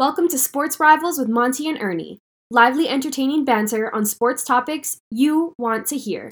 Welcome 0.00 0.28
to 0.28 0.38
Sports 0.38 0.80
Rivals 0.80 1.18
with 1.18 1.28
Monty 1.28 1.68
and 1.68 1.76
Ernie. 1.78 2.20
Lively, 2.50 2.88
entertaining 2.88 3.44
banter 3.44 3.94
on 3.94 4.06
sports 4.06 4.42
topics 4.42 4.96
you 5.10 5.52
want 5.58 5.86
to 5.88 5.98
hear. 5.98 6.30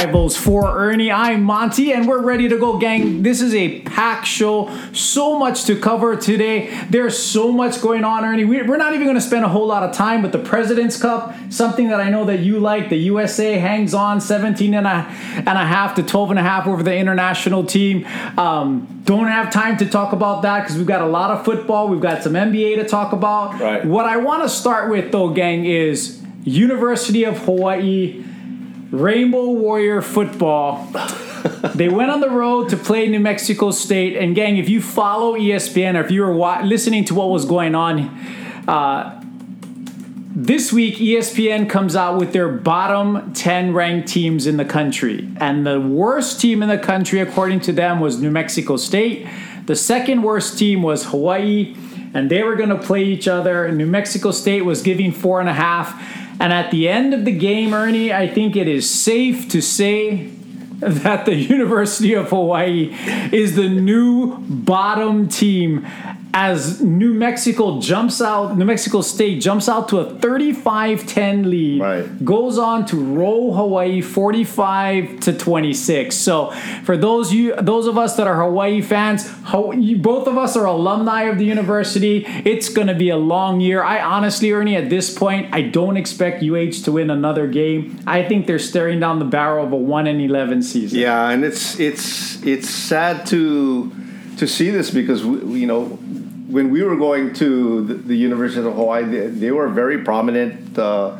Rivals 0.00 0.34
for 0.34 0.78
Ernie. 0.78 1.12
I'm 1.12 1.42
Monty, 1.42 1.92
and 1.92 2.08
we're 2.08 2.22
ready 2.22 2.48
to 2.48 2.56
go, 2.58 2.78
gang. 2.78 3.22
This 3.22 3.42
is 3.42 3.54
a 3.54 3.80
packed 3.80 4.26
show. 4.26 4.70
So 4.94 5.38
much 5.38 5.64
to 5.64 5.76
cover 5.78 6.16
today. 6.16 6.74
There's 6.88 7.18
so 7.18 7.52
much 7.52 7.82
going 7.82 8.02
on, 8.02 8.24
Ernie. 8.24 8.46
We- 8.46 8.62
We're 8.62 8.78
not 8.78 8.94
even 8.94 9.04
going 9.06 9.16
to 9.16 9.20
spend 9.20 9.44
a 9.44 9.48
whole 9.48 9.66
lot 9.66 9.82
of 9.82 9.94
time 9.94 10.22
with 10.22 10.32
the 10.32 10.38
President's 10.38 10.96
Cup, 10.98 11.34
something 11.50 11.90
that 11.90 12.00
I 12.00 12.08
know 12.08 12.24
that 12.24 12.38
you 12.40 12.58
like. 12.60 12.88
The 12.88 12.96
USA 12.96 13.58
hangs 13.58 13.92
on 13.92 14.22
17 14.22 14.72
and 14.72 14.86
a, 14.86 15.06
and 15.36 15.48
a 15.48 15.66
half 15.66 15.94
to 15.96 16.02
12 16.02 16.30
and 16.30 16.38
a 16.38 16.42
half 16.42 16.66
over 16.66 16.82
the 16.82 16.96
international 16.96 17.62
team. 17.66 18.06
Um, 18.38 19.02
don't 19.04 19.26
have 19.26 19.52
time 19.52 19.76
to 19.78 19.86
talk 19.86 20.14
about 20.14 20.40
that 20.42 20.62
because 20.62 20.78
we've 20.78 20.86
got 20.86 21.02
a 21.02 21.06
lot 21.08 21.30
of 21.30 21.44
football. 21.44 21.88
We've 21.88 22.00
got 22.00 22.22
some 22.22 22.32
NBA 22.32 22.76
to 22.76 22.88
talk 22.88 23.12
about. 23.12 23.60
Right. 23.60 23.84
What 23.84 24.06
I 24.06 24.16
want 24.16 24.44
to 24.44 24.48
start 24.48 24.88
with, 24.90 25.12
though, 25.12 25.28
gang, 25.28 25.66
is 25.66 26.22
University 26.44 27.24
of 27.24 27.36
Hawaii 27.40 28.24
Rainbow 28.90 29.50
Warrior 29.50 30.02
football. 30.02 30.86
they 31.74 31.88
went 31.88 32.10
on 32.10 32.20
the 32.20 32.30
road 32.30 32.68
to 32.70 32.76
play 32.76 33.08
New 33.08 33.20
Mexico 33.20 33.70
State. 33.70 34.16
And, 34.16 34.34
gang, 34.34 34.56
if 34.56 34.68
you 34.68 34.82
follow 34.82 35.36
ESPN 35.36 35.96
or 35.96 36.04
if 36.04 36.10
you 36.10 36.22
were 36.22 36.32
wa- 36.34 36.60
listening 36.62 37.04
to 37.06 37.14
what 37.14 37.30
was 37.30 37.44
going 37.44 37.74
on, 37.74 38.00
uh, 38.66 39.16
this 40.32 40.72
week 40.72 40.96
ESPN 40.96 41.68
comes 41.68 41.96
out 41.96 42.18
with 42.18 42.32
their 42.32 42.48
bottom 42.48 43.32
10 43.32 43.74
ranked 43.74 44.08
teams 44.08 44.46
in 44.46 44.56
the 44.56 44.64
country. 44.64 45.28
And 45.36 45.66
the 45.66 45.80
worst 45.80 46.40
team 46.40 46.62
in 46.62 46.68
the 46.68 46.78
country, 46.78 47.20
according 47.20 47.60
to 47.60 47.72
them, 47.72 48.00
was 48.00 48.20
New 48.20 48.30
Mexico 48.30 48.76
State. 48.76 49.26
The 49.66 49.76
second 49.76 50.22
worst 50.22 50.58
team 50.58 50.82
was 50.82 51.06
Hawaii. 51.06 51.76
And 52.12 52.28
they 52.28 52.42
were 52.42 52.56
going 52.56 52.70
to 52.70 52.78
play 52.78 53.04
each 53.04 53.28
other. 53.28 53.70
New 53.70 53.86
Mexico 53.86 54.32
State 54.32 54.62
was 54.62 54.82
giving 54.82 55.12
four 55.12 55.40
and 55.40 55.48
a 55.48 55.54
half. 55.54 55.94
And 56.40 56.54
at 56.54 56.70
the 56.70 56.88
end 56.88 57.12
of 57.12 57.26
the 57.26 57.32
game, 57.32 57.74
Ernie, 57.74 58.12
I 58.12 58.26
think 58.26 58.56
it 58.56 58.66
is 58.66 58.88
safe 58.88 59.48
to 59.50 59.60
say 59.60 60.30
that 60.80 61.26
the 61.26 61.34
University 61.56 62.14
of 62.14 62.30
Hawaii 62.30 62.96
is 63.30 63.56
the 63.56 63.68
new 63.68 64.38
bottom 64.38 65.28
team 65.28 65.86
as 66.32 66.80
New 66.80 67.12
Mexico 67.12 67.80
jumps 67.80 68.22
out, 68.22 68.56
New 68.56 68.64
Mexico 68.64 69.00
State 69.00 69.40
jumps 69.40 69.68
out 69.68 69.88
to 69.88 69.98
a 69.98 70.04
35-10 70.04 71.50
lead, 71.50 71.80
Right. 71.80 72.24
goes 72.24 72.56
on 72.58 72.86
to 72.86 72.96
roll 72.96 73.54
Hawaii 73.54 74.00
45 74.00 75.20
to 75.20 75.32
26. 75.32 76.16
So 76.16 76.50
for 76.84 76.96
those 76.96 77.32
you 77.32 77.54
those 77.56 77.86
of 77.86 77.98
us 77.98 78.16
that 78.16 78.26
are 78.26 78.40
Hawaii 78.42 78.80
fans, 78.80 79.28
Hawaii, 79.44 79.94
both 79.94 80.28
of 80.28 80.38
us 80.38 80.56
are 80.56 80.66
alumni 80.66 81.22
of 81.22 81.38
the 81.38 81.44
university. 81.44 82.24
It's 82.44 82.68
going 82.68 82.86
to 82.88 82.94
be 82.94 83.10
a 83.10 83.16
long 83.16 83.60
year. 83.60 83.82
I 83.82 84.00
honestly, 84.00 84.52
Ernie, 84.52 84.76
at 84.76 84.88
this 84.90 85.12
point, 85.12 85.48
I 85.52 85.62
don't 85.62 85.96
expect 85.96 86.42
UH 86.42 86.84
to 86.84 86.92
win 86.92 87.10
another 87.10 87.46
game. 87.48 87.98
I 88.06 88.22
think 88.22 88.46
they're 88.46 88.58
staring 88.58 89.00
down 89.00 89.18
the 89.18 89.24
barrel 89.24 89.66
of 89.66 89.72
a 89.72 89.76
1 89.76 90.06
and 90.06 90.20
11 90.20 90.62
season. 90.62 90.98
Yeah, 91.00 91.30
and 91.30 91.44
it's 91.44 91.78
it's 91.80 92.40
it's 92.44 92.68
sad 92.70 93.26
to 93.26 93.90
to 94.36 94.46
see 94.46 94.70
this 94.70 94.90
because 94.90 95.24
we, 95.24 95.60
you 95.60 95.66
know 95.66 95.98
when 96.50 96.70
we 96.70 96.82
were 96.82 96.96
going 96.96 97.32
to 97.34 97.84
the, 97.84 97.94
the 97.94 98.16
University 98.16 98.66
of 98.66 98.74
Hawaii, 98.74 99.04
they, 99.04 99.26
they 99.28 99.50
were 99.50 99.68
very 99.68 100.02
prominent, 100.02 100.78
uh, 100.78 101.16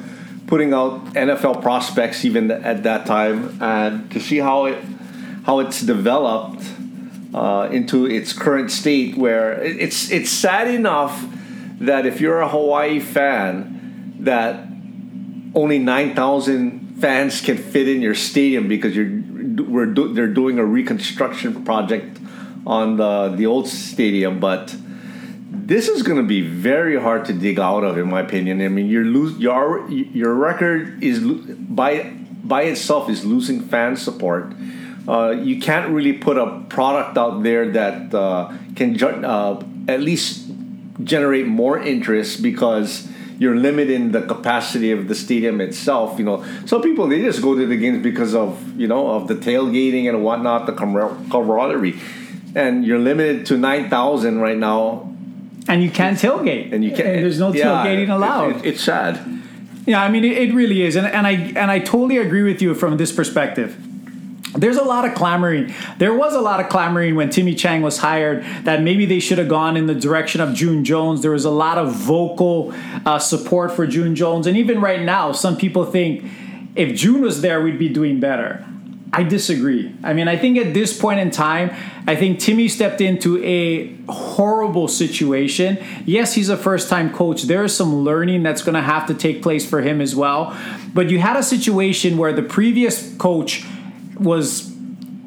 putting 0.46 0.74
out 0.74 1.04
NFL 1.14 1.62
prospects 1.62 2.24
even 2.24 2.50
at 2.50 2.82
that 2.82 3.06
time, 3.06 3.60
and 3.62 4.10
to 4.10 4.20
see 4.20 4.38
how 4.38 4.66
it 4.66 4.78
how 5.44 5.60
it's 5.60 5.80
developed 5.80 6.62
uh, 7.32 7.68
into 7.70 8.06
its 8.06 8.32
current 8.32 8.70
state, 8.70 9.16
where 9.16 9.62
it's 9.62 10.10
it's 10.10 10.30
sad 10.30 10.68
enough 10.68 11.24
that 11.80 12.04
if 12.06 12.20
you're 12.20 12.40
a 12.40 12.48
Hawaii 12.48 13.00
fan, 13.00 14.14
that 14.20 14.66
only 15.54 15.78
9,000 15.78 16.98
fans 17.00 17.40
can 17.40 17.56
fit 17.56 17.88
in 17.88 18.02
your 18.02 18.14
stadium 18.14 18.68
because 18.68 18.94
you're 18.94 19.10
we're 19.64 19.86
do, 19.86 20.12
they're 20.12 20.26
doing 20.26 20.58
a 20.58 20.64
reconstruction 20.64 21.64
project 21.64 22.18
on 22.66 22.96
the 22.96 23.32
the 23.36 23.46
old 23.46 23.68
stadium. 23.68 24.40
But 24.40 24.74
this 25.70 25.86
is 25.86 26.02
going 26.02 26.16
to 26.16 26.26
be 26.26 26.40
very 26.40 27.00
hard 27.00 27.24
to 27.26 27.32
dig 27.32 27.60
out 27.60 27.84
of 27.84 27.96
in 27.96 28.10
my 28.10 28.20
opinion. 28.20 28.60
I 28.60 28.66
mean 28.66 28.86
you're 28.88 29.04
lose 29.04 29.38
your 29.38 29.88
your 29.90 30.34
record 30.34 31.02
is 31.02 31.20
by 31.20 32.12
by 32.42 32.62
itself 32.62 33.08
is 33.08 33.24
losing 33.24 33.60
fan 33.60 33.96
support. 33.96 34.52
Uh, 35.06 35.30
you 35.30 35.60
can't 35.60 35.88
really 35.90 36.12
put 36.12 36.36
a 36.36 36.60
product 36.68 37.16
out 37.16 37.44
there 37.44 37.70
that 37.70 38.12
uh, 38.12 38.52
can 38.74 38.96
ju- 38.96 39.22
uh, 39.34 39.62
at 39.86 40.00
least 40.00 40.50
generate 41.04 41.46
more 41.46 41.78
interest 41.78 42.42
because 42.42 43.08
you're 43.38 43.56
limiting 43.56 44.10
the 44.10 44.22
capacity 44.22 44.90
of 44.90 45.08
the 45.08 45.14
stadium 45.14 45.60
itself. 45.60 46.18
You 46.18 46.24
know, 46.24 46.44
some 46.66 46.82
people 46.82 47.06
they 47.06 47.22
just 47.22 47.42
go 47.42 47.54
to 47.54 47.64
the 47.64 47.76
games 47.76 48.02
because 48.02 48.34
of 48.34 48.58
you 48.78 48.88
know 48.88 49.06
of 49.12 49.28
the 49.28 49.36
tailgating 49.36 50.08
and 50.08 50.24
whatnot, 50.24 50.66
the 50.66 50.72
camar- 50.72 51.16
camaraderie, 51.30 51.98
and 52.56 52.84
you're 52.84 52.98
limited 52.98 53.46
to 53.46 53.56
nine 53.56 53.88
thousand 53.88 54.40
right 54.40 54.58
now, 54.58 55.09
And 55.70 55.82
you 55.82 55.90
can't 55.90 56.18
tailgate. 56.18 56.72
and 56.72 56.84
you 56.84 56.90
can't. 56.90 57.20
there's 57.22 57.38
no 57.38 57.52
yeah, 57.52 57.64
tailgating 57.66 58.02
it- 58.04 58.08
allowed. 58.10 58.56
it- 58.56 58.64
it's 58.70 58.82
sad. 58.82 59.18
Yeah, 59.86 60.02
I 60.02 60.08
mean 60.10 60.24
it, 60.24 60.36
it 60.36 60.54
really 60.54 60.82
is, 60.82 60.94
and, 60.96 61.06
and 61.06 61.26
I 61.26 61.32
and 61.62 61.70
I 61.70 61.78
totally 61.78 62.18
agree 62.18 62.42
with 62.42 62.60
you 62.62 62.74
from 62.74 62.96
this 62.98 63.10
perspective. 63.12 63.76
There's 64.54 64.76
a 64.76 64.82
lot 64.84 65.04
of 65.08 65.14
clamoring. 65.14 65.72
There 65.98 66.12
was 66.12 66.34
a 66.34 66.40
lot 66.40 66.58
of 66.60 66.68
clamoring 66.68 67.14
when 67.14 67.30
Timmy 67.30 67.54
Chang 67.54 67.82
was 67.82 67.98
hired 67.98 68.44
that 68.64 68.82
maybe 68.82 69.06
they 69.06 69.20
should 69.20 69.38
have 69.38 69.48
gone 69.48 69.76
in 69.76 69.86
the 69.86 69.94
direction 69.94 70.40
of 70.40 70.54
June 70.54 70.84
Jones. 70.84 71.22
There 71.22 71.30
was 71.30 71.44
a 71.44 71.50
lot 71.50 71.78
of 71.78 71.92
vocal 71.94 72.74
uh, 73.06 73.18
support 73.20 73.72
for 73.72 73.86
June 73.86 74.14
Jones, 74.16 74.46
and 74.48 74.56
even 74.56 74.80
right 74.80 75.02
now, 75.02 75.32
some 75.32 75.56
people 75.56 75.84
think 75.86 76.24
if 76.74 76.94
June 76.96 77.20
was 77.22 77.40
there, 77.42 77.62
we'd 77.62 77.78
be 77.78 77.88
doing 77.88 78.18
better. 78.20 78.64
I 79.12 79.24
disagree. 79.24 79.92
I 80.04 80.12
mean, 80.12 80.28
I 80.28 80.36
think 80.36 80.56
at 80.56 80.72
this 80.72 80.98
point 80.98 81.18
in 81.18 81.30
time, 81.30 81.70
I 82.06 82.14
think 82.14 82.38
Timmy 82.38 82.68
stepped 82.68 83.00
into 83.00 83.42
a 83.44 83.96
horrible 84.08 84.86
situation. 84.86 85.78
Yes, 86.06 86.34
he's 86.34 86.48
a 86.48 86.56
first 86.56 86.88
time 86.88 87.12
coach. 87.12 87.42
There 87.44 87.64
is 87.64 87.74
some 87.74 88.04
learning 88.04 88.44
that's 88.44 88.62
going 88.62 88.76
to 88.76 88.82
have 88.82 89.06
to 89.08 89.14
take 89.14 89.42
place 89.42 89.68
for 89.68 89.80
him 89.80 90.00
as 90.00 90.14
well. 90.14 90.56
But 90.94 91.10
you 91.10 91.18
had 91.18 91.36
a 91.36 91.42
situation 91.42 92.18
where 92.18 92.32
the 92.32 92.42
previous 92.42 93.12
coach 93.16 93.64
was 94.18 94.70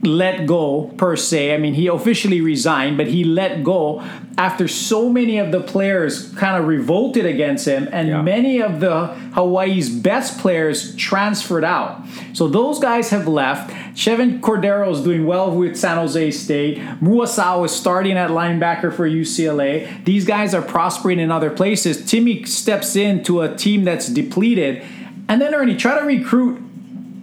let 0.04 0.46
go 0.46 0.92
per 0.98 1.16
se. 1.16 1.54
I 1.54 1.58
mean, 1.58 1.74
he 1.74 1.88
officially 1.88 2.42
resigned, 2.42 2.98
but 2.98 3.08
he 3.08 3.24
let 3.24 3.64
go 3.64 4.04
after 4.38 4.68
so 4.68 5.10
many 5.10 5.38
of 5.38 5.52
the 5.52 5.60
players 5.62 6.30
kind 6.36 6.58
of 6.62 6.68
revolted 6.68 7.26
against 7.26 7.68
him, 7.68 7.88
and 7.92 8.08
Yeah. 8.10 8.22
many 8.22 8.62
of 8.62 8.80
the 8.80 9.08
Hawaii's 9.34 9.90
best 9.90 10.40
players 10.40 10.96
transferred 10.96 11.64
out. 11.64 12.02
So 12.34 12.48
those 12.48 12.80
guys 12.80 13.10
have 13.12 13.28
left. 13.28 13.72
Chevan 13.96 14.40
Cordeiro 14.40 14.92
is 14.92 15.02
doing 15.02 15.26
well 15.26 15.52
with 15.52 15.76
San 15.78 15.98
Jose 15.98 16.32
State. 16.32 16.80
Muasau 17.02 17.64
is 17.66 17.72
starting 17.72 18.18
at 18.18 18.32
linebacker 18.32 18.92
for 18.92 19.08
UCLA. 19.08 19.88
These 20.04 20.26
guys 20.26 20.54
are 20.54 20.62
prospering 20.64 21.20
in 21.20 21.32
other 21.32 21.50
places. 21.52 22.04
Timmy 22.04 22.44
steps 22.46 22.96
into 22.96 23.42
a 23.42 23.56
team 23.56 23.84
that's 23.84 24.08
depleted, 24.08 24.82
and 25.30 25.40
then 25.42 25.54
Ernie 25.54 25.76
try 25.76 26.00
to 26.00 26.06
recruit 26.06 26.60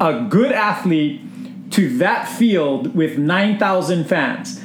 a 0.00 0.24
good 0.30 0.52
athlete 0.52 1.20
to 1.70 1.98
that 1.98 2.28
field 2.28 2.94
with 2.94 3.18
9,000 3.18 4.04
fans. 4.04 4.62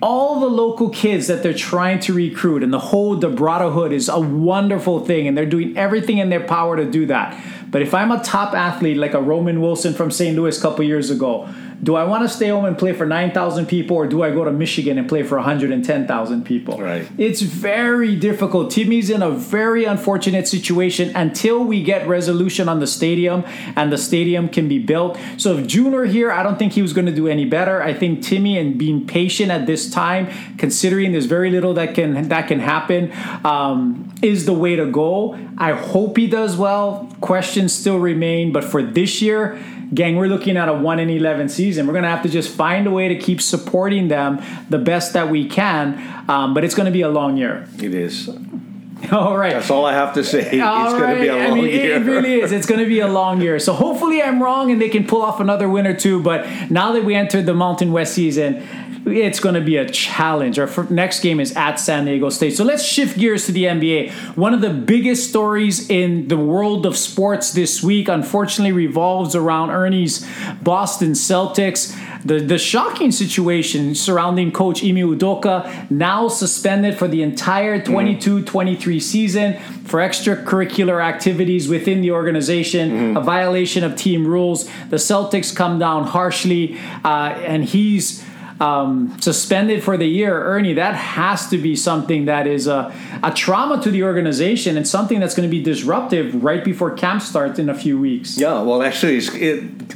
All 0.00 0.40
the 0.40 0.48
local 0.48 0.90
kids 0.90 1.28
that 1.28 1.42
they're 1.42 1.54
trying 1.54 2.00
to 2.00 2.12
recruit 2.12 2.62
and 2.62 2.72
the 2.72 2.78
whole 2.78 3.14
the 3.16 3.28
brotherhood 3.28 3.92
is 3.92 4.08
a 4.08 4.18
wonderful 4.18 5.04
thing, 5.04 5.28
and 5.28 5.38
they're 5.38 5.46
doing 5.46 5.76
everything 5.76 6.18
in 6.18 6.28
their 6.28 6.44
power 6.44 6.76
to 6.76 6.84
do 6.84 7.06
that. 7.06 7.40
But 7.70 7.82
if 7.82 7.94
I'm 7.94 8.10
a 8.10 8.22
top 8.22 8.52
athlete 8.52 8.96
like 8.96 9.14
a 9.14 9.22
Roman 9.22 9.60
Wilson 9.60 9.94
from 9.94 10.10
St. 10.10 10.36
Louis 10.36 10.58
a 10.58 10.60
couple 10.60 10.84
years 10.84 11.10
ago, 11.10 11.48
do 11.82 11.96
I 11.96 12.04
want 12.04 12.22
to 12.22 12.28
stay 12.28 12.48
home 12.48 12.64
and 12.64 12.76
play 12.76 12.92
for 12.92 13.06
9,000 13.06 13.66
people, 13.66 13.96
or 13.96 14.06
do 14.06 14.22
I 14.22 14.30
go 14.30 14.44
to 14.44 14.52
Michigan 14.52 14.98
and 14.98 15.08
play 15.08 15.22
for 15.22 15.36
110,000 15.36 16.44
people? 16.44 16.80
Right. 16.80 17.08
It's 17.18 17.42
very 17.42 18.16
difficult. 18.16 18.70
Timmy's 18.70 19.10
in 19.10 19.22
a 19.22 19.30
very 19.30 19.84
unfortunate 19.84 20.48
situation 20.48 21.14
until 21.14 21.64
we 21.64 21.82
get 21.82 22.06
resolution 22.06 22.68
on 22.68 22.80
the 22.80 22.86
stadium 22.86 23.44
and 23.76 23.92
the 23.92 23.98
stadium 23.98 24.48
can 24.48 24.68
be 24.68 24.78
built. 24.78 25.18
So 25.36 25.58
if 25.58 25.66
June 25.66 25.92
here, 26.08 26.30
I 26.30 26.42
don't 26.42 26.58
think 26.58 26.72
he 26.72 26.82
was 26.82 26.92
going 26.92 27.06
to 27.06 27.14
do 27.14 27.28
any 27.28 27.44
better. 27.44 27.82
I 27.82 27.92
think 27.92 28.22
Timmy 28.22 28.56
and 28.56 28.78
being 28.78 29.06
patient 29.06 29.50
at 29.50 29.66
this 29.66 29.90
time, 29.90 30.28
considering 30.56 31.12
there's 31.12 31.26
very 31.26 31.50
little 31.50 31.74
that 31.74 31.94
can 31.94 32.28
that 32.28 32.48
can 32.48 32.60
happen, 32.60 33.12
um, 33.44 34.12
is 34.22 34.46
the 34.46 34.52
way 34.52 34.76
to 34.76 34.86
go. 34.86 35.38
I 35.58 35.72
hope 35.72 36.16
he 36.16 36.26
does 36.26 36.56
well. 36.56 37.08
Questions 37.20 37.72
still 37.72 37.98
remain, 37.98 38.52
but 38.52 38.64
for 38.64 38.82
this 38.82 39.20
year. 39.20 39.62
Gang, 39.94 40.16
we're 40.16 40.26
looking 40.26 40.56
at 40.56 40.68
a 40.68 40.72
1 40.72 40.98
in 40.98 41.10
11 41.10 41.48
season. 41.48 41.86
We're 41.86 41.92
going 41.92 42.04
to 42.04 42.10
have 42.10 42.22
to 42.22 42.28
just 42.28 42.54
find 42.54 42.86
a 42.86 42.90
way 42.90 43.08
to 43.08 43.16
keep 43.16 43.40
supporting 43.40 44.08
them 44.08 44.42
the 44.68 44.78
best 44.78 45.12
that 45.12 45.30
we 45.30 45.48
can. 45.48 46.24
Um, 46.28 46.54
but 46.54 46.64
it's 46.64 46.74
going 46.74 46.86
to 46.86 46.92
be 46.92 47.02
a 47.02 47.08
long 47.08 47.36
year. 47.36 47.66
It 47.78 47.94
is. 47.94 48.28
All 49.12 49.36
right. 49.36 49.54
That's 49.54 49.70
all 49.70 49.84
I 49.84 49.94
have 49.94 50.14
to 50.14 50.22
say. 50.22 50.60
All 50.60 50.84
it's 50.84 50.94
going 50.94 51.16
to 51.16 51.20
be 51.20 51.26
a 51.26 51.36
long 51.36 51.42
I 51.42 51.54
mean, 51.54 51.64
year. 51.66 51.96
It 51.96 52.04
really 52.04 52.40
is. 52.40 52.52
It's 52.52 52.66
going 52.66 52.80
to 52.80 52.86
be 52.86 53.00
a 53.00 53.08
long 53.08 53.40
year. 53.40 53.58
So 53.58 53.72
hopefully 53.72 54.22
I'm 54.22 54.40
wrong 54.40 54.70
and 54.70 54.80
they 54.80 54.88
can 54.88 55.06
pull 55.06 55.22
off 55.22 55.40
another 55.40 55.68
win 55.68 55.88
or 55.88 55.96
two. 55.96 56.22
But 56.22 56.46
now 56.70 56.92
that 56.92 57.04
we 57.04 57.16
entered 57.16 57.46
the 57.46 57.54
Mountain 57.54 57.90
West 57.90 58.14
season, 58.14 58.64
it's 59.04 59.40
going 59.40 59.54
to 59.54 59.60
be 59.60 59.76
a 59.76 59.88
challenge. 59.88 60.58
Our 60.58 60.68
next 60.90 61.20
game 61.20 61.40
is 61.40 61.54
at 61.56 61.76
San 61.76 62.04
Diego 62.04 62.28
State. 62.28 62.56
So 62.56 62.64
let's 62.64 62.84
shift 62.84 63.18
gears 63.18 63.46
to 63.46 63.52
the 63.52 63.64
NBA. 63.64 64.10
One 64.36 64.54
of 64.54 64.60
the 64.60 64.70
biggest 64.70 65.28
stories 65.28 65.88
in 65.90 66.28
the 66.28 66.36
world 66.36 66.86
of 66.86 66.96
sports 66.96 67.52
this 67.52 67.82
week, 67.82 68.08
unfortunately, 68.08 68.72
revolves 68.72 69.34
around 69.34 69.70
Ernie's 69.70 70.26
Boston 70.62 71.12
Celtics. 71.12 71.98
The, 72.24 72.38
the 72.38 72.58
shocking 72.58 73.10
situation 73.10 73.96
surrounding 73.96 74.52
coach 74.52 74.84
Ime 74.84 74.96
Udoka, 74.96 75.90
now 75.90 76.28
suspended 76.28 76.96
for 76.96 77.08
the 77.08 77.22
entire 77.22 77.82
22 77.82 78.44
23 78.44 79.00
season 79.00 79.58
for 79.84 79.98
extracurricular 79.98 81.02
activities 81.02 81.68
within 81.68 82.00
the 82.00 82.12
organization, 82.12 83.16
a 83.16 83.20
violation 83.20 83.82
of 83.82 83.96
team 83.96 84.24
rules. 84.24 84.66
The 84.90 84.96
Celtics 84.96 85.54
come 85.54 85.80
down 85.80 86.04
harshly, 86.04 86.78
uh, 87.04 87.34
and 87.44 87.64
he's 87.64 88.21
um, 88.62 89.20
suspended 89.20 89.82
for 89.82 89.96
the 89.96 90.06
year, 90.06 90.40
Ernie, 90.44 90.74
that 90.74 90.94
has 90.94 91.48
to 91.48 91.58
be 91.58 91.74
something 91.74 92.26
that 92.26 92.46
is 92.46 92.68
a, 92.68 92.94
a 93.24 93.32
trauma 93.32 93.82
to 93.82 93.90
the 93.90 94.04
organization 94.04 94.76
and 94.76 94.86
something 94.86 95.18
that's 95.18 95.34
going 95.34 95.48
to 95.48 95.50
be 95.50 95.60
disruptive 95.60 96.44
right 96.44 96.64
before 96.64 96.92
camp 96.92 97.22
starts 97.22 97.58
in 97.58 97.68
a 97.68 97.74
few 97.74 97.98
weeks. 97.98 98.38
Yeah, 98.38 98.62
well, 98.62 98.84
actually, 98.84 99.16
it, 99.18 99.88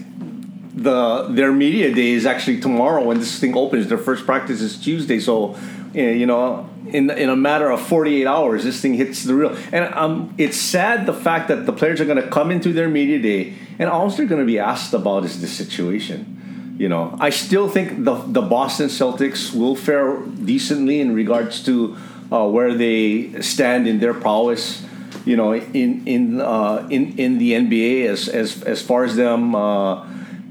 the 0.74 1.28
their 1.30 1.52
media 1.52 1.94
day 1.94 2.10
is 2.10 2.26
actually 2.26 2.60
tomorrow 2.60 3.04
when 3.04 3.20
this 3.20 3.38
thing 3.38 3.56
opens. 3.56 3.86
Their 3.86 3.98
first 3.98 4.26
practice 4.26 4.60
is 4.60 4.76
Tuesday, 4.76 5.20
so 5.20 5.56
you 5.94 6.26
know, 6.26 6.68
in 6.88 7.08
in 7.10 7.28
a 7.28 7.36
matter 7.36 7.70
of 7.70 7.80
forty 7.80 8.20
eight 8.20 8.26
hours, 8.26 8.64
this 8.64 8.80
thing 8.80 8.94
hits 8.94 9.22
the 9.22 9.34
real. 9.34 9.56
And 9.70 9.94
um, 9.94 10.34
it's 10.38 10.56
sad 10.56 11.06
the 11.06 11.14
fact 11.14 11.46
that 11.48 11.66
the 11.66 11.72
players 11.72 12.00
are 12.00 12.04
going 12.04 12.20
to 12.20 12.28
come 12.28 12.50
into 12.50 12.72
their 12.72 12.88
media 12.88 13.20
day, 13.20 13.54
and 13.78 13.88
all 13.88 14.10
they're 14.10 14.26
going 14.26 14.40
to 14.40 14.46
be 14.46 14.58
asked 14.58 14.92
about 14.92 15.24
is 15.24 15.40
the 15.40 15.46
situation. 15.46 16.35
You 16.76 16.88
know, 16.88 17.16
I 17.18 17.30
still 17.30 17.68
think 17.68 18.04
the 18.04 18.14
the 18.14 18.42
Boston 18.42 18.88
Celtics 18.88 19.54
will 19.54 19.76
fare 19.76 20.18
decently 20.20 21.00
in 21.00 21.14
regards 21.14 21.64
to 21.64 21.96
uh, 22.30 22.46
where 22.48 22.74
they 22.74 23.40
stand 23.40 23.88
in 23.88 23.98
their 23.98 24.12
prowess 24.12 24.84
you 25.26 25.36
know, 25.36 25.54
in 25.54 26.06
in 26.06 26.40
uh, 26.40 26.86
in 26.88 27.18
in 27.18 27.38
the 27.38 27.52
NBA 27.52 28.06
as 28.06 28.28
as 28.28 28.62
as 28.62 28.80
far 28.80 29.04
as 29.04 29.16
them 29.16 29.54
uh, 29.54 30.06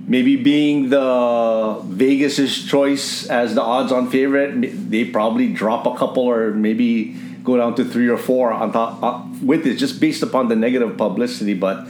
maybe 0.06 0.36
being 0.36 0.89
the 0.89 1.81
Vegas's 1.86 2.66
choice 2.66 3.25
as 3.27 3.56
the 3.56 3.62
odds-on 3.62 4.12
favorite, 4.12 4.92
they 4.92 5.06
probably 5.06 5.51
drop 5.51 5.88
a 5.88 5.95
couple 5.95 6.24
or 6.24 6.51
maybe 6.51 7.16
go 7.44 7.57
down 7.57 7.74
to 7.75 7.86
three 7.86 8.10
or 8.10 8.18
four 8.18 8.51
on 8.51 8.74
top 8.74 9.01
uh, 9.01 9.24
with 9.42 9.66
it, 9.66 9.75
just 9.75 10.01
based 10.01 10.22
upon 10.22 10.50
the 10.50 10.56
negative 10.56 10.98
publicity. 10.98 11.54
But 11.54 11.88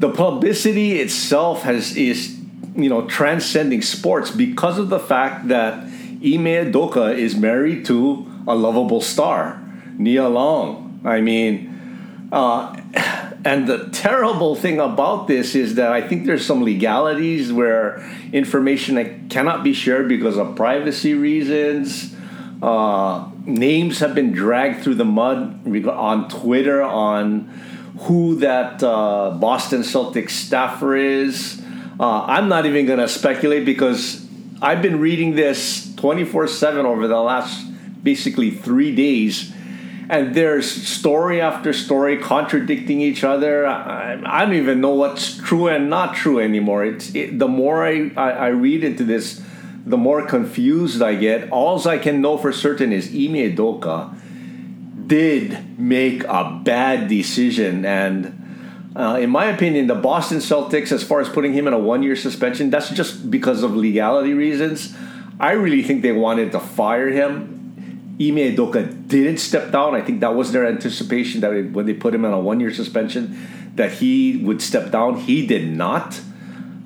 the 0.00 0.10
publicity 0.10 0.98
itself 0.98 1.62
has 1.62 1.96
is 1.96 2.35
you 2.76 2.88
know 2.88 3.06
transcending 3.06 3.82
sports 3.82 4.30
because 4.30 4.78
of 4.78 4.88
the 4.88 4.98
fact 4.98 5.48
that 5.48 5.74
Ime 5.74 6.72
Udoka 6.72 7.16
is 7.16 7.36
married 7.36 7.84
to 7.86 8.30
a 8.46 8.54
lovable 8.54 9.00
star, 9.00 9.62
Nia 9.96 10.28
Long. 10.28 11.00
I 11.04 11.20
mean. 11.20 11.72
Uh, 12.32 12.76
and 13.46 13.68
the 13.68 13.88
terrible 13.92 14.56
thing 14.56 14.80
about 14.80 15.28
this 15.28 15.54
is 15.54 15.76
that 15.76 15.92
I 15.92 16.06
think 16.06 16.26
there's 16.26 16.44
some 16.44 16.64
legalities 16.64 17.52
where 17.52 18.04
information 18.32 18.96
that 18.96 19.30
cannot 19.30 19.62
be 19.62 19.72
shared 19.72 20.08
because 20.08 20.36
of 20.36 20.56
privacy 20.56 21.14
reasons. 21.14 22.12
Uh, 22.60 23.28
names 23.44 24.00
have 24.00 24.16
been 24.16 24.32
dragged 24.32 24.82
through 24.82 24.96
the 24.96 25.04
mud 25.04 25.64
on 25.86 26.28
Twitter 26.28 26.82
on 26.82 27.42
who 28.00 28.36
that 28.36 28.82
uh, 28.82 29.30
Boston 29.30 29.82
Celtics 29.82 30.30
staffer 30.30 30.96
is. 30.96 31.62
Uh, 31.98 32.24
I'm 32.24 32.48
not 32.48 32.66
even 32.66 32.86
going 32.86 32.98
to 32.98 33.08
speculate 33.08 33.64
because 33.64 34.26
I've 34.60 34.82
been 34.82 35.00
reading 35.00 35.34
this 35.34 35.94
24 35.96 36.48
7 36.48 36.84
over 36.84 37.08
the 37.08 37.20
last 37.20 37.66
basically 38.02 38.50
three 38.50 38.94
days 38.94 39.52
and 40.08 40.34
there's 40.34 40.70
story 40.70 41.40
after 41.40 41.72
story 41.72 42.16
contradicting 42.16 43.00
each 43.00 43.24
other. 43.24 43.66
I, 43.66 44.20
I 44.24 44.44
don't 44.44 44.54
even 44.54 44.80
know 44.80 44.94
what's 44.94 45.36
true 45.36 45.68
and 45.68 45.90
not 45.90 46.14
true 46.14 46.38
anymore. 46.38 46.84
It's 46.84 47.14
it, 47.14 47.38
the 47.38 47.48
more 47.48 47.84
I, 47.84 48.10
I, 48.16 48.30
I, 48.30 48.46
read 48.48 48.84
into 48.84 49.04
this, 49.04 49.42
the 49.84 49.96
more 49.96 50.24
confused 50.24 51.02
I 51.02 51.16
get. 51.16 51.50
All 51.50 51.86
I 51.88 51.98
can 51.98 52.20
know 52.20 52.38
for 52.38 52.52
certain 52.52 52.92
is 52.92 53.08
Ime 53.08 53.56
Udoka 53.56 54.14
did 55.06 55.78
make 55.78 56.24
a 56.24 56.60
bad 56.64 57.08
decision, 57.08 57.84
and 57.84 58.45
uh, 58.96 59.18
in 59.18 59.30
my 59.30 59.46
opinion, 59.46 59.86
the 59.86 59.94
Boston 59.94 60.38
Celtics, 60.38 60.90
as 60.90 61.02
far 61.02 61.20
as 61.20 61.28
putting 61.28 61.52
him 61.52 61.66
in 61.66 61.72
a 61.72 61.78
one-year 61.78 62.16
suspension, 62.16 62.70
that's 62.70 62.90
just 62.90 63.30
because 63.30 63.62
of 63.62 63.76
legality 63.76 64.32
reasons. 64.32 64.94
I 65.38 65.52
really 65.52 65.82
think 65.82 66.02
they 66.02 66.12
wanted 66.12 66.52
to 66.52 66.60
fire 66.60 67.08
him 67.08 67.56
Ime 68.18 68.56
Udoka 68.56 69.08
didn't 69.08 69.38
step 69.38 69.72
down. 69.72 69.94
I 69.94 70.00
think 70.00 70.20
that 70.20 70.34
was 70.34 70.52
their 70.52 70.66
anticipation 70.66 71.42
that 71.42 71.52
it, 71.52 71.72
when 71.72 71.84
they 71.84 71.92
put 71.92 72.14
him 72.14 72.24
on 72.24 72.32
a 72.32 72.40
one-year 72.40 72.72
suspension, 72.72 73.46
that 73.74 73.92
he 73.92 74.38
would 74.38 74.62
step 74.62 74.90
down. 74.90 75.16
He 75.16 75.46
did 75.46 75.68
not. 75.68 76.20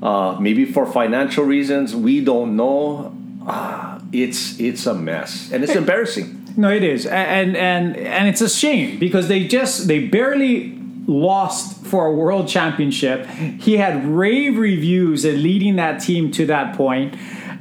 Uh, 0.02 0.36
maybe 0.40 0.64
for 0.64 0.86
financial 0.86 1.44
reasons, 1.44 1.94
we 1.94 2.24
don't 2.24 2.56
know. 2.56 3.14
Uh, 3.46 4.00
it's 4.12 4.58
it's 4.58 4.86
a 4.86 4.94
mess 4.94 5.50
and 5.52 5.62
it's 5.62 5.74
embarrassing. 5.74 6.36
No, 6.56 6.68
it 6.70 6.82
is, 6.82 7.06
and 7.06 7.56
and 7.56 7.96
and 7.96 8.28
it's 8.28 8.40
a 8.40 8.48
shame 8.48 8.98
because 8.98 9.28
they 9.28 9.46
just 9.46 9.86
they 9.86 10.08
barely 10.08 10.79
lost 11.10 11.84
for 11.84 12.06
a 12.06 12.12
world 12.12 12.48
championship. 12.48 13.26
He 13.26 13.76
had 13.76 14.06
rave 14.06 14.56
reviews 14.56 15.24
at 15.24 15.34
leading 15.34 15.76
that 15.76 16.00
team 16.00 16.30
to 16.32 16.46
that 16.46 16.76
point 16.76 17.16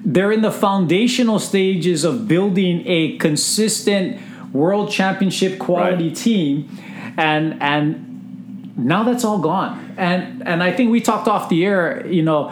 they're 0.05 0.31
in 0.31 0.41
the 0.41 0.51
foundational 0.51 1.39
stages 1.39 2.03
of 2.03 2.27
building 2.27 2.83
a 2.85 3.17
consistent 3.17 4.19
world 4.53 4.89
championship 4.89 5.59
quality 5.59 6.07
right. 6.07 6.15
team 6.15 6.69
and 7.17 7.61
and 7.61 8.75
now 8.77 9.03
that's 9.03 9.23
all 9.23 9.39
gone 9.39 9.93
and 9.97 10.47
and 10.47 10.63
i 10.63 10.71
think 10.71 10.89
we 10.89 10.99
talked 11.01 11.27
off 11.27 11.49
the 11.49 11.65
air 11.65 12.05
you 12.07 12.23
know 12.23 12.49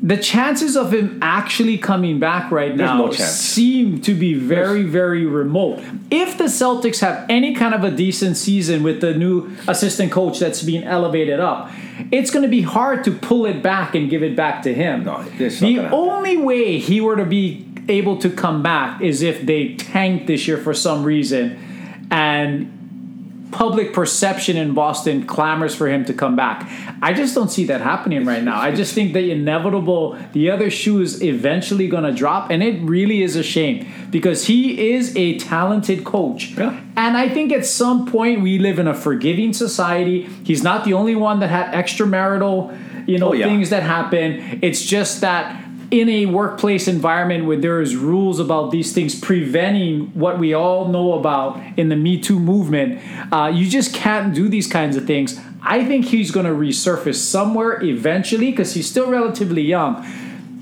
the 0.00 0.16
chances 0.16 0.76
of 0.76 0.94
him 0.94 1.18
actually 1.22 1.76
coming 1.76 2.20
back 2.20 2.50
right 2.52 2.76
now 2.76 3.06
no 3.06 3.10
seem 3.12 4.00
to 4.00 4.14
be 4.14 4.34
very 4.34 4.82
very 4.82 5.26
remote. 5.26 5.82
If 6.10 6.38
the 6.38 6.44
celtics 6.44 7.00
have 7.00 7.26
any 7.28 7.54
kind 7.54 7.74
of 7.74 7.84
a 7.84 7.90
decent 7.90 8.36
season 8.36 8.82
with 8.82 9.00
the 9.00 9.14
new 9.14 9.50
assistant 9.66 10.12
coach 10.12 10.38
that's 10.38 10.62
being 10.62 10.84
elevated 10.84 11.40
up 11.40 11.70
it's 12.12 12.30
going 12.30 12.42
to 12.42 12.48
be 12.48 12.62
hard 12.62 13.04
to 13.04 13.10
pull 13.10 13.46
it 13.46 13.62
back 13.62 13.94
and 13.94 14.08
give 14.08 14.22
it 14.22 14.36
back 14.36 14.62
to 14.62 14.72
him. 14.72 15.04
No, 15.04 15.22
the 15.24 15.88
only 15.90 16.36
way 16.36 16.78
he 16.78 17.00
were 17.00 17.16
to 17.16 17.24
be 17.24 17.66
able 17.88 18.18
to 18.18 18.30
come 18.30 18.62
back 18.62 19.00
is 19.00 19.22
if 19.22 19.44
they 19.44 19.74
tanked 19.74 20.26
this 20.26 20.46
year 20.46 20.58
for 20.58 20.74
some 20.74 21.02
reason 21.02 21.58
and 22.10 22.77
public 23.50 23.92
perception 23.92 24.56
in 24.56 24.74
Boston 24.74 25.26
clamors 25.26 25.74
for 25.74 25.88
him 25.88 26.04
to 26.04 26.12
come 26.12 26.36
back. 26.36 26.68
I 27.02 27.12
just 27.12 27.34
don't 27.34 27.50
see 27.50 27.64
that 27.64 27.80
happening 27.80 28.24
right 28.24 28.42
now. 28.42 28.60
I 28.60 28.74
just 28.74 28.94
think 28.94 29.12
the 29.12 29.30
inevitable, 29.30 30.18
the 30.32 30.50
other 30.50 30.70
shoe 30.70 31.00
is 31.00 31.22
eventually 31.22 31.88
going 31.88 32.04
to 32.04 32.12
drop, 32.12 32.50
and 32.50 32.62
it 32.62 32.80
really 32.82 33.22
is 33.22 33.36
a 33.36 33.42
shame 33.42 33.86
because 34.10 34.46
he 34.46 34.92
is 34.92 35.16
a 35.16 35.38
talented 35.38 36.04
coach. 36.04 36.50
Yeah. 36.50 36.80
And 36.96 37.16
I 37.16 37.28
think 37.28 37.52
at 37.52 37.64
some 37.64 38.06
point 38.06 38.42
we 38.42 38.58
live 38.58 38.78
in 38.78 38.88
a 38.88 38.94
forgiving 38.94 39.52
society. 39.52 40.22
He's 40.44 40.62
not 40.62 40.84
the 40.84 40.94
only 40.94 41.14
one 41.14 41.40
that 41.40 41.48
had 41.48 41.72
extramarital, 41.72 43.08
you 43.08 43.18
know, 43.18 43.30
oh, 43.30 43.32
yeah. 43.32 43.46
things 43.46 43.70
that 43.70 43.82
happen. 43.82 44.58
It's 44.62 44.84
just 44.84 45.20
that 45.20 45.67
in 45.90 46.08
a 46.08 46.26
workplace 46.26 46.86
environment 46.86 47.46
where 47.46 47.56
there 47.56 47.80
is 47.80 47.96
rules 47.96 48.38
about 48.38 48.70
these 48.70 48.92
things 48.92 49.18
preventing 49.18 50.06
what 50.08 50.38
we 50.38 50.52
all 50.52 50.88
know 50.88 51.14
about 51.14 51.60
in 51.78 51.88
the 51.88 51.96
Me 51.96 52.20
Too 52.20 52.38
movement, 52.38 53.00
uh, 53.32 53.50
you 53.52 53.68
just 53.68 53.94
can't 53.94 54.34
do 54.34 54.48
these 54.48 54.66
kinds 54.66 54.96
of 54.96 55.06
things. 55.06 55.40
I 55.62 55.84
think 55.84 56.06
he's 56.06 56.30
going 56.30 56.46
to 56.46 56.52
resurface 56.52 57.16
somewhere 57.16 57.82
eventually 57.82 58.50
because 58.50 58.74
he's 58.74 58.88
still 58.88 59.10
relatively 59.10 59.62
young. 59.62 60.06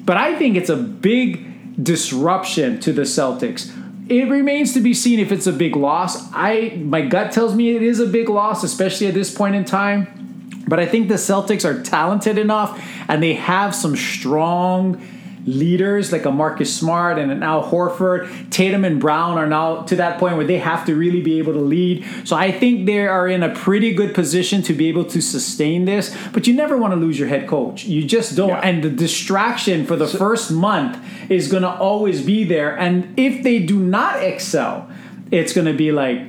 But 0.04 0.16
I 0.16 0.37
think 0.37 0.56
it's 0.56 0.71
a 0.71 0.76
big 0.76 1.83
disruption 1.83 2.80
to 2.80 2.92
the 2.92 3.02
Celtics. 3.02 3.73
It 4.09 4.30
remains 4.30 4.73
to 4.75 4.80
be 4.80 4.95
seen 4.95 5.18
if 5.18 5.33
it's 5.33 5.49
a 5.49 5.52
big 5.52 5.75
loss. 5.75 6.33
I 6.33 6.80
my 6.80 7.02
gut 7.02 7.33
tells 7.33 7.56
me 7.56 7.75
it 7.75 7.83
is 7.83 7.99
a 7.99 8.06
big 8.06 8.28
loss, 8.28 8.62
especially 8.62 9.09
at 9.09 9.14
this 9.14 9.35
point 9.35 9.56
in 9.56 9.64
time. 9.64 10.06
But 10.68 10.78
I 10.78 10.87
think 10.87 11.09
the 11.09 11.14
Celtics 11.14 11.64
are 11.64 11.83
talented 11.83 12.38
enough 12.38 12.80
and 13.09 13.21
they 13.21 13.35
have 13.35 13.75
some 13.75 13.97
strong 13.97 15.00
leaders 15.46 16.12
like 16.12 16.24
a 16.24 16.30
Marcus 16.30 16.74
Smart 16.74 17.18
and 17.18 17.30
an 17.30 17.42
Al 17.42 17.62
Horford. 17.62 18.50
Tatum 18.50 18.84
and 18.84 19.00
Brown 19.00 19.38
are 19.38 19.46
now 19.46 19.82
to 19.82 19.96
that 19.96 20.18
point 20.18 20.36
where 20.36 20.46
they 20.46 20.58
have 20.58 20.84
to 20.86 20.94
really 20.94 21.20
be 21.22 21.38
able 21.38 21.52
to 21.52 21.60
lead. 21.60 22.04
So 22.24 22.36
I 22.36 22.50
think 22.52 22.86
they 22.86 23.06
are 23.06 23.28
in 23.28 23.42
a 23.42 23.54
pretty 23.54 23.92
good 23.94 24.14
position 24.14 24.62
to 24.62 24.72
be 24.72 24.88
able 24.88 25.04
to 25.06 25.20
sustain 25.20 25.84
this. 25.84 26.14
But 26.32 26.46
you 26.46 26.54
never 26.54 26.76
want 26.76 26.92
to 26.92 26.96
lose 26.96 27.18
your 27.18 27.28
head 27.28 27.46
coach. 27.48 27.84
You 27.84 28.04
just 28.04 28.36
don't. 28.36 28.48
Yeah. 28.48 28.60
And 28.60 28.82
the 28.82 28.90
distraction 28.90 29.86
for 29.86 29.96
the 29.96 30.08
first 30.08 30.50
month 30.50 30.98
is 31.30 31.48
going 31.48 31.62
to 31.62 31.70
always 31.70 32.22
be 32.22 32.44
there. 32.44 32.76
And 32.76 33.18
if 33.18 33.42
they 33.44 33.60
do 33.60 33.78
not 33.78 34.22
excel, 34.22 34.90
it's 35.30 35.52
going 35.52 35.66
to 35.66 35.74
be 35.74 35.92
like 35.92 36.20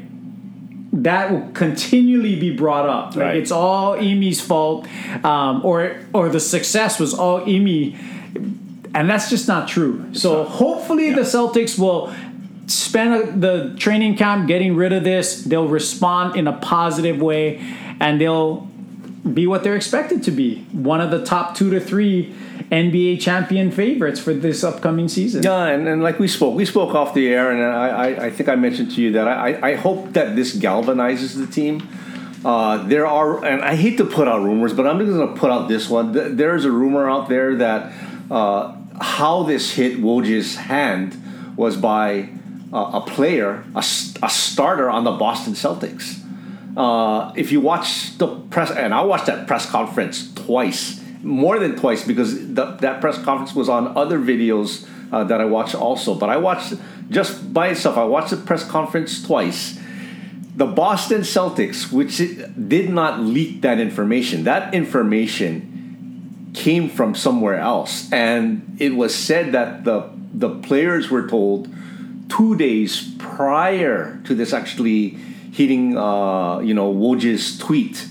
that 0.93 1.31
will 1.31 1.49
continually 1.51 2.39
be 2.39 2.55
brought 2.55 2.87
up. 2.89 3.15
Like 3.15 3.25
Right. 3.25 3.37
it's 3.37 3.51
all 3.51 3.95
Ime's 3.95 4.41
fault, 4.41 4.87
um, 5.23 5.63
or 5.63 5.95
or 6.13 6.29
the 6.29 6.39
success 6.39 6.99
was 6.99 7.13
all 7.13 7.41
Ime, 7.47 7.93
and 8.97 9.07
that's 9.07 9.29
just 9.29 9.47
not 9.47 9.67
true. 9.67 10.09
so 10.13 10.43
hopefully 10.43 11.13
the 11.13 11.21
Celtics 11.21 11.77
will 11.77 12.11
spend 12.65 13.43
the 13.43 13.75
training 13.77 14.17
camp 14.17 14.47
getting 14.47 14.75
rid 14.75 14.91
of 14.91 15.03
this. 15.03 15.43
They'll 15.43 15.67
respond 15.67 16.35
in 16.35 16.47
a 16.47 16.53
positive 16.53 17.21
way, 17.21 17.59
and 17.99 18.19
they'll 18.19 18.67
be 19.33 19.45
what 19.45 19.63
they're 19.63 19.75
expected 19.75 20.23
to 20.23 20.31
be 20.31 20.63
one 20.71 20.99
of 20.99 21.11
the 21.11 21.23
top 21.23 21.55
two 21.55 21.69
to 21.69 21.79
three 21.79 22.33
NBA 22.71 23.21
champion 23.21 23.71
favorites 23.71 24.19
for 24.19 24.33
this 24.33 24.63
upcoming 24.63 25.07
season. 25.07 25.43
Yeah, 25.43 25.67
and, 25.67 25.87
and 25.87 26.01
like 26.01 26.17
we 26.17 26.27
spoke, 26.27 26.55
we 26.55 26.65
spoke 26.65 26.95
off 26.95 27.13
the 27.13 27.27
air, 27.27 27.51
and 27.51 27.61
I, 27.63 27.89
I, 27.89 28.25
I 28.25 28.29
think 28.31 28.49
I 28.49 28.55
mentioned 28.55 28.91
to 28.95 29.01
you 29.01 29.11
that 29.11 29.27
I, 29.27 29.73
I 29.73 29.75
hope 29.75 30.13
that 30.13 30.35
this 30.35 30.55
galvanizes 30.55 31.37
the 31.37 31.45
team. 31.45 31.87
Uh, 32.43 32.77
there 32.87 33.05
are, 33.05 33.45
and 33.45 33.61
I 33.61 33.75
hate 33.75 33.97
to 33.97 34.05
put 34.05 34.27
out 34.27 34.41
rumors, 34.41 34.73
but 34.73 34.87
I'm 34.87 34.97
just 34.99 35.11
going 35.11 35.33
to 35.33 35.39
put 35.39 35.51
out 35.51 35.67
this 35.67 35.87
one. 35.87 36.13
There 36.35 36.55
is 36.55 36.65
a 36.65 36.71
rumor 36.71 37.09
out 37.09 37.29
there 37.29 37.55
that 37.55 37.93
uh, 38.29 38.76
how 38.99 39.43
this 39.43 39.71
hit 39.73 39.97
Woj's 39.97 40.55
hand 40.55 41.21
was 41.55 41.77
by 41.77 42.29
uh, 42.73 42.91
a 42.93 43.01
player, 43.01 43.63
a 43.75 43.81
starter 43.81 44.89
on 44.89 45.03
the 45.03 45.11
Boston 45.11 45.53
Celtics. 45.53 46.23
Uh, 46.75 47.31
if 47.35 47.51
you 47.51 47.59
watch 47.59 48.17
the 48.17 48.27
press, 48.27 48.69
and 48.69 48.93
I 48.93 49.01
watched 49.01 49.25
that 49.25 49.47
press 49.47 49.67
conference 49.69 50.31
twice, 50.33 51.01
more 51.23 51.57
than 51.57 51.75
twice, 51.75 52.05
because 52.05 52.53
the, 52.53 52.77
that 52.81 53.01
press 53.01 53.21
conference 53.23 53.55
was 53.55 53.69
on 53.69 53.97
other 53.97 54.19
videos 54.19 54.87
uh, 55.11 55.23
that 55.23 55.41
I 55.41 55.45
watched 55.45 55.73
also. 55.73 56.13
But 56.13 56.29
I 56.29 56.37
watched 56.37 56.73
just 57.09 57.53
by 57.53 57.69
itself. 57.69 57.97
I 57.97 58.03
watched 58.03 58.31
the 58.31 58.37
press 58.37 58.63
conference 58.63 59.23
twice. 59.25 59.79
The 60.55 60.65
Boston 60.65 61.21
Celtics, 61.21 61.91
which 61.91 62.17
did 62.17 62.89
not 62.89 63.19
leak 63.21 63.61
that 63.61 63.79
information, 63.79 64.43
that 64.43 64.73
information 64.73 65.76
came 66.57 66.89
from 66.89 67.13
somewhere 67.13 67.59
else, 67.59 68.11
and 68.11 68.75
it 68.79 68.95
was 68.95 69.13
said 69.13 69.51
that 69.53 69.83
the 69.83 70.09
the 70.33 70.49
players 70.49 71.09
were 71.09 71.29
told 71.29 71.69
two 72.29 72.57
days 72.57 73.13
prior 73.19 74.19
to 74.25 74.33
this 74.33 74.53
actually 74.53 75.09
hitting, 75.53 75.97
uh, 75.97 76.59
you 76.59 76.73
know, 76.73 76.91
Woj's 76.91 77.57
tweet, 77.57 78.07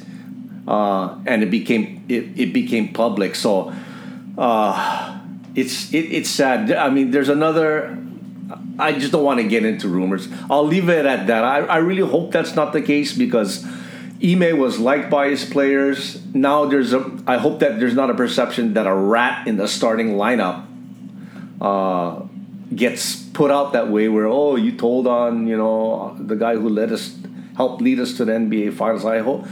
uh, 0.67 1.19
and 1.27 1.43
it 1.43 1.51
became 1.51 2.05
it, 2.09 2.25
it 2.39 2.53
became 2.53 2.93
public. 2.93 3.35
So 3.35 3.75
uh, 4.39 5.19
it's 5.57 5.93
it, 5.93 6.07
it's 6.19 6.31
sad. 6.31 6.71
I 6.71 6.89
mean, 6.89 7.11
there's 7.11 7.29
another. 7.29 7.99
I 8.79 8.93
just 8.93 9.11
don't 9.11 9.25
want 9.25 9.41
to 9.41 9.49
get 9.49 9.65
into 9.65 9.89
rumors. 9.89 10.29
I'll 10.49 10.67
leave 10.67 10.89
it 10.89 11.05
at 11.05 11.27
that. 11.27 11.43
I, 11.43 11.59
I 11.67 11.79
really 11.79 12.09
hope 12.09 12.31
that's 12.31 12.55
not 12.55 12.73
the 12.73 12.83
case 12.83 13.11
because 13.17 13.67
Ime 14.23 14.59
was 14.59 14.79
liked 14.79 15.11
by 15.11 15.29
his 15.29 15.45
players. 15.45 16.25
Now 16.35 16.65
there's 16.65 16.93
a. 16.93 17.21
I 17.27 17.37
hope 17.37 17.61
that 17.61 17.79
there's 17.79 17.95
not 17.95 18.11
a 18.11 18.15
perception 18.15 18.75
that 18.75 18.87
a 18.87 18.95
rat 18.95 19.47
in 19.47 19.57
the 19.57 19.69
starting 19.69 20.13
lineup 20.15 20.67
uh, 21.61 22.23
gets 22.75 23.17
put 23.17 23.51
out 23.51 23.73
that 23.75 23.91
way. 23.91 24.09
Where 24.09 24.27
oh, 24.27 24.57
you 24.57 24.73
told 24.73 25.07
on 25.07 25.47
you 25.47 25.57
know 25.57 26.17
the 26.19 26.37
guy 26.37 26.55
who 26.55 26.69
led 26.69 26.93
us, 26.93 27.15
helped 27.57 27.83
lead 27.83 28.01
us 28.01 28.17
to 28.17 28.25
the 28.25 28.33
NBA 28.33 28.75
Finals. 28.75 29.05
I 29.05 29.19
hope. 29.19 29.47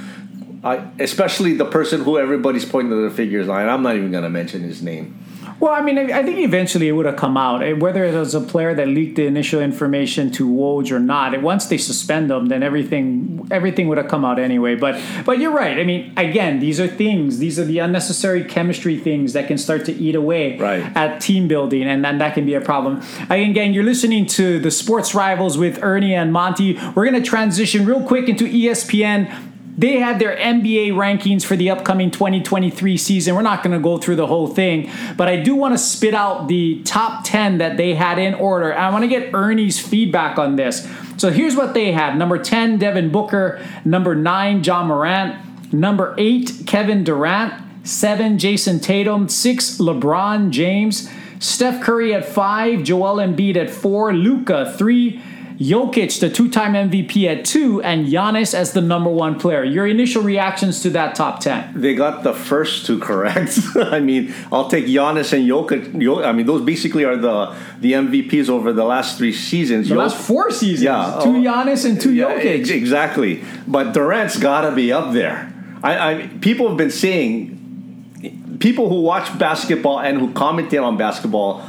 I, 0.62 0.88
especially 0.99 1.52
the 1.52 1.66
person 1.66 2.02
who 2.02 2.18
everybody's 2.18 2.64
pointing 2.64 2.90
to 2.90 3.06
the 3.06 3.14
figures 3.14 3.50
on. 3.50 3.68
I'm 3.68 3.83
not 3.83 3.97
even 3.97 4.11
going 4.11 4.25
to 4.25 4.30
mention 4.30 4.62
his 4.62 4.83
name. 4.83 5.24
Well, 5.61 5.73
I 5.73 5.80
mean, 5.80 5.99
I 5.99 6.23
think 6.23 6.38
eventually 6.40 6.88
it 6.88 6.92
would 6.92 7.06
have 7.06 7.16
come 7.16 7.37
out. 7.37 7.62
Eh, 7.62 7.73
Whether 7.73 8.04
it 8.04 8.14
was 8.14 8.34
a 8.34 8.40
player 8.40 8.75
that 8.75 8.88
leaked 8.88 9.16
the 9.16 9.26
initial 9.26 9.61
information 9.62 10.30
to 10.32 10.49
Woj 10.49 10.90
or 10.92 10.99
not, 10.99 11.32
eh, 11.34 11.38
once 11.38 11.66
they 11.66 11.78
suspend 11.78 12.28
them, 12.28 12.46
then 12.46 12.62
everything 12.62 13.46
everything 13.50 13.88
would 13.88 13.99
have 13.99 14.08
come 14.08 14.25
out 14.25 14.38
anyway. 14.38 14.75
But 14.75 15.00
but 15.25 15.38
you're 15.38 15.52
right. 15.52 15.78
I 15.78 15.84
mean, 15.84 16.12
again, 16.16 16.61
these 16.61 16.80
are 16.80 16.88
things. 16.88 17.38
These 17.38 17.58
are 17.58 17.64
the 17.64 17.78
unnecessary 17.78 18.42
chemistry 18.44 18.96
things 18.99 19.32
that 19.32 19.46
can 19.49 19.56
start 19.58 19.84
to 19.87 19.92
eat 19.92 20.14
away 20.14 20.58
Right. 20.58 20.84
at 20.96 21.20
team 21.20 21.49
building, 21.49 21.84
and 21.84 22.04
then 22.04 22.18
that 22.18 22.34
can 22.34 22.44
be 22.44 22.54
a 22.54 22.61
problem. 22.61 23.00
Again, 23.30 23.52
gang, 23.52 23.73
you're 23.75 23.84
listening 23.84 24.26
to 24.38 24.58
the 24.58 24.70
Sports 24.70 25.14
Rivals 25.14 25.56
with 25.56 25.78
Ernie 25.82 26.14
and 26.14 26.32
Monty. 26.32 26.78
We're 26.94 27.04
gonna 27.04 27.23
transition 27.23 27.87
real 27.87 28.00
quick 28.02 28.28
into 28.28 28.44
ESPN. 28.46 29.28
They 29.76 29.99
had 29.99 30.21
their 30.21 30.37
NBA 30.37 30.90
rankings 30.93 31.45
for 31.45 31.57
the 31.57 31.71
upcoming 31.71 32.11
2023 32.11 32.97
season. 32.97 33.35
We're 33.35 33.43
not 33.43 33.62
going 33.64 33.76
to 33.76 33.83
go 33.83 33.99
through 33.99 34.16
the 34.16 34.26
whole 34.26 34.47
thing, 34.47 34.90
but 35.16 35.28
I 35.28 35.37
do 35.37 35.57
want 35.57 35.75
to 35.75 35.78
spit 35.78 36.14
out 36.14 36.47
the 36.47 36.83
top 36.85 37.25
10 37.25 37.59
that 37.59 37.76
they 37.76 37.95
had 37.95 38.19
in 38.19 38.35
order. 38.35 38.73
I 38.73 38.90
want 38.90 39.02
to 39.02 39.09
get 39.09 39.35
Ernie's 39.35 39.81
feedback 39.81 40.38
on 40.38 40.57
this. 40.57 40.88
So 41.16 41.31
here's 41.31 41.57
what 41.57 41.75
they 41.75 41.93
had 41.93 42.16
number 42.16 42.38
10, 42.38 42.78
Devin 42.78 43.11
Booker. 43.11 43.64
Number 43.85 44.14
9, 44.14 44.62
Ja 44.62 44.85
Morant. 44.85 45.73
Number 45.73 46.14
8, 46.19 46.62
Kevin 46.66 47.02
Durant. 47.02 47.54
7, 47.85 48.38
Jayson 48.38 48.81
Tatum. 48.81 49.28
6, 49.28 49.78
LeBron 49.78 50.50
James. 50.50 51.11
Steph 51.40 51.83
Curry 51.83 52.14
at 52.14 52.25
5, 52.25 52.85
Joel 52.85 53.16
Embiid 53.16 53.57
at 53.57 53.69
4, 53.69 54.14
Luka 54.14 54.73
3, 54.78 55.21
Jokic, 55.58 56.18
the 56.20 56.28
two-time 56.28 56.73
MVP 56.75 57.26
at 57.28 57.44
two, 57.44 57.80
and 57.82 58.06
Giannis 58.08 58.54
as 58.54 58.73
the 58.73 58.80
number 58.80 59.08
one 59.11 59.38
player. 59.38 59.62
Your 59.62 59.87
initial 59.87 60.23
reactions 60.23 60.82
to 60.82 60.90
that 60.90 61.14
top 61.14 61.40
ten? 61.40 61.73
They 61.80 61.94
got 61.94 62.25
the 62.25 62.32
first 62.32 62.87
two 62.87 62.99
correct. 62.99 63.58
I 63.76 64.00
mean, 64.00 64.34
I'll 64.50 64.68
take 64.68 64.87
Giannis 64.87 65.32
and 65.32 65.49
Jokic. 65.49 65.94
I 66.25 66.32
mean, 66.32 66.46
those 66.46 66.62
basically 66.62 67.04
are 67.04 67.16
the 67.16 67.54
the 67.80 67.92
MVPs 67.92 68.49
over 68.49 68.73
the 68.73 68.84
last 68.84 69.16
three 69.18 69.32
seasons. 69.32 69.88
The 69.88 69.94
Jok- 69.94 69.99
last 69.99 70.16
four 70.16 70.50
seasons, 70.50 70.82
Yeah. 70.82 71.20
two 71.23 71.34
Giannis 71.34 71.84
and 71.88 72.00
two 72.00 72.12
Yeah, 72.12 72.32
Jokic. 72.38 72.70
exactly. 72.70 73.44
But 73.68 73.92
Durant's 73.92 74.37
got 74.38 74.62
to 74.68 74.75
be 74.75 74.92
up 74.92 75.12
there. 75.12 75.52
I, 75.84 76.12
I 76.14 76.26
people 76.40 76.66
have 76.68 76.76
been 76.76 76.90
saying, 76.90 78.56
people 78.58 78.88
who 78.88 79.02
watch 79.02 79.38
basketball 79.38 80.00
and 80.00 80.18
who 80.18 80.32
commentate 80.32 80.82
on 80.82 80.96
basketball 80.96 81.62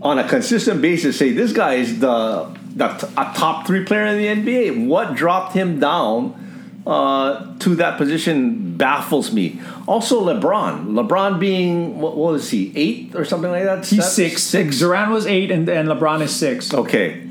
on 0.00 0.18
a 0.18 0.28
consistent 0.28 0.80
basis 0.80 1.18
say 1.18 1.32
this 1.32 1.52
guy 1.52 1.74
is 1.74 1.98
the, 1.98 2.56
the 2.78 3.10
a 3.16 3.32
top 3.36 3.66
three 3.66 3.84
player 3.84 4.06
in 4.06 4.44
the 4.44 4.52
NBA. 4.52 4.86
What 4.86 5.14
dropped 5.14 5.52
him 5.54 5.80
down? 5.80 6.44
Uh, 6.86 7.54
to 7.58 7.74
that 7.74 7.98
position 7.98 8.74
baffles 8.78 9.30
me. 9.30 9.60
Also, 9.86 10.24
LeBron. 10.24 10.86
LeBron 10.86 11.38
being 11.38 12.00
what, 12.00 12.16
what 12.16 12.32
was 12.32 12.48
he 12.48 12.72
eight 12.74 13.14
or 13.14 13.26
something 13.26 13.50
like 13.50 13.64
that? 13.64 13.84
He's 13.84 14.10
six. 14.10 14.42
Six. 14.42 14.78
Durant 14.78 15.10
was 15.10 15.26
eight, 15.26 15.50
and, 15.50 15.68
and 15.68 15.86
LeBron 15.86 16.22
is 16.22 16.34
six. 16.34 16.72
Okay, 16.72 17.28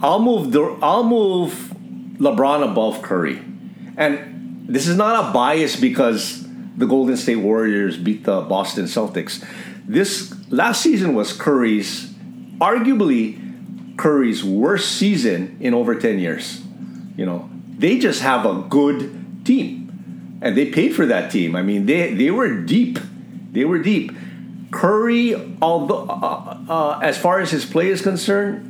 I'll 0.00 0.20
move. 0.20 0.54
I'll 0.80 1.02
move 1.02 1.74
LeBron 2.18 2.70
above 2.70 3.02
Curry, 3.02 3.42
and 3.96 4.64
this 4.68 4.86
is 4.86 4.94
not 4.96 5.28
a 5.28 5.32
bias 5.32 5.74
because 5.74 6.46
the 6.76 6.86
Golden 6.86 7.16
State 7.16 7.36
Warriors 7.36 7.96
beat 7.96 8.22
the 8.22 8.42
Boston 8.42 8.84
Celtics. 8.84 9.44
This 9.88 10.32
last 10.52 10.82
season 10.82 11.14
was 11.14 11.32
Curry's, 11.32 12.12
arguably, 12.60 13.39
Curry's 14.00 14.42
worst 14.42 14.96
season 14.96 15.58
in 15.60 15.74
over 15.74 15.94
ten 15.94 16.18
years. 16.18 16.62
You 17.16 17.26
know, 17.26 17.50
they 17.76 17.98
just 17.98 18.22
have 18.22 18.46
a 18.46 18.64
good 18.68 19.44
team, 19.44 20.38
and 20.40 20.56
they 20.56 20.70
paid 20.72 20.94
for 20.96 21.04
that 21.04 21.30
team. 21.30 21.54
I 21.54 21.60
mean, 21.60 21.84
they 21.84 22.14
they 22.14 22.30
were 22.30 22.48
deep. 22.48 22.98
They 23.52 23.66
were 23.66 23.78
deep. 23.78 24.16
Curry, 24.70 25.36
although 25.60 26.06
uh, 26.08 26.56
uh, 26.68 26.98
as 27.02 27.18
far 27.18 27.40
as 27.40 27.50
his 27.50 27.66
play 27.66 27.88
is 27.88 28.00
concerned, 28.00 28.64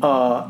uh, 0.00 0.48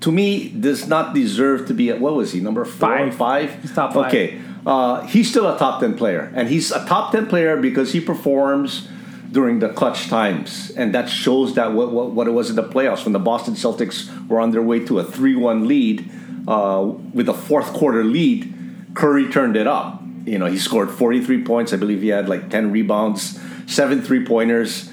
to 0.00 0.12
me, 0.12 0.48
does 0.50 0.86
not 0.86 1.12
deserve 1.12 1.66
to 1.66 1.74
be 1.74 1.90
at 1.90 1.98
what 1.98 2.14
was 2.14 2.30
he 2.32 2.38
number 2.38 2.64
four, 2.64 3.10
Five. 3.10 3.16
five? 3.16 3.62
He's 3.62 3.74
top 3.74 3.94
five. 3.94 4.06
Okay, 4.06 4.38
uh, 4.64 5.02
he's 5.08 5.28
still 5.28 5.48
a 5.48 5.58
top 5.58 5.80
ten 5.80 5.96
player, 5.98 6.30
and 6.36 6.46
he's 6.48 6.70
a 6.70 6.84
top 6.86 7.10
ten 7.10 7.26
player 7.26 7.56
because 7.56 7.90
he 7.92 8.00
performs 8.00 8.86
during 9.32 9.58
the 9.58 9.70
clutch 9.70 10.08
times, 10.08 10.70
and 10.76 10.94
that 10.94 11.08
shows 11.08 11.54
that 11.54 11.72
what, 11.72 11.90
what, 11.90 12.12
what 12.12 12.28
it 12.28 12.30
was 12.30 12.50
in 12.50 12.56
the 12.56 12.62
playoffs 12.62 13.04
when 13.04 13.12
the 13.12 13.18
Boston 13.18 13.54
Celtics 13.54 14.08
were 14.28 14.38
on 14.38 14.52
their 14.52 14.62
way 14.62 14.78
to 14.84 14.98
a 14.98 15.04
three-one 15.04 15.66
lead 15.66 16.08
uh, 16.46 16.82
with 17.12 17.28
a 17.28 17.34
fourth 17.34 17.72
quarter 17.72 18.04
lead. 18.04 18.54
Curry 18.94 19.28
turned 19.30 19.56
it 19.56 19.66
up. 19.66 20.02
You 20.24 20.38
know, 20.38 20.46
he 20.46 20.58
scored 20.58 20.90
43 20.90 21.44
points. 21.44 21.72
I 21.72 21.76
believe 21.76 22.02
he 22.02 22.08
had 22.08 22.28
like 22.28 22.50
10 22.50 22.70
rebounds, 22.70 23.40
seven 23.66 24.02
three 24.02 24.24
pointers 24.24 24.92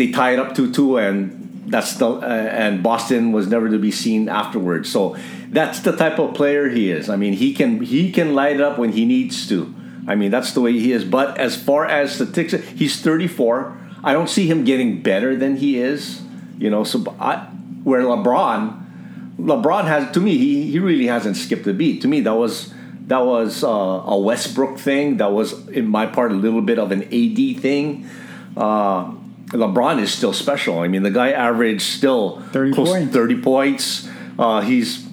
they 0.00 0.10
tied 0.10 0.38
up 0.38 0.54
2-2 0.54 1.08
and 1.08 1.70
that's 1.70 1.96
the 1.96 2.06
uh, 2.06 2.24
and 2.24 2.82
Boston 2.82 3.32
was 3.32 3.46
never 3.46 3.68
to 3.68 3.78
be 3.78 3.92
seen 3.92 4.28
afterwards. 4.28 4.90
So 4.90 5.16
that's 5.50 5.80
the 5.80 5.92
type 5.94 6.18
of 6.18 6.34
player 6.34 6.68
he 6.68 6.90
is. 6.90 7.08
I 7.08 7.16
mean, 7.16 7.34
he 7.34 7.54
can 7.54 7.80
he 7.82 8.10
can 8.10 8.34
light 8.34 8.56
it 8.56 8.62
up 8.62 8.78
when 8.78 8.92
he 8.92 9.04
needs 9.04 9.46
to. 9.50 9.72
I 10.06 10.14
mean, 10.14 10.30
that's 10.30 10.52
the 10.52 10.60
way 10.60 10.72
he 10.72 10.92
is. 10.92 11.04
But 11.04 11.38
as 11.38 11.56
far 11.56 11.86
as 11.86 12.14
statistics, 12.14 12.66
he's 12.70 13.00
34. 13.00 13.76
I 14.02 14.12
don't 14.12 14.28
see 14.28 14.46
him 14.46 14.64
getting 14.64 15.02
better 15.02 15.36
than 15.36 15.56
he 15.56 15.78
is. 15.78 16.22
You 16.58 16.70
know, 16.70 16.84
so 16.84 17.04
I, 17.18 17.38
where 17.84 18.02
LeBron, 18.02 19.36
LeBron 19.38 19.84
has 19.84 20.10
to 20.12 20.20
me, 20.20 20.36
he, 20.36 20.70
he 20.70 20.78
really 20.78 21.06
hasn't 21.06 21.36
skipped 21.36 21.66
a 21.66 21.72
beat. 21.72 22.02
To 22.02 22.08
me, 22.08 22.20
that 22.20 22.34
was 22.34 22.72
that 23.06 23.26
was 23.26 23.64
uh, 23.64 23.68
a 23.68 24.18
Westbrook 24.18 24.78
thing. 24.78 25.16
That 25.16 25.32
was 25.32 25.68
in 25.68 25.88
my 25.88 26.06
part 26.06 26.32
a 26.32 26.34
little 26.34 26.62
bit 26.62 26.78
of 26.78 26.92
an 26.92 27.02
AD 27.04 27.60
thing. 27.60 28.08
Uh, 28.56 29.12
LeBron 29.48 30.00
is 30.00 30.12
still 30.12 30.32
special. 30.32 30.78
I 30.78 30.88
mean, 30.88 31.02
the 31.02 31.10
guy 31.10 31.32
averaged 31.32 31.82
still 31.82 32.40
30 32.52 32.72
close 32.72 32.88
to 32.88 32.94
points. 32.94 33.12
30 33.12 33.42
points. 33.42 34.08
Uh, 34.38 34.60
he's 34.60 35.06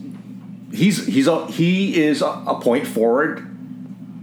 he's 0.72 1.06
he's 1.08 1.28
a 1.28 1.48
he 1.48 2.02
is 2.02 2.22
a, 2.22 2.44
a 2.46 2.60
point 2.62 2.86
forward, 2.86 3.47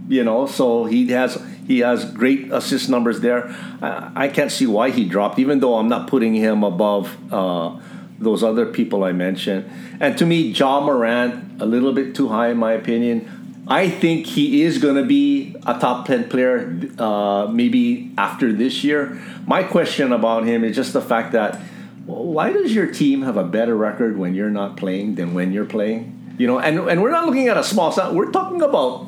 you 0.07 0.23
know. 0.23 0.45
So 0.45 0.85
he 0.85 1.07
has 1.09 1.41
he 1.67 1.79
has 1.79 2.05
great 2.11 2.51
assist 2.51 2.89
numbers 2.89 3.21
there. 3.21 3.47
I, 3.81 4.11
I 4.15 4.27
can't 4.27 4.51
see 4.51 4.67
why 4.67 4.91
he 4.91 5.05
dropped, 5.05 5.39
even 5.39 5.59
though 5.59 5.75
I'm 5.75 5.87
not 5.87 6.07
putting 6.07 6.33
him 6.33 6.63
above 6.63 7.15
uh, 7.33 7.77
those 8.19 8.43
other 8.43 8.65
people 8.65 9.03
I 9.03 9.11
mentioned. 9.11 9.69
And 9.99 10.17
to 10.17 10.25
me, 10.25 10.41
Ja 10.51 10.81
Morant 10.81 11.61
a 11.61 11.65
little 11.65 11.93
bit 11.93 12.15
too 12.15 12.27
high 12.27 12.49
in 12.49 12.57
my 12.57 12.73
opinion. 12.73 13.31
I 13.67 13.89
think 13.89 14.27
he 14.27 14.61
is 14.61 14.77
going 14.77 14.95
to 14.95 15.03
be 15.03 15.55
a 15.65 15.79
top 15.79 16.05
10 16.05 16.29
player 16.29 16.79
uh, 16.99 17.47
maybe 17.51 18.11
after 18.15 18.53
this 18.53 18.83
year. 18.83 19.19
My 19.47 19.63
question 19.63 20.11
about 20.11 20.45
him 20.45 20.63
is 20.63 20.75
just 20.75 20.93
the 20.93 21.01
fact 21.01 21.31
that 21.31 21.59
why 22.05 22.51
does 22.53 22.75
your 22.75 22.85
team 22.85 23.23
have 23.23 23.37
a 23.37 23.43
better 23.43 23.75
record 23.75 24.17
when 24.17 24.35
you're 24.35 24.51
not 24.51 24.77
playing 24.77 25.15
than 25.15 25.33
when 25.33 25.51
you're 25.51 25.65
playing? 25.65 26.35
You 26.37 26.45
know, 26.45 26.59
and, 26.59 26.77
and 26.77 27.01
we're 27.01 27.11
not 27.11 27.25
looking 27.25 27.47
at 27.47 27.57
a 27.57 27.63
small 27.63 27.91
sample. 27.91 28.15
We're 28.15 28.31
talking 28.31 28.61
about 28.61 29.07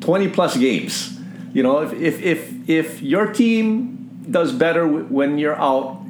20 0.00 0.28
plus 0.28 0.56
games. 0.56 1.18
You 1.52 1.62
know, 1.62 1.82
if, 1.82 1.92
if, 1.94 2.22
if, 2.22 2.68
if 2.68 3.02
your 3.02 3.32
team 3.32 4.24
does 4.30 4.52
better 4.52 4.86
when 4.86 5.38
you're 5.38 5.56
out 5.56 6.00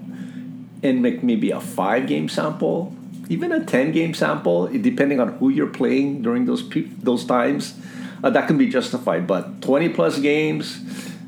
in 0.83 1.03
like 1.03 1.23
maybe 1.23 1.51
a 1.51 1.61
five 1.61 2.07
game 2.07 2.29
sample, 2.29 2.95
even 3.29 3.53
a 3.53 3.65
10 3.65 3.93
game 3.93 4.15
sample, 4.15 4.67
depending 4.69 5.21
on 5.21 5.39
who 5.39 5.49
you're 5.49 5.69
playing 5.69 6.23
during 6.23 6.47
those 6.47 6.63
pe- 6.63 6.89
those 7.03 7.25
times, 7.25 7.79
uh, 8.25 8.31
that 8.31 8.47
can 8.47 8.59
be 8.59 8.69
justified. 8.69 9.27
But 9.27 9.63
20 9.63 9.91
plus 9.91 10.19
games, 10.19 10.81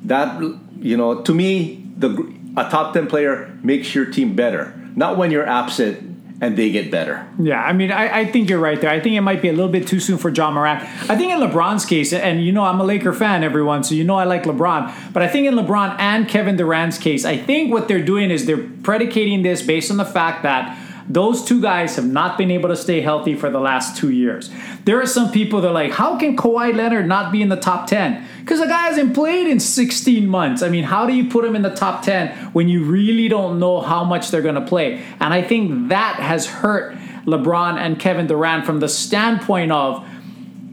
that, 0.03 0.41
you 0.79 0.97
know, 0.97 1.23
to 1.23 1.35
me, 1.35 1.85
the 1.97 2.11
a 2.57 2.69
top 2.69 2.95
10 2.95 3.07
player 3.07 3.57
makes 3.63 3.95
your 3.95 4.07
team 4.07 4.35
better, 4.35 4.75
not 4.97 5.17
when 5.17 5.31
you're 5.31 5.47
absent 5.47 6.11
and 6.41 6.57
they 6.57 6.71
get 6.71 6.91
better. 6.91 7.27
Yeah, 7.39 7.63
I 7.63 7.73
mean, 7.73 7.93
I, 7.93 8.21
I 8.21 8.25
think 8.25 8.49
you're 8.49 8.61
right 8.61 8.81
there. 8.81 8.91
I 8.91 8.99
think 8.99 9.15
it 9.15 9.21
might 9.21 9.43
be 9.43 9.49
a 9.49 9.53
little 9.53 9.71
bit 9.71 9.87
too 9.87 10.01
soon 10.01 10.17
for 10.17 10.31
Ja 10.31 10.51
Morant. 10.51 10.83
I 11.11 11.17
think 11.17 11.33
in 11.33 11.39
LeBron's 11.39 11.85
case, 11.85 12.13
and 12.13 12.43
you 12.43 12.51
know, 12.51 12.65
I'm 12.65 12.81
a 12.81 12.85
Laker 12.85 13.13
fan, 13.13 13.45
everyone, 13.45 13.85
so 13.85 13.95
you 13.95 14.05
know 14.05 14.17
I 14.17 14.25
like 14.25 14.45
LeBron. 14.45 15.13
But 15.13 15.23
I 15.23 15.29
think 15.29 15.47
in 15.47 15.55
LeBron 15.55 15.97
and 15.99 16.29
Kevin 16.29 16.57
Durant's 16.57 16.97
case, 16.97 17.25
I 17.25 17.37
think 17.37 17.71
what 17.71 17.89
they're 17.89 18.03
doing 18.03 18.31
is 18.31 18.47
they're 18.47 18.69
predicating 18.83 19.43
this 19.43 19.61
based 19.63 19.91
on 19.91 19.99
the 19.99 20.05
fact 20.05 20.43
that 20.45 20.79
those 21.11 21.45
two 21.45 21.61
guys 21.61 21.97
have 21.97 22.07
not 22.07 22.39
been 22.39 22.53
able 22.53 22.69
to 22.69 22.77
stay 22.77 23.01
healthy 23.01 23.35
for 23.35 23.51
the 23.51 23.59
last 23.59 23.97
two 23.97 24.11
years. 24.11 24.49
There 24.85 25.01
are 25.01 25.07
some 25.07 25.33
people 25.33 25.61
that 25.61 25.69
are 25.69 25.75
like, 25.75 25.93
how 25.93 26.17
can 26.17 26.37
Kawhi 26.37 26.75
Leonard 26.75 27.07
not 27.09 27.33
be 27.33 27.43
in 27.43 27.49
the 27.49 27.57
top 27.57 27.89
10? 27.89 28.25
Because 28.41 28.61
the 28.61 28.67
guy 28.67 28.83
hasn't 28.83 29.15
played 29.15 29.47
in 29.47 29.61
16 29.61 30.27
months. 30.27 30.63
I 30.63 30.69
mean, 30.69 30.85
how 30.85 31.07
do 31.07 31.13
you 31.13 31.29
put 31.29 31.45
him 31.45 31.55
in 31.55 31.63
the 31.63 31.75
top 31.75 32.03
10 32.03 32.53
when 32.53 32.69
you 32.69 32.85
really 32.85 33.29
don't 33.29 33.59
know 33.59 33.81
how 33.81 34.05
much 34.05 34.31
they're 34.31 34.43
going 34.43 34.57
to 34.57 34.67
play? 34.67 35.03
And 35.21 35.33
I 35.33 35.43
think 35.43 35.89
that 35.89 36.17
has 36.17 36.47
hurt 36.47 36.97
LeBron 37.27 37.77
and 37.77 37.99
Kevin 37.99 38.27
Durant 38.27 38.67
from 38.67 38.81
the 38.81 38.89
standpoint 38.89 39.73
of 39.73 40.07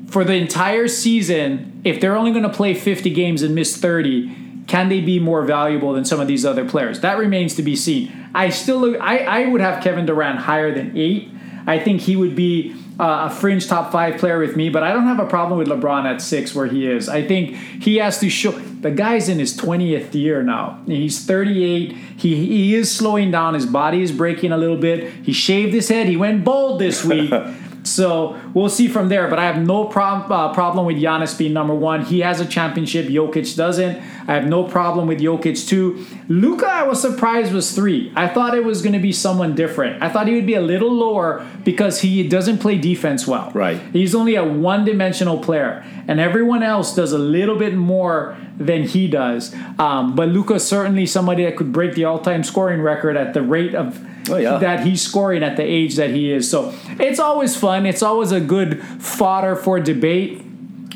for 0.08 0.24
the 0.24 0.34
entire 0.34 0.88
season, 0.88 1.82
if 1.84 2.00
they're 2.00 2.16
only 2.16 2.32
going 2.32 2.44
to 2.44 2.50
play 2.50 2.74
50 2.74 3.10
games 3.12 3.42
and 3.42 3.54
miss 3.54 3.76
30, 3.76 4.64
can 4.68 4.90
they 4.90 5.02
be 5.02 5.20
more 5.20 5.44
valuable 5.44 5.94
than 5.94 6.06
some 6.06 6.20
of 6.20 6.28
these 6.28 6.46
other 6.46 6.68
players? 6.68 7.02
That 7.02 7.18
remains 7.18 7.56
to 7.56 7.62
be 7.62 7.76
seen. 7.76 8.30
I 8.34 8.50
still, 8.50 9.02
I, 9.02 9.20
I 9.20 9.48
would 9.48 9.62
have 9.62 9.84
Kevin 9.84 10.06
Durant 10.06 10.40
higher 10.40 10.74
than 10.74 10.98
eight. 10.98 11.30
I 11.66 11.80
think 11.80 12.02
he 12.02 12.16
would 12.16 12.36
be 12.36 12.76
uh, 13.00 13.30
a 13.30 13.30
fringe 13.30 13.68
top 13.68 13.92
five 13.92 14.20
player 14.20 14.40
with 14.40 14.56
me, 14.56 14.70
but 14.70 14.84
I 14.84 14.92
don't 14.92 15.06
have 15.06 15.20
a 15.20 15.26
problem 15.26 15.60
with 15.60 15.68
LeBron 15.68 16.06
at 16.06 16.22
six 16.22 16.56
where 16.56 16.66
he 16.66 16.88
is. 16.88 17.08
I 17.08 17.26
think 17.26 17.56
he 17.56 17.98
has 17.98 18.20
to 18.20 18.30
show. 18.30 18.52
The 18.52 18.92
guy's 18.92 19.30
in 19.30 19.40
his 19.40 19.56
20th 19.58 20.14
year 20.14 20.44
now. 20.44 20.82
He's 20.86 21.24
38. 21.26 21.92
He, 21.92 22.46
he 22.46 22.76
is 22.76 22.92
slowing 22.96 23.32
down. 23.32 23.54
His 23.54 23.66
body 23.66 24.02
is 24.02 24.12
breaking 24.12 24.52
a 24.52 24.58
little 24.58 24.78
bit. 24.78 25.12
He 25.24 25.34
shaved 25.34 25.74
his 25.74 25.90
head. 25.90 26.08
He 26.08 26.18
went 26.18 26.44
bald 26.44 26.80
this 26.80 27.04
week. 27.04 27.34
So 27.88 28.40
we'll 28.54 28.70
see 28.70 28.88
from 28.88 29.10
there. 29.10 29.28
But 29.28 29.40
I 29.40 29.46
have 29.46 29.66
no 29.66 29.86
prob- 29.86 30.32
uh, 30.32 30.54
problem 30.54 30.86
with 30.86 30.98
Giannis 30.98 31.38
being 31.38 31.54
number 31.54 31.74
one. 31.74 32.06
He 32.06 32.20
has 32.20 32.40
a 32.40 32.46
championship. 32.46 33.08
Jokic 33.08 33.56
doesn't. 33.56 33.98
I 34.28 34.34
have 34.34 34.46
no 34.46 34.64
problem 34.64 35.08
with 35.08 35.20
Jokic 35.20 35.68
too. 35.68 36.06
Luka, 36.28 36.68
I 36.68 36.84
was 36.84 37.02
surprised 37.02 37.54
was 37.54 37.72
three. 37.74 38.12
I 38.16 38.28
thought 38.28 38.56
it 38.56 38.66
was 38.66 38.82
going 38.82 38.94
to 38.94 39.00
be 39.00 39.14
someone 39.14 39.56
different. 39.56 40.04
I 40.04 40.10
thought 40.10 40.28
he 40.28 40.36
would 40.36 40.46
be 40.46 40.56
a 40.56 40.62
little 40.62 40.92
lower 40.92 41.48
because 41.64 42.02
he 42.02 42.28
doesn't 42.28 42.58
play 42.58 42.78
defense 42.78 43.26
well. 43.26 43.52
Right. 43.54 43.80
He's 43.94 44.14
only 44.14 44.36
a 44.36 44.44
one-dimensional 44.44 45.40
player, 45.40 45.86
and 46.08 46.20
everyone 46.20 46.62
else 46.62 46.94
does 46.94 47.14
a 47.14 47.18
little 47.18 47.58
bit 47.58 47.76
more 47.76 48.38
than 48.58 48.84
he 48.84 49.08
does. 49.08 49.56
Um, 49.80 50.16
but 50.16 50.30
Luka's 50.30 50.68
certainly 50.68 51.06
somebody 51.06 51.46
that 51.46 51.56
could 51.56 51.72
break 51.72 51.94
the 51.94 52.06
all-time 52.06 52.44
scoring 52.44 52.82
record 52.82 53.16
at 53.16 53.34
the 53.34 53.42
rate 53.42 53.76
of 53.76 54.06
Oh, 54.30 54.38
yeah. 54.38 54.58
that 54.58 54.86
he's 54.86 55.02
scoring 55.02 55.44
at 55.44 55.58
the 55.58 55.64
age 55.64 55.96
that 55.96 56.10
he 56.12 56.32
is. 56.32 56.50
So 56.50 56.74
it's 57.00 57.20
always 57.20 57.56
fun. 57.56 57.86
It's 57.86 58.04
always 58.04 58.32
a 58.32 58.40
good 58.40 58.84
fodder 58.84 59.56
for 59.56 59.80
debate. 59.80 60.42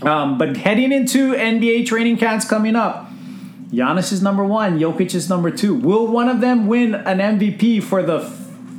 Um, 0.04 0.38
but 0.38 0.58
heading 0.58 0.92
into 0.92 1.34
NBA 1.34 1.86
training 1.86 2.18
camps 2.18 2.48
coming 2.48 2.76
up, 2.76 3.10
Giannis 3.72 4.12
is 4.12 4.22
number 4.22 4.44
one, 4.44 4.80
Jokic 4.80 5.14
is 5.16 5.30
number 5.30 5.50
two. 5.52 5.74
Will 5.76 6.08
one 6.08 6.28
of 6.28 6.42
them 6.42 6.68
win 6.68 6.96
an 6.96 7.20
MVP 7.20 7.82
for 7.84 8.04
the 8.04 8.20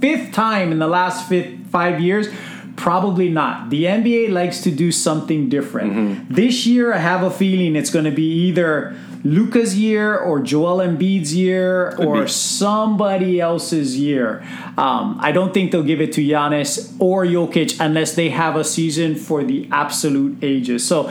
fifth 0.00 0.32
time 0.32 0.72
in 0.72 0.78
the 0.80 0.88
last 0.88 1.28
fifth, 1.28 1.66
five 1.70 2.00
years? 2.00 2.28
Probably 2.76 3.28
not. 3.30 3.70
The 3.70 3.84
NBA 3.84 4.32
likes 4.32 4.60
to 4.62 4.70
do 4.70 4.90
something 4.90 5.48
different. 5.48 6.34
This 6.34 6.66
year, 6.66 6.92
I 6.92 6.98
have 6.98 7.22
a 7.22 7.30
feeling 7.30 7.76
it's 7.76 7.90
going 7.90 8.04
to 8.06 8.10
be 8.10 8.30
either 8.48 8.96
Luka's 9.24 9.78
year 9.78 10.16
or 10.16 10.40
Joel 10.40 10.78
Embiid's 10.78 11.34
year 11.34 11.94
or 11.96 12.22
be. 12.22 12.28
somebody 12.28 13.40
else's 13.40 13.98
year. 13.98 14.42
Um, 14.76 15.16
I 15.20 15.32
don't 15.32 15.54
think 15.54 15.70
they'll 15.70 15.82
give 15.82 16.00
it 16.00 16.12
to 16.14 16.20
Giannis 16.20 16.94
or 16.98 17.24
Jokic 17.24 17.78
unless 17.78 18.14
they 18.14 18.30
have 18.30 18.56
a 18.56 18.64
season 18.64 19.14
for 19.14 19.44
the 19.44 19.68
absolute 19.70 20.38
ages. 20.42 20.86
So 20.86 21.10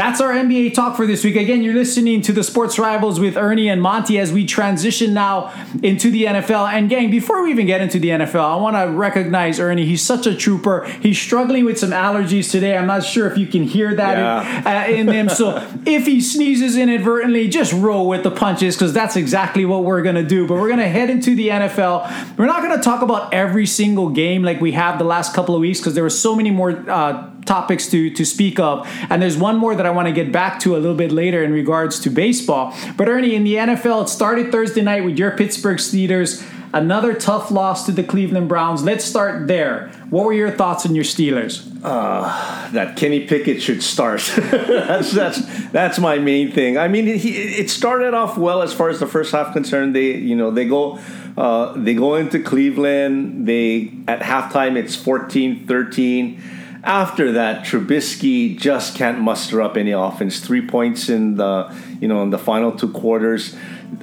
that's 0.00 0.20
our 0.20 0.32
NBA 0.32 0.72
talk 0.72 0.96
for 0.96 1.06
this 1.06 1.22
week. 1.22 1.36
Again, 1.36 1.62
you're 1.62 1.74
listening 1.74 2.22
to 2.22 2.32
the 2.32 2.42
Sports 2.42 2.78
Rivals 2.78 3.20
with 3.20 3.36
Ernie 3.36 3.68
and 3.68 3.82
Monty 3.82 4.18
as 4.18 4.32
we 4.32 4.46
transition 4.46 5.12
now 5.12 5.52
into 5.82 6.10
the 6.10 6.24
NFL. 6.24 6.72
And 6.72 6.88
gang, 6.88 7.10
before 7.10 7.42
we 7.42 7.50
even 7.50 7.66
get 7.66 7.82
into 7.82 7.98
the 7.98 8.08
NFL, 8.08 8.42
I 8.42 8.56
want 8.56 8.76
to 8.76 8.90
recognize 8.96 9.60
Ernie. 9.60 9.84
He's 9.84 10.00
such 10.02 10.26
a 10.26 10.34
trooper. 10.34 10.84
He's 11.02 11.18
struggling 11.18 11.66
with 11.66 11.78
some 11.78 11.90
allergies 11.90 12.50
today. 12.50 12.76
I'm 12.78 12.86
not 12.86 13.04
sure 13.04 13.30
if 13.30 13.36
you 13.36 13.46
can 13.46 13.62
hear 13.64 13.94
that 13.94 14.16
Yeah. 14.16 14.58
in, 14.60 14.66
uh, 14.66 15.00
in 15.00 15.08
him. 15.08 15.28
So 15.28 15.56
if 15.84 16.06
he 16.06 16.20
sneezes 16.20 16.76
inadvertently, 16.76 17.48
just 17.48 17.72
roll 17.74 18.08
with 18.08 18.22
the 18.22 18.30
punches 18.30 18.76
because 18.76 18.92
that's 18.94 19.16
exactly 19.16 19.64
what 19.66 19.84
we're 19.84 20.02
going 20.02 20.14
to 20.16 20.24
do. 20.24 20.46
But 20.46 20.54
we're 20.54 20.68
going 20.68 20.80
to 20.80 20.88
head 20.88 21.10
into 21.10 21.34
the 21.34 21.48
NFL. 21.50 22.10
We're 22.38 22.46
not 22.46 22.62
going 22.62 22.76
to 22.76 22.82
talk 22.82 23.02
about 23.02 23.34
every 23.34 23.66
single 23.66 24.08
game 24.08 24.42
like 24.42 24.60
we 24.60 24.72
have 24.72 24.98
the 24.98 25.04
last 25.04 25.34
couple 25.34 25.54
of 25.54 25.60
weeks 25.60 25.78
because 25.78 25.94
there 25.94 26.04
were 26.04 26.10
so 26.10 26.34
many 26.34 26.50
more 26.50 26.70
uh, 26.88 27.29
topics 27.44 27.88
to, 27.88 28.10
to 28.10 28.24
speak 28.24 28.58
of. 28.58 28.86
And 29.08 29.22
there's 29.22 29.36
one 29.36 29.56
more 29.56 29.74
that 29.74 29.86
I 29.86 29.90
want 29.90 30.08
to 30.08 30.12
get 30.12 30.32
back 30.32 30.60
to 30.60 30.76
a 30.76 30.78
little 30.78 30.96
bit 30.96 31.12
later 31.12 31.42
in 31.42 31.52
regards 31.52 31.98
to 32.00 32.10
baseball. 32.10 32.74
But 32.96 33.08
Ernie, 33.08 33.34
in 33.34 33.44
the 33.44 33.54
NFL, 33.54 34.04
it 34.04 34.08
started 34.08 34.52
Thursday 34.52 34.82
night 34.82 35.04
with 35.04 35.18
your 35.18 35.32
Pittsburgh 35.32 35.78
Steelers. 35.78 36.46
Another 36.72 37.14
tough 37.14 37.50
loss 37.50 37.84
to 37.86 37.92
the 37.92 38.04
Cleveland 38.04 38.48
Browns. 38.48 38.84
Let's 38.84 39.04
start 39.04 39.48
there. 39.48 39.88
What 40.10 40.24
were 40.24 40.32
your 40.32 40.52
thoughts 40.52 40.86
on 40.86 40.94
your 40.94 41.02
Steelers? 41.02 41.66
Uh, 41.82 42.70
that 42.70 42.96
Kenny 42.96 43.26
Pickett 43.26 43.60
should 43.60 43.82
start. 43.82 44.20
that's 44.36 45.10
that's 45.10 45.70
that's 45.70 45.98
my 45.98 46.18
main 46.18 46.52
thing. 46.52 46.78
I 46.78 46.86
mean, 46.86 47.06
he, 47.06 47.30
it 47.36 47.70
started 47.70 48.14
off 48.14 48.38
well 48.38 48.62
as 48.62 48.72
far 48.72 48.88
as 48.88 49.00
the 49.00 49.08
first 49.08 49.32
half 49.32 49.52
concerned. 49.52 49.96
They 49.96 50.14
you 50.14 50.36
know 50.36 50.52
they 50.52 50.64
go 50.64 51.00
uh, 51.36 51.72
they 51.76 51.94
go 51.94 52.14
into 52.14 52.38
Cleveland. 52.38 53.48
They 53.48 53.92
at 54.06 54.20
halftime 54.20 54.76
it's 54.76 54.96
14-13. 54.96 56.40
After 56.82 57.32
that, 57.32 57.64
Trubisky 57.64 58.58
just 58.58 58.96
can't 58.96 59.20
muster 59.20 59.60
up 59.60 59.76
any 59.76 59.90
offense. 59.90 60.40
Three 60.40 60.66
points 60.66 61.08
in 61.08 61.36
the 61.36 61.74
you 62.00 62.08
know 62.08 62.22
in 62.22 62.30
the 62.30 62.38
final 62.38 62.72
two 62.72 62.90
quarters. 62.90 63.54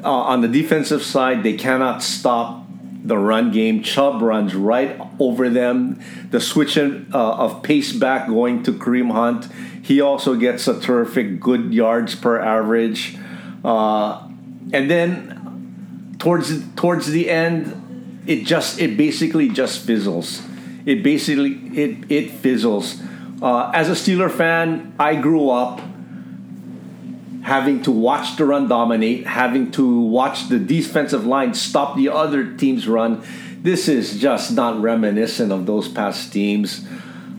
Uh, 0.04 0.12
on 0.12 0.42
the 0.42 0.48
defensive 0.48 1.02
side, 1.02 1.44
they 1.44 1.54
cannot 1.54 2.04
stop 2.04 2.68
the 3.04 3.18
run 3.18 3.52
game. 3.52 3.82
Chubb 3.82 4.22
runs 4.22 4.54
right 4.54 5.00
over 5.20 5.50
them. 5.50 6.00
The 6.30 6.40
switch 6.40 6.78
in, 6.78 7.10
uh, 7.14 7.36
of 7.36 7.64
pace 7.64 7.94
back 7.94 8.28
going 8.28 8.64
to 8.64 8.74
Kareem 8.74 9.12
Hunt. 9.12 9.48
He 9.82 10.02
also 10.02 10.36
gets 10.36 10.68
a 10.68 10.80
terrific 10.80 11.40
good 11.40 11.74
yards 11.74 12.16
per 12.16 12.40
average. 12.40 13.18
Uh, 13.64 14.28
and 14.74 14.92
then 14.92 16.16
towards 16.20 16.64
towards 16.76 17.08
the 17.08 17.30
end, 17.30 18.24
it 18.28 18.46
just 18.46 18.80
it 18.80 18.98
basically 18.98 19.50
just 19.50 19.86
fizzles. 19.88 20.47
It 20.88 21.04
basically 21.04 21.52
it 21.76 22.10
it 22.10 22.32
fizzles. 22.32 23.02
Uh, 23.42 23.70
as 23.74 23.90
a 23.90 23.92
Steeler 23.92 24.32
fan, 24.32 24.96
I 24.98 25.16
grew 25.16 25.50
up 25.50 25.82
having 27.44 27.84
to 27.84 27.92
watch 27.92 28.38
the 28.38 28.46
run 28.46 28.70
dominate, 28.70 29.28
having 29.28 29.70
to 29.72 30.02
watch 30.02 30.48
the 30.48 30.58
defensive 30.58 31.26
line 31.26 31.54
stop 31.54 31.98
the 31.98 32.08
other 32.08 32.54
team's 32.56 32.88
run. 32.88 33.22
This 33.62 33.90
is 33.90 34.18
just 34.18 34.54
not 34.54 34.82
reminiscent 34.82 35.52
of 35.52 35.66
those 35.66 35.90
past 35.90 36.32
teams. 36.32 36.88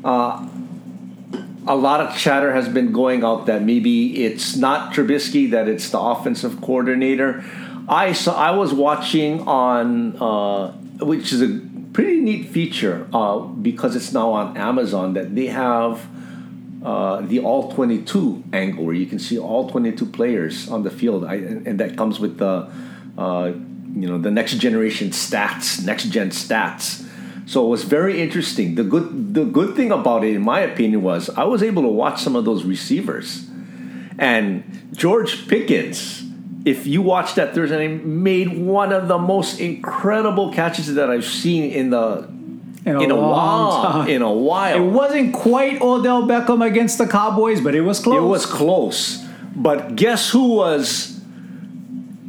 Uh, 0.04 0.46
a 1.66 1.74
lot 1.76 2.00
of 2.00 2.14
chatter 2.18 2.52
has 2.52 2.68
been 2.68 2.92
going 2.92 3.24
out 3.24 3.46
that 3.46 3.62
maybe 3.62 4.24
it's 4.24 4.56
not 4.56 4.92
Trubisky, 4.92 5.50
that 5.52 5.68
it's 5.68 5.88
the 5.88 5.98
offensive 5.98 6.61
coordinator. 6.61 7.42
I 7.88 8.12
saw. 8.12 8.37
I 8.37 8.50
was 8.50 8.74
watching 8.74 9.48
on, 9.48 10.16
uh, 10.16 10.72
which 11.00 11.32
is 11.32 11.40
a 11.40 11.61
pretty 11.98 12.20
neat 12.20 12.46
feature 12.46 13.08
uh, 13.12 13.40
because 13.40 13.96
it's 13.96 14.12
now 14.12 14.30
on 14.30 14.56
Amazon 14.56 15.14
that 15.14 15.34
they 15.34 15.46
have 15.46 16.06
uh, 16.84 17.20
the 17.22 17.40
all 17.40 17.72
22 17.72 18.44
angle 18.52 18.84
where 18.84 18.94
you 18.94 19.04
can 19.04 19.18
see 19.18 19.37
all 19.37 19.68
22 19.68 20.06
players 20.06 20.68
on 20.68 20.84
the 20.84 20.90
field. 20.90 21.24
I, 21.24 21.34
and 21.34 21.80
that 21.80 21.96
comes 21.96 22.20
with 22.20 22.38
the 22.38 22.70
uh, 23.18 23.50
you 23.96 24.06
know 24.06 24.16
the 24.16 24.30
next 24.30 24.58
generation 24.58 25.11
stats 25.11 25.84
next 25.84 26.04
gen 26.11 26.30
stats. 26.30 27.04
So 27.46 27.66
it 27.66 27.68
was 27.68 27.82
very 27.82 28.22
interesting. 28.22 28.76
The 28.76 28.84
good 28.84 29.34
the 29.34 29.44
good 29.44 29.74
thing 29.74 29.90
about 29.90 30.22
it 30.22 30.37
in 30.37 30.42
my 30.42 30.61
opinion 30.61 31.02
was 31.02 31.28
i 31.30 31.42
was 31.42 31.64
able 31.64 31.82
to 31.82 31.88
watch 31.88 32.22
some 32.22 32.37
of 32.37 32.44
those 32.44 32.62
receivers. 32.62 33.44
And 34.20 34.62
george 34.92 35.48
pickens 35.48 36.27
if 36.68 36.87
you 36.87 37.00
watch 37.02 37.35
that 37.35 37.54
thursday 37.54 37.88
night 37.88 38.04
made 38.04 38.48
one 38.57 38.92
of 38.92 39.09
the 39.09 39.18
most 39.18 39.61
incredible 39.61 40.52
catches 40.52 40.94
that 40.94 41.09
i've 41.11 41.24
seen 41.24 41.62
in 41.81 41.90
the 41.90 42.07
In 42.85 42.96
a, 42.96 43.00
in 43.04 43.11
a 43.11 43.16
while 43.16 43.83
time. 43.83 44.09
in 44.09 44.22
a 44.22 44.33
while 44.33 44.76
It 44.76 44.88
wasn't 45.02 45.35
quite 45.35 45.81
Odell 45.83 46.22
Beckham 46.31 46.61
against 46.64 46.96
the 46.98 47.07
Cowboys, 47.07 47.61
but 47.61 47.74
it 47.74 47.83
was 47.90 47.98
close. 48.00 48.16
It 48.22 48.26
was 48.37 48.46
close. 48.46 49.00
But 49.54 49.96
guess 49.96 50.31
who 50.31 50.44
was 50.62 51.20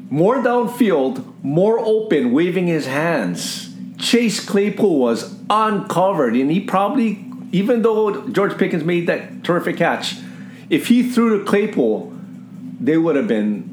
more 0.10 0.38
downfield, 0.38 1.23
more 1.43 1.78
open, 1.80 2.32
waving 2.34 2.67
his 2.67 2.86
hands? 2.88 3.69
Chase 3.97 4.39
Claypool 4.43 4.99
was 4.99 5.36
uncovered, 5.49 6.34
and 6.36 6.49
he 6.52 6.60
probably, 6.60 7.23
even 7.52 7.82
though 7.84 8.28
George 8.30 8.58
Pickens 8.58 8.84
made 8.84 9.06
that 9.08 9.43
terrific 9.43 9.78
catch, 9.78 10.15
if 10.69 10.88
he 10.88 11.04
threw 11.04 11.38
to 11.39 11.45
Claypool, 11.45 12.12
they 12.82 12.97
would 12.97 13.15
have 13.15 13.28
been 13.28 13.68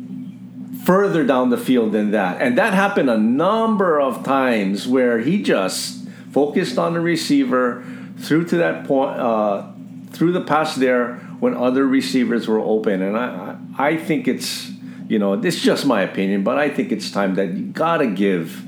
further 0.87 1.25
down 1.25 1.51
the 1.51 1.59
field 1.59 1.91
than 1.91 2.13
that. 2.13 2.41
And 2.41 2.57
that 2.57 2.73
happened 2.73 3.11
a 3.11 3.19
number 3.19 4.01
of 4.01 4.23
times 4.23 4.87
where 4.87 5.19
he 5.19 5.43
just 5.43 6.07
focused 6.31 6.79
on 6.79 6.95
the 6.95 7.01
receiver, 7.01 7.85
threw 8.19 8.45
to 8.45 8.57
that 8.59 8.87
point, 8.87 9.19
uh, 9.19 9.67
threw 10.13 10.31
the 10.31 10.43
pass 10.43 10.77
there 10.77 11.17
when 11.41 11.55
other 11.55 11.85
receivers 11.85 12.47
were 12.47 12.61
open. 12.61 13.03
And 13.03 13.17
I, 13.17 13.57
I 13.77 13.97
think 13.97 14.29
it's, 14.29 14.71
you 15.09 15.19
know, 15.19 15.33
it's 15.33 15.61
just 15.61 15.87
my 15.87 16.03
opinion, 16.03 16.45
but 16.45 16.57
I 16.57 16.71
think 16.71 16.93
it's 16.93 17.11
time 17.11 17.35
that 17.35 17.53
you 17.53 17.65
gotta 17.67 18.07
give 18.07 18.65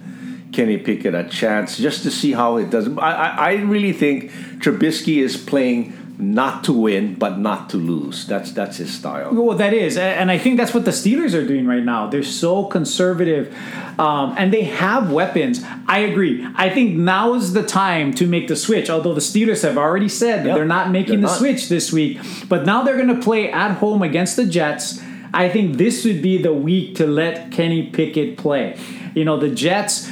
Kenny 0.53 0.77
Pickett 0.77 1.15
a 1.15 1.23
chance 1.29 1.79
just 1.79 2.03
to 2.03 2.11
see 2.11 2.33
how 2.33 2.57
it 2.57 2.69
does. 2.69 2.89
I, 2.99 3.13
I, 3.13 3.29
I 3.51 3.53
really 3.63 3.93
think 3.93 4.33
Trubisky 4.59 5.19
is 5.19 5.37
playing 5.37 5.93
not 6.21 6.65
to 6.65 6.73
win, 6.73 7.15
but 7.15 7.39
not 7.39 7.71
to 7.71 7.77
lose. 7.77 8.27
That's 8.27 8.51
that's 8.51 8.79
his 8.79 8.93
style. 8.93 9.33
Well, 9.33 9.57
that 9.57 9.73
is, 9.73 9.97
and 9.97 10.33
I 10.33 10.39
think 10.39 10.57
that's 10.57 10.75
what 10.75 10.85
the 10.85 10.91
Steelers 10.91 11.33
are 11.33 11.47
doing 11.47 11.65
right 11.67 11.85
now. 11.85 12.09
They're 12.09 12.25
so 12.25 12.65
conservative, 12.65 13.55
um, 14.01 14.35
and 14.37 14.53
they 14.53 14.65
have 14.65 15.13
weapons. 15.13 15.63
I 15.87 16.01
agree. 16.01 16.45
I 16.57 16.71
think 16.71 16.97
now 16.97 17.35
is 17.35 17.53
the 17.53 17.63
time 17.63 18.13
to 18.15 18.27
make 18.27 18.49
the 18.49 18.57
switch. 18.57 18.91
Although 18.91 19.15
the 19.15 19.21
Steelers 19.21 19.63
have 19.63 19.79
already 19.79 20.09
said 20.09 20.41
that 20.41 20.49
Yeah, 20.49 20.55
they're 20.55 20.65
not 20.65 20.91
making 20.91 21.21
they're 21.21 21.29
the 21.29 21.33
not. 21.35 21.39
switch 21.39 21.69
this 21.69 21.93
week, 21.93 22.19
but 22.49 22.67
now 22.67 22.83
they're 22.83 22.97
going 22.97 23.15
to 23.15 23.23
play 23.23 23.53
at 23.53 23.77
home 23.77 24.03
against 24.03 24.35
the 24.35 24.45
Jets. 24.45 25.01
I 25.33 25.49
think 25.49 25.77
this 25.77 26.05
would 26.05 26.21
be 26.21 26.43
the 26.43 26.53
week 26.55 26.97
to 26.97 27.07
let 27.07 27.53
Kenny 27.53 27.91
Pickett 27.91 28.37
play. 28.39 28.77
You 29.15 29.25
know, 29.25 29.39
the 29.39 29.51
Jets. 29.51 30.11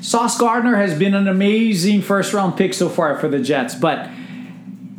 Sauce 0.00 0.38
Gardner 0.38 0.76
has 0.76 0.98
been 0.98 1.14
an 1.14 1.28
amazing 1.28 2.02
first 2.02 2.32
round 2.32 2.56
pick 2.56 2.74
so 2.74 2.88
far 2.88 3.18
for 3.18 3.28
the 3.28 3.38
Jets, 3.38 3.74
but 3.74 4.08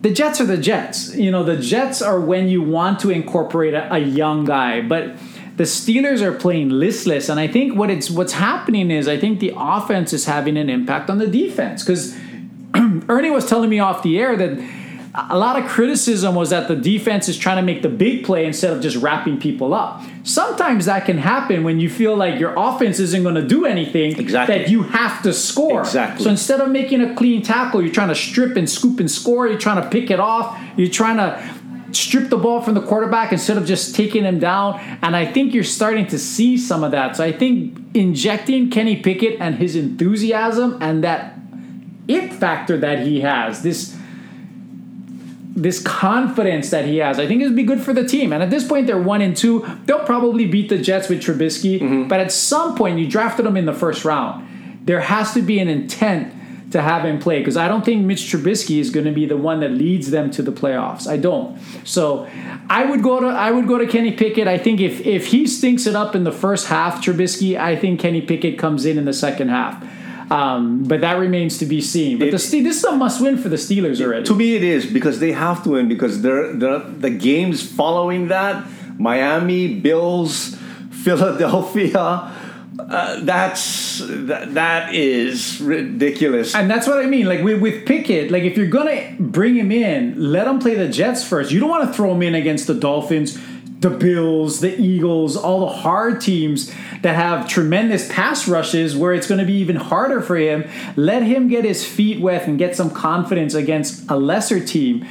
the 0.05 0.11
Jets 0.11 0.39
are 0.39 0.45
the 0.45 0.57
Jets. 0.57 1.15
You 1.15 1.31
know, 1.31 1.43
the 1.43 1.57
Jets 1.57 1.99
are 1.99 2.19
when 2.19 2.47
you 2.47 2.61
want 2.61 2.99
to 2.99 3.09
incorporate 3.09 3.73
a, 3.73 3.91
a 3.91 3.97
young 3.97 4.45
guy, 4.45 4.81
but 4.81 5.15
the 5.57 5.63
Steelers 5.63 6.21
are 6.21 6.31
playing 6.31 6.69
listless, 6.69 7.27
and 7.27 7.39
I 7.39 7.47
think 7.47 7.75
what 7.75 7.89
it's 7.89 8.11
what's 8.11 8.33
happening 8.33 8.91
is 8.91 9.07
I 9.07 9.17
think 9.17 9.39
the 9.39 9.51
offense 9.57 10.13
is 10.13 10.25
having 10.25 10.57
an 10.57 10.69
impact 10.69 11.09
on 11.09 11.17
the 11.17 11.25
defense 11.25 11.83
because 11.83 12.15
Ernie 13.09 13.31
was 13.31 13.49
telling 13.49 13.67
me 13.67 13.79
off 13.79 14.03
the 14.03 14.19
air 14.19 14.37
that 14.37 14.59
a 15.17 15.37
lot 15.37 15.57
of 15.57 15.69
criticism 15.69 16.35
was 16.35 16.49
that 16.49 16.67
the 16.67 16.75
defense 16.75 17.29
is 17.29 17.37
trying 17.37 17.55
to 17.55 17.61
make 17.61 17.81
the 17.81 17.89
big 17.89 18.25
play 18.25 18.45
instead 18.45 18.73
of 18.73 18.81
just 18.81 18.97
wrapping 18.97 19.39
people 19.39 19.73
up. 19.73 20.01
Sometimes 20.23 20.85
that 20.85 21.05
can 21.05 21.17
happen 21.17 21.63
when 21.63 21.79
you 21.79 21.89
feel 21.89 22.17
like 22.17 22.37
your 22.37 22.53
offense 22.57 22.99
isn't 22.99 23.23
going 23.23 23.35
to 23.35 23.47
do 23.47 23.65
anything 23.65 24.19
Exactly. 24.19 24.57
that 24.57 24.69
you 24.69 24.83
have 24.83 25.23
to 25.23 25.31
score. 25.31 25.81
Exactly. 25.81 26.23
So 26.25 26.29
instead 26.29 26.59
of 26.59 26.69
making 26.69 27.01
a 27.01 27.15
clean 27.15 27.41
tackle, 27.43 27.81
you're 27.81 27.93
trying 27.93 28.09
to 28.09 28.15
strip 28.15 28.57
and 28.57 28.69
scoop 28.69 28.99
and 28.99 29.09
score. 29.09 29.47
You're 29.47 29.57
trying 29.57 29.81
to 29.81 29.89
pick 29.89 30.11
it 30.11 30.19
off. 30.19 30.59
You're 30.75 30.89
trying 30.89 31.17
to 31.17 31.41
strip 31.93 32.29
the 32.29 32.37
ball 32.37 32.61
from 32.61 32.73
the 32.73 32.81
quarterback 32.81 33.31
instead 33.31 33.57
of 33.57 33.65
just 33.65 33.95
taking 33.95 34.25
him 34.25 34.37
down. 34.37 34.79
And 35.01 35.15
I 35.15 35.31
think 35.31 35.53
you're 35.53 35.63
starting 35.63 36.07
to 36.07 36.19
see 36.19 36.57
some 36.57 36.83
of 36.83 36.91
that. 36.91 37.15
So 37.15 37.23
I 37.23 37.31
think 37.31 37.77
injecting 37.95 38.69
Kenny 38.69 38.97
Pickett 38.97 39.39
and 39.39 39.55
his 39.55 39.77
enthusiasm 39.77 40.77
and 40.81 41.05
that 41.05 41.37
it 42.09 42.33
factor 42.33 42.77
that 42.77 42.99
he 42.99 43.21
has, 43.21 43.63
this 43.63 43.94
this 45.55 45.81
confidence 45.81 46.69
that 46.71 46.85
he 46.85 46.97
has, 46.97 47.17
I 47.17 47.27
think 47.27 47.41
it 47.41 47.45
would 47.45 47.55
be 47.55 47.63
good 47.63 47.81
for 47.81 47.93
the 47.93 48.05
team. 48.05 48.33
And 48.33 48.43
at 48.43 48.49
this 48.49 48.67
point, 48.67 48.87
they're 48.87 49.01
one 49.01 49.21
and 49.21 49.35
two. 49.35 49.65
They'll 49.85 50.03
probably 50.03 50.45
beat 50.45 50.67
the 50.67 50.77
Jets 50.77 51.07
with 51.07 51.21
Trubisky. 51.21 51.79
Mm-hmm. 51.79 52.07
But 52.09 52.19
at 52.19 52.31
some 52.31 52.75
point, 52.75 52.99
you 52.99 53.07
drafted 53.07 53.45
him 53.45 53.55
in 53.55 53.65
the 53.65 53.73
first 53.73 54.03
round. 54.03 54.81
There 54.85 54.99
has 54.99 55.33
to 55.33 55.41
be 55.41 55.59
an 55.59 55.69
intent 55.69 56.33
to 56.71 56.81
have 56.81 57.05
him 57.05 57.19
play 57.19 57.39
because 57.39 57.55
I 57.55 57.69
don't 57.69 57.85
think 57.85 58.05
Mitch 58.05 58.23
Trubisky 58.23 58.79
is 58.79 58.89
going 58.89 59.05
to 59.05 59.11
be 59.11 59.25
the 59.25 59.37
one 59.37 59.61
that 59.61 59.71
leads 59.71 60.11
them 60.11 60.29
to 60.31 60.41
the 60.41 60.51
playoffs. 60.51 61.07
I 61.07 61.15
don't. 61.15 61.57
So 61.85 62.27
I 62.69 62.83
would 62.83 63.01
go 63.01 63.21
to 63.21 63.27
I 63.27 63.51
would 63.51 63.67
go 63.67 63.77
to 63.77 63.87
Kenny 63.87 64.11
Pickett. 64.11 64.47
I 64.47 64.57
think 64.57 64.81
if 64.81 64.99
if 65.05 65.27
he 65.27 65.47
stinks 65.47 65.87
it 65.87 65.95
up 65.95 66.15
in 66.15 66.25
the 66.25 66.33
first 66.33 66.67
half, 66.67 67.03
Trubisky, 67.03 67.57
I 67.57 67.77
think 67.77 68.01
Kenny 68.01 68.21
Pickett 68.21 68.59
comes 68.59 68.85
in 68.85 68.97
in 68.97 69.05
the 69.05 69.13
second 69.13 69.49
half. 69.49 69.81
Um, 70.29 70.83
but 70.83 71.01
that 71.01 71.17
remains 71.19 71.57
to 71.59 71.65
be 71.65 71.81
seen. 71.81 72.17
But 72.17 72.31
the 72.31 72.39
Ste- 72.39 72.63
this 72.63 72.77
is 72.77 72.83
a 72.83 72.91
must 72.93 73.21
win 73.21 73.37
for 73.37 73.49
the 73.49 73.57
Steelers 73.57 74.01
already. 74.01 74.25
To 74.25 74.35
me, 74.35 74.55
it 74.55 74.63
is 74.63 74.85
because 74.85 75.19
they 75.19 75.31
have 75.31 75.63
to 75.63 75.71
win 75.71 75.87
because 75.87 76.21
they're, 76.21 76.53
they're, 76.53 76.79
the 76.79 77.11
games 77.11 77.61
following 77.61 78.29
that 78.29 78.65
Miami, 78.97 79.79
Bills, 79.79 80.55
Philadelphia. 80.89 82.31
Uh, 82.77 83.19
that's 83.21 83.99
that, 83.99 84.53
that 84.53 84.93
is 84.93 85.61
ridiculous. 85.61 86.53
And 86.53 86.69
that's 86.69 86.87
what 86.87 86.97
I 86.97 87.05
mean. 87.07 87.25
Like 87.25 87.41
with, 87.41 87.61
with 87.61 87.85
Pickett, 87.85 88.31
like 88.31 88.43
if 88.43 88.57
you're 88.57 88.67
gonna 88.67 89.15
bring 89.17 89.55
him 89.55 89.71
in, 89.71 90.31
let 90.31 90.45
him 90.45 90.59
play 90.59 90.75
the 90.75 90.89
Jets 90.89 91.23
first. 91.27 91.51
You 91.51 91.59
don't 91.59 91.69
want 91.69 91.87
to 91.87 91.93
throw 91.93 92.13
him 92.13 92.21
in 92.21 92.35
against 92.35 92.67
the 92.67 92.73
Dolphins, 92.73 93.39
the 93.85 93.95
Bills, 93.95 94.61
the 94.61 94.81
Eagles, 94.81 95.37
all 95.37 95.59
the 95.59 95.71
hard 95.71 96.19
teams 96.19 96.73
that 97.03 97.15
have 97.15 97.47
tremendous 97.47 98.11
pass 98.11 98.47
rushes 98.47 98.97
where 98.97 99.13
it's 99.13 99.27
going 99.27 99.39
to 99.39 99.45
be 99.45 99.53
even 99.53 99.75
harder 99.75 100.21
for 100.21 100.37
him. 100.37 100.67
Let 100.95 101.21
him 101.21 101.47
get 101.47 101.65
his 101.65 101.85
feet 101.85 102.19
wet 102.19 102.47
and 102.47 102.57
get 102.57 102.75
some 102.75 102.89
confidence 102.89 103.53
against 103.53 104.09
a 104.09 104.15
lesser 104.15 104.59
team. 104.59 105.05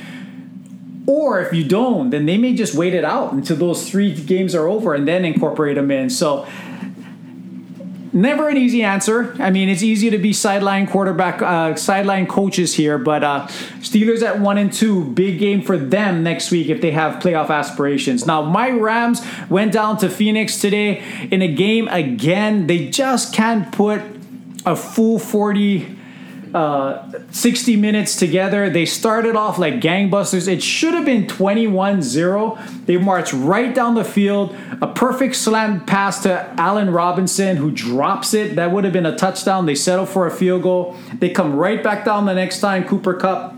Or 1.07 1.41
if 1.41 1.53
you 1.53 1.63
don't, 1.63 2.11
then 2.11 2.27
they 2.27 2.37
may 2.37 2.53
just 2.53 2.75
wait 2.75 2.95
it 2.95 3.05
out 3.05 3.33
until 3.33 3.57
those 3.57 3.89
three 3.89 4.13
games 4.13 4.57
are 4.57 4.67
over 4.67 4.93
and 4.93 5.07
then 5.07 5.25
incorporate 5.25 5.79
him 5.79 5.93
in. 5.93 6.11
So 6.11 6.45
never 8.15 8.49
an 8.49 8.57
easy 8.57 8.83
answer. 8.83 9.35
I 9.39 9.51
mean, 9.51 9.69
it's 9.69 9.83
easy 9.83 10.09
to 10.11 10.19
be 10.19 10.33
sideline 10.33 10.87
quarterback, 10.87 11.43
uh, 11.43 11.75
sideline 11.75 12.27
coaches 12.27 12.75
here, 12.75 12.97
but 12.97 13.25
uh, 13.25 13.47
Steelers 13.81 14.23
at 14.23 14.41
one 14.41 14.57
and 14.57 14.73
two, 14.73 15.05
big 15.05 15.39
game 15.39 15.61
for 15.61 15.77
them 15.77 16.23
next 16.23 16.51
week 16.51 16.69
if 16.69 16.81
they 16.81 16.93
have 16.93 17.23
playoff 17.23 17.51
aspirations. 17.51 18.27
Now, 18.27 18.43
my 18.43 18.71
Rams 18.71 19.21
went 19.51 19.73
down 19.73 19.99
to 19.99 20.09
Phoenix 20.09 20.61
today 20.61 21.03
in 21.31 21.43
a 21.43 21.53
game 21.53 21.89
again. 21.89 22.69
They 22.69 22.89
just 22.89 23.35
can't 23.35 23.71
put 23.73 24.01
a 24.65 24.77
full 24.77 25.19
40 25.19 25.99
uh, 26.55 27.11
60 27.33 27.75
minutes 27.75 28.15
together. 28.15 28.71
They 28.71 28.87
started 28.87 29.35
off 29.35 29.59
like 29.59 29.81
gangbusters. 29.81 30.47
It 30.47 30.63
should 30.63 30.95
have 30.95 31.05
been 31.05 31.27
21 31.27 32.01
0. 32.01 32.57
They 32.87 32.97
marched 32.97 33.33
right 33.33 33.75
down 33.75 33.97
the 33.97 34.05
field. 34.05 34.57
A 34.81 34.87
perfect 34.87 35.35
slant 35.35 35.89
pass 35.89 36.23
to 36.23 36.55
Allen 36.57 36.91
Robinson, 36.91 37.57
who 37.57 37.73
drops 37.73 38.35
it. 38.35 38.55
That 38.55 38.71
would 38.71 38.85
have 38.85 38.93
been 38.93 39.05
a 39.05 39.17
touchdown. 39.17 39.67
They 39.67 39.75
settle 39.75 40.07
for 40.07 40.29
a 40.29 40.31
field 40.31 40.63
goal. 40.63 40.97
They 41.19 41.29
come 41.29 41.57
right 41.57 41.83
back 41.83 42.05
down 42.05 42.27
the 42.27 42.35
next 42.35 42.61
time. 42.61 42.85
Cooper 42.85 43.15
Kupp 43.15 43.57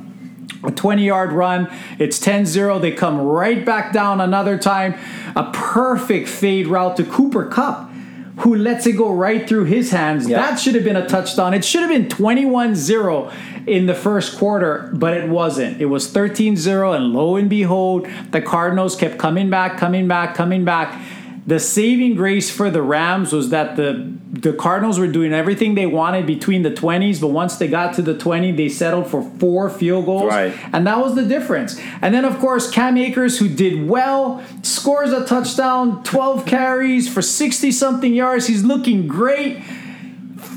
a 0.64 0.70
20 0.70 1.04
yard 1.04 1.32
run. 1.32 1.68
It's 1.98 2.18
10 2.18 2.46
0. 2.46 2.78
They 2.78 2.92
come 2.92 3.20
right 3.20 3.64
back 3.64 3.92
down 3.92 4.22
another 4.22 4.58
time. 4.58 4.94
A 5.36 5.50
perfect 5.52 6.28
fade 6.28 6.66
route 6.66 6.96
to 6.96 7.04
Cooper 7.04 7.44
Kupp. 7.44 7.90
Who 8.38 8.54
lets 8.54 8.86
it 8.86 8.92
go 8.92 9.10
right 9.10 9.48
through 9.48 9.64
his 9.64 9.90
hands. 9.90 10.28
Yeah. 10.28 10.38
That 10.38 10.56
should 10.56 10.74
have 10.74 10.84
been 10.84 10.96
a 10.96 11.08
touchdown. 11.08 11.54
It 11.54 11.64
should 11.64 11.80
have 11.80 11.90
been 11.90 12.08
21 12.08 12.74
0 12.74 13.32
in 13.66 13.86
the 13.86 13.94
first 13.94 14.38
quarter, 14.38 14.90
but 14.94 15.14
it 15.14 15.28
wasn't. 15.28 15.80
It 15.80 15.86
was 15.86 16.10
13 16.10 16.56
0, 16.56 16.92
and 16.92 17.12
lo 17.12 17.36
and 17.36 17.48
behold, 17.48 18.06
the 18.30 18.42
Cardinals 18.42 18.94
kept 18.94 19.18
coming 19.18 19.48
back, 19.48 19.78
coming 19.78 20.06
back, 20.06 20.34
coming 20.34 20.64
back. 20.64 21.00
The 21.46 21.60
saving 21.60 22.16
grace 22.16 22.50
for 22.50 22.70
the 22.70 22.82
Rams 22.82 23.32
was 23.32 23.50
that 23.50 23.76
the 23.76 24.16
the 24.40 24.52
Cardinals 24.52 24.98
were 24.98 25.06
doing 25.06 25.32
everything 25.32 25.74
they 25.74 25.86
wanted 25.86 26.26
between 26.26 26.62
the 26.62 26.70
20s, 26.70 27.20
but 27.20 27.28
once 27.28 27.56
they 27.56 27.68
got 27.68 27.94
to 27.94 28.02
the 28.02 28.16
20, 28.16 28.52
they 28.52 28.68
settled 28.68 29.08
for 29.08 29.22
four 29.38 29.70
field 29.70 30.06
goals. 30.06 30.24
Right. 30.24 30.54
And 30.72 30.86
that 30.86 30.98
was 30.98 31.14
the 31.14 31.24
difference. 31.24 31.80
And 32.02 32.14
then, 32.14 32.24
of 32.24 32.38
course, 32.38 32.70
Cam 32.70 32.96
Akers, 32.98 33.38
who 33.38 33.48
did 33.48 33.88
well, 33.88 34.44
scores 34.62 35.12
a 35.12 35.24
touchdown, 35.24 36.02
12 36.02 36.44
carries 36.46 37.08
for 37.12 37.22
60 37.22 37.70
something 37.72 38.12
yards. 38.12 38.46
He's 38.46 38.64
looking 38.64 39.06
great. 39.06 39.62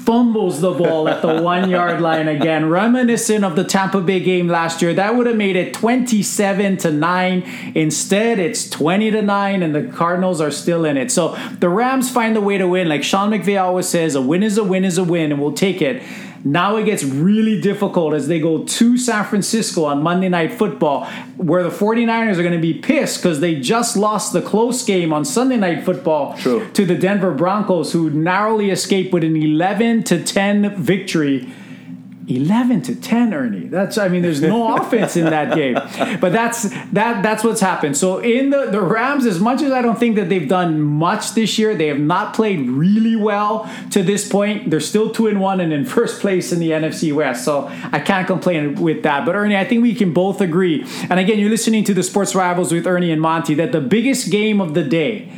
Fumbles 0.10 0.60
the 0.60 0.72
ball 0.72 1.08
at 1.08 1.22
the 1.22 1.40
one 1.40 1.70
yard 1.70 2.02
line 2.02 2.28
again, 2.28 2.68
reminiscent 2.68 3.46
of 3.46 3.56
the 3.56 3.64
Tampa 3.64 4.02
Bay 4.02 4.20
game 4.20 4.48
last 4.48 4.82
year. 4.82 4.92
That 4.92 5.16
would 5.16 5.28
have 5.28 5.36
made 5.36 5.56
it 5.56 5.72
27 5.72 6.78
to 6.78 6.92
9. 6.92 7.72
Instead, 7.76 8.40
it's 8.40 8.68
20 8.68 9.12
to 9.12 9.22
9, 9.22 9.62
and 9.62 9.76
the 9.76 9.84
Cardinals 9.84 10.42
are 10.42 10.50
still 10.50 10.84
in 10.84 10.98
it. 10.98 11.12
So 11.12 11.38
the 11.60 11.70
Rams 11.70 12.10
find 12.10 12.36
a 12.36 12.42
way 12.42 12.58
to 12.58 12.68
win. 12.68 12.90
Like 12.90 13.04
Sean 13.04 13.30
McVay 13.30 13.62
always 13.62 13.88
says, 13.88 14.16
a 14.16 14.22
win 14.22 14.42
is 14.42 14.58
a 14.58 14.64
win 14.64 14.84
is 14.84 14.98
a 14.98 15.04
win, 15.04 15.32
and 15.32 15.40
we'll 15.40 15.54
take 15.54 15.80
it. 15.80 16.02
Now 16.44 16.78
it 16.78 16.86
gets 16.86 17.04
really 17.04 17.60
difficult 17.60 18.14
as 18.14 18.28
they 18.28 18.40
go 18.40 18.64
to 18.64 18.98
San 18.98 19.26
Francisco 19.26 19.86
on 19.86 20.02
Monday 20.02 20.30
Night 20.30 20.54
Football, 20.54 21.06
where 21.38 21.64
the 21.64 21.70
49ers 21.70 22.38
are 22.38 22.44
going 22.44 22.54
to 22.54 22.60
be 22.60 22.74
pissed 22.74 23.22
because 23.22 23.40
they 23.40 23.56
just 23.56 23.98
lost 23.98 24.34
the 24.34 24.42
close 24.42 24.84
game 24.84 25.12
on 25.12 25.26
Sunday 25.26 25.58
Night 25.58 25.84
Football 25.84 26.38
True. 26.38 26.70
to 26.72 26.86
the 26.86 26.96
Denver 26.96 27.34
Broncos, 27.34 27.92
who 27.92 28.10
narrowly 28.10 28.70
escaped 28.72 29.14
with 29.14 29.24
an 29.24 29.36
11 29.36 30.04
to 30.04 30.24
10 30.24 30.76
victory. 30.76 31.52
11 32.30 32.84
to 32.84 32.96
10 32.96 33.34
Ernie. 33.34 33.68
That's 33.68 33.98
I 33.98 34.08
mean 34.08 34.22
there's 34.22 34.42
no 34.42 34.78
offense 34.78 35.18
in 35.18 35.26
that 35.26 35.56
game. 35.56 35.74
But 36.20 36.32
that's 36.32 36.70
that 36.92 37.24
that's 37.24 37.44
what's 37.44 37.62
happened. 37.62 37.98
So 37.98 38.20
in 38.20 38.52
the 38.52 38.68
the 38.68 38.82
Rams 38.82 39.26
as 39.26 39.40
much 39.40 39.62
as 39.62 39.72
I 39.72 39.82
don't 39.82 39.98
think 39.98 40.16
that 40.16 40.30
they've 40.30 40.48
done 40.48 40.80
much 40.80 41.34
this 41.34 41.58
year 41.58 41.76
they 41.76 41.88
have 41.88 42.00
not 42.00 42.34
played 42.34 42.70
really 42.70 43.16
well 43.16 43.70
to 43.92 44.04
this 44.04 44.30
point. 44.30 44.70
They're 44.70 44.80
still 44.80 45.10
2 45.10 45.28
and 45.28 45.42
1 45.42 45.60
and 45.60 45.74
in 45.74 45.86
first 45.86 46.22
place 46.22 46.52
in 46.52 46.60
the 46.60 46.72
NFC 46.72 47.14
West. 47.14 47.44
So 47.44 47.68
I 47.92 48.00
can't 48.00 48.28
complain 48.28 48.76
with 48.76 49.04
that. 49.04 49.26
But 49.26 49.36
Ernie 49.36 49.58
I 49.58 49.66
think 49.66 49.82
we 49.82 49.96
can 49.96 50.14
both 50.14 50.40
agree. 50.40 50.86
And 51.10 51.20
again 51.20 51.40
you're 51.40 51.50
listening 51.50 51.84
to 51.86 51.94
the 51.94 52.04
Sports 52.04 52.36
Rivals 52.36 52.72
with 52.72 52.86
Ernie 52.86 53.12
and 53.12 53.22
Monty 53.22 53.56
that 53.56 53.72
the 53.72 53.82
biggest 53.82 54.30
game 54.30 54.62
of 54.62 54.76
the 54.76 54.84
day 54.84 55.30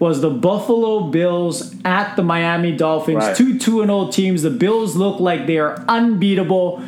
was 0.00 0.22
the 0.22 0.30
Buffalo 0.30 1.08
Bills 1.08 1.76
at 1.84 2.16
the 2.16 2.22
Miami 2.22 2.72
Dolphins. 2.72 3.18
Right. 3.18 3.36
Two 3.36 3.58
2 3.58 3.82
and 3.82 3.88
0 3.90 4.10
teams. 4.10 4.42
The 4.42 4.50
Bills 4.50 4.96
look 4.96 5.20
like 5.20 5.46
they 5.46 5.58
are 5.58 5.84
unbeatable 5.86 6.82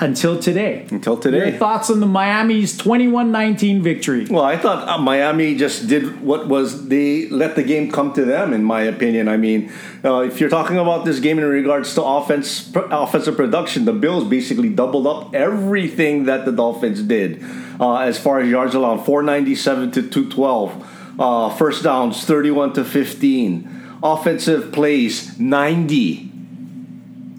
until 0.00 0.38
today. 0.38 0.86
Until 0.90 1.16
today. 1.16 1.50
Your 1.50 1.58
thoughts 1.58 1.90
on 1.90 2.00
the 2.00 2.06
Miami's 2.06 2.76
21-19 2.76 3.82
victory? 3.82 4.26
Well, 4.26 4.42
I 4.42 4.56
thought 4.56 4.88
uh, 4.88 4.98
Miami 4.98 5.54
just 5.54 5.86
did 5.86 6.22
what 6.22 6.48
was 6.48 6.88
they 6.88 7.28
let 7.28 7.54
the 7.54 7.62
game 7.62 7.92
come 7.92 8.12
to 8.14 8.24
them. 8.24 8.52
In 8.52 8.64
my 8.64 8.80
opinion, 8.80 9.28
I 9.28 9.36
mean, 9.36 9.70
uh, 10.02 10.20
if 10.20 10.40
you're 10.40 10.50
talking 10.50 10.78
about 10.78 11.04
this 11.04 11.20
game 11.20 11.38
in 11.38 11.44
regards 11.44 11.94
to 11.94 12.02
offense, 12.02 12.62
pr- 12.68 12.80
offensive 12.90 13.36
production, 13.36 13.84
the 13.84 13.92
Bills 13.92 14.24
basically 14.24 14.70
doubled 14.70 15.06
up 15.06 15.34
everything 15.34 16.24
that 16.24 16.46
the 16.46 16.52
Dolphins 16.52 17.02
did 17.02 17.44
uh, 17.78 17.98
as 17.98 18.18
far 18.18 18.40
as 18.40 18.48
yards 18.48 18.74
allowed, 18.74 19.04
497 19.04 19.90
to 19.92 20.02
212, 20.02 20.91
uh, 21.22 21.48
first 21.50 21.84
downs 21.84 22.24
31 22.24 22.72
to 22.74 22.84
15, 22.84 23.98
offensive 24.02 24.72
plays 24.72 25.38
90. 25.38 26.30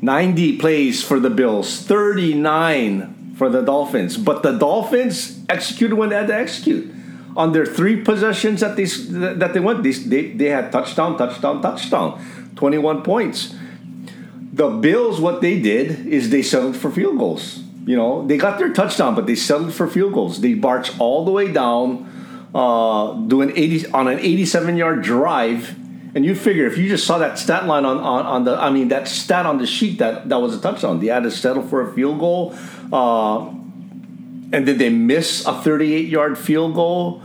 90 0.01 0.57
plays 0.57 1.03
for 1.03 1.19
the 1.19 1.29
Bills, 1.29 1.81
39 1.81 3.35
for 3.37 3.49
the 3.49 3.61
Dolphins. 3.61 4.15
But 4.15 4.41
the 4.41 4.53
Dolphins 4.53 5.43
executed 5.49 5.97
when 5.97 6.09
they 6.09 6.15
had 6.15 6.27
to 6.27 6.35
execute. 6.35 6.93
On 7.35 7.51
their 7.51 7.65
three 7.65 8.01
possessions 8.01 8.61
that 8.61 8.77
they 8.77 8.85
that 8.85 9.53
they 9.53 9.59
went, 9.59 9.81
they, 9.81 9.91
they, 10.31 10.49
had 10.49 10.71
touchdown, 10.71 11.17
touchdown, 11.17 11.61
touchdown, 11.61 12.23
21 12.55 13.01
points. 13.01 13.55
The 14.53 14.69
Bills, 14.69 15.19
what 15.19 15.41
they 15.41 15.59
did 15.59 16.05
is 16.05 16.29
they 16.29 16.43
settled 16.43 16.77
for 16.77 16.91
field 16.91 17.17
goals. 17.17 17.63
You 17.85 17.97
know, 17.97 18.25
they 18.27 18.37
got 18.37 18.59
their 18.59 18.71
touchdown, 18.71 19.15
but 19.15 19.25
they 19.25 19.35
settled 19.35 19.73
for 19.73 19.87
field 19.87 20.13
goals. 20.13 20.41
They 20.41 20.53
marched 20.53 20.99
all 20.99 21.25
the 21.25 21.31
way 21.31 21.51
down, 21.51 22.12
uh, 22.53 23.13
doing 23.13 23.51
80 23.55 23.87
on 23.87 24.07
an 24.07 24.19
87 24.19 24.77
yard 24.77 25.01
drive. 25.01 25.75
And 26.15 26.23
you 26.23 26.35
figure 26.35 26.67
if 26.67 26.77
you 26.77 26.87
just 26.87 27.07
saw 27.07 27.17
that 27.17 27.39
stat 27.39 27.65
line 27.65 27.85
on, 27.85 27.97
on, 27.97 28.25
on 28.25 28.43
the, 28.43 28.55
I 28.55 28.69
mean, 28.69 28.89
that 28.89 29.07
stat 29.07 29.47
on 29.47 29.57
the 29.57 29.65
sheet 29.65 29.97
that, 29.97 30.29
that 30.29 30.39
was 30.39 30.55
a 30.55 30.61
touchdown. 30.61 30.99
They 30.99 31.07
had 31.07 31.23
to 31.23 31.31
settle 31.31 31.63
for 31.63 31.89
a 31.89 31.93
field 31.93 32.19
goal. 32.19 32.55
Uh, 32.91 33.47
and 34.53 34.67
did 34.67 34.77
they 34.77 34.89
miss 34.89 35.45
a 35.47 35.59
38 35.59 36.07
yard 36.07 36.37
field 36.37 36.75
goal? 36.75 37.23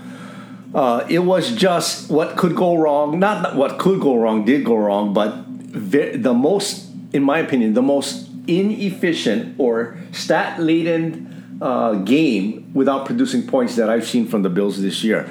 Uh, 0.74 1.06
it 1.08 1.20
was 1.20 1.52
just 1.52 2.10
what 2.10 2.36
could 2.36 2.56
go 2.56 2.76
wrong. 2.76 3.18
Not 3.18 3.54
what 3.56 3.78
could 3.78 4.00
go 4.00 4.16
wrong 4.16 4.44
did 4.44 4.64
go 4.64 4.76
wrong, 4.76 5.12
but 5.12 5.34
ve- 5.46 6.16
the 6.16 6.34
most, 6.34 6.90
in 7.12 7.22
my 7.22 7.38
opinion, 7.38 7.74
the 7.74 7.82
most 7.82 8.28
inefficient 8.46 9.54
or 9.58 9.98
stat 10.12 10.60
laden 10.60 11.37
uh, 11.60 11.94
game 11.94 12.70
without 12.74 13.06
producing 13.06 13.46
points 13.46 13.76
that 13.76 13.90
I've 13.90 14.06
seen 14.06 14.26
from 14.26 14.42
the 14.42 14.50
Bills 14.50 14.80
this 14.80 15.02
year. 15.02 15.26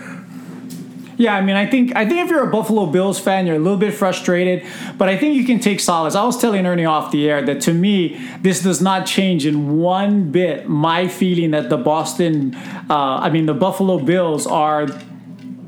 Yeah, 1.18 1.36
I 1.36 1.42
mean, 1.42 1.56
I 1.56 1.66
think 1.66 1.96
I 1.96 2.06
think 2.06 2.20
if 2.20 2.30
you're 2.30 2.48
a 2.48 2.52
Buffalo 2.52 2.86
Bills 2.86 3.20
fan, 3.20 3.48
you're 3.48 3.56
a 3.56 3.60
little 3.60 3.80
bit 3.80 3.96
frustrated, 3.96 4.64
but 5.00 5.10
I 5.10 5.18
think 5.18 5.36
you 5.36 5.46
can 5.46 5.60
take 5.60 5.80
solace. 5.80 6.14
I 6.14 6.24
was 6.24 6.40
telling 6.40 6.66
Ernie 6.68 6.86
off 6.86 7.12
the 7.12 7.28
air 7.28 7.44
that 7.44 7.62
to 7.62 7.74
me, 7.74 8.20
this 8.42 8.62
does 8.62 8.82
not 8.82 9.08
change 9.08 9.44
in 9.44 9.80
one 9.80 10.32
bit 10.32 10.70
my 10.70 11.08
feeling 11.08 11.52
that 11.52 11.70
the 11.70 11.78
Boston, 11.78 12.54
uh, 12.88 13.18
I 13.18 13.32
mean, 13.32 13.48
the 13.48 13.56
Buffalo 13.56 13.98
Bills 13.98 14.46
are 14.46 14.86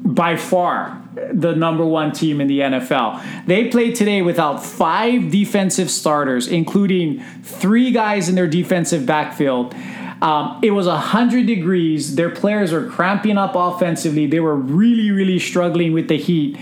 by 0.06 0.36
far 0.36 1.02
the 1.34 1.56
number 1.56 1.86
one 1.86 2.12
team 2.12 2.40
in 2.40 2.48
the 2.48 2.60
NFL. 2.60 3.46
They 3.46 3.70
played 3.70 3.96
today 3.96 4.22
without 4.22 4.64
five 4.64 5.32
defensive 5.32 5.90
starters, 5.90 6.48
including 6.48 7.22
three 7.44 7.92
guys 7.92 8.30
in 8.30 8.36
their 8.36 8.48
defensive 8.48 9.06
backfield. 9.06 9.74
Um, 10.22 10.60
it 10.62 10.72
was 10.72 10.88
100 10.88 11.46
degrees. 11.46 12.16
Their 12.16 12.30
players 12.30 12.72
were 12.72 12.86
cramping 12.86 13.38
up 13.38 13.54
offensively. 13.56 14.28
They 14.28 14.40
were 14.40 14.56
really, 14.56 15.12
really 15.12 15.40
struggling 15.40 15.94
with 15.94 16.08
the 16.08 16.18
heat. 16.18 16.58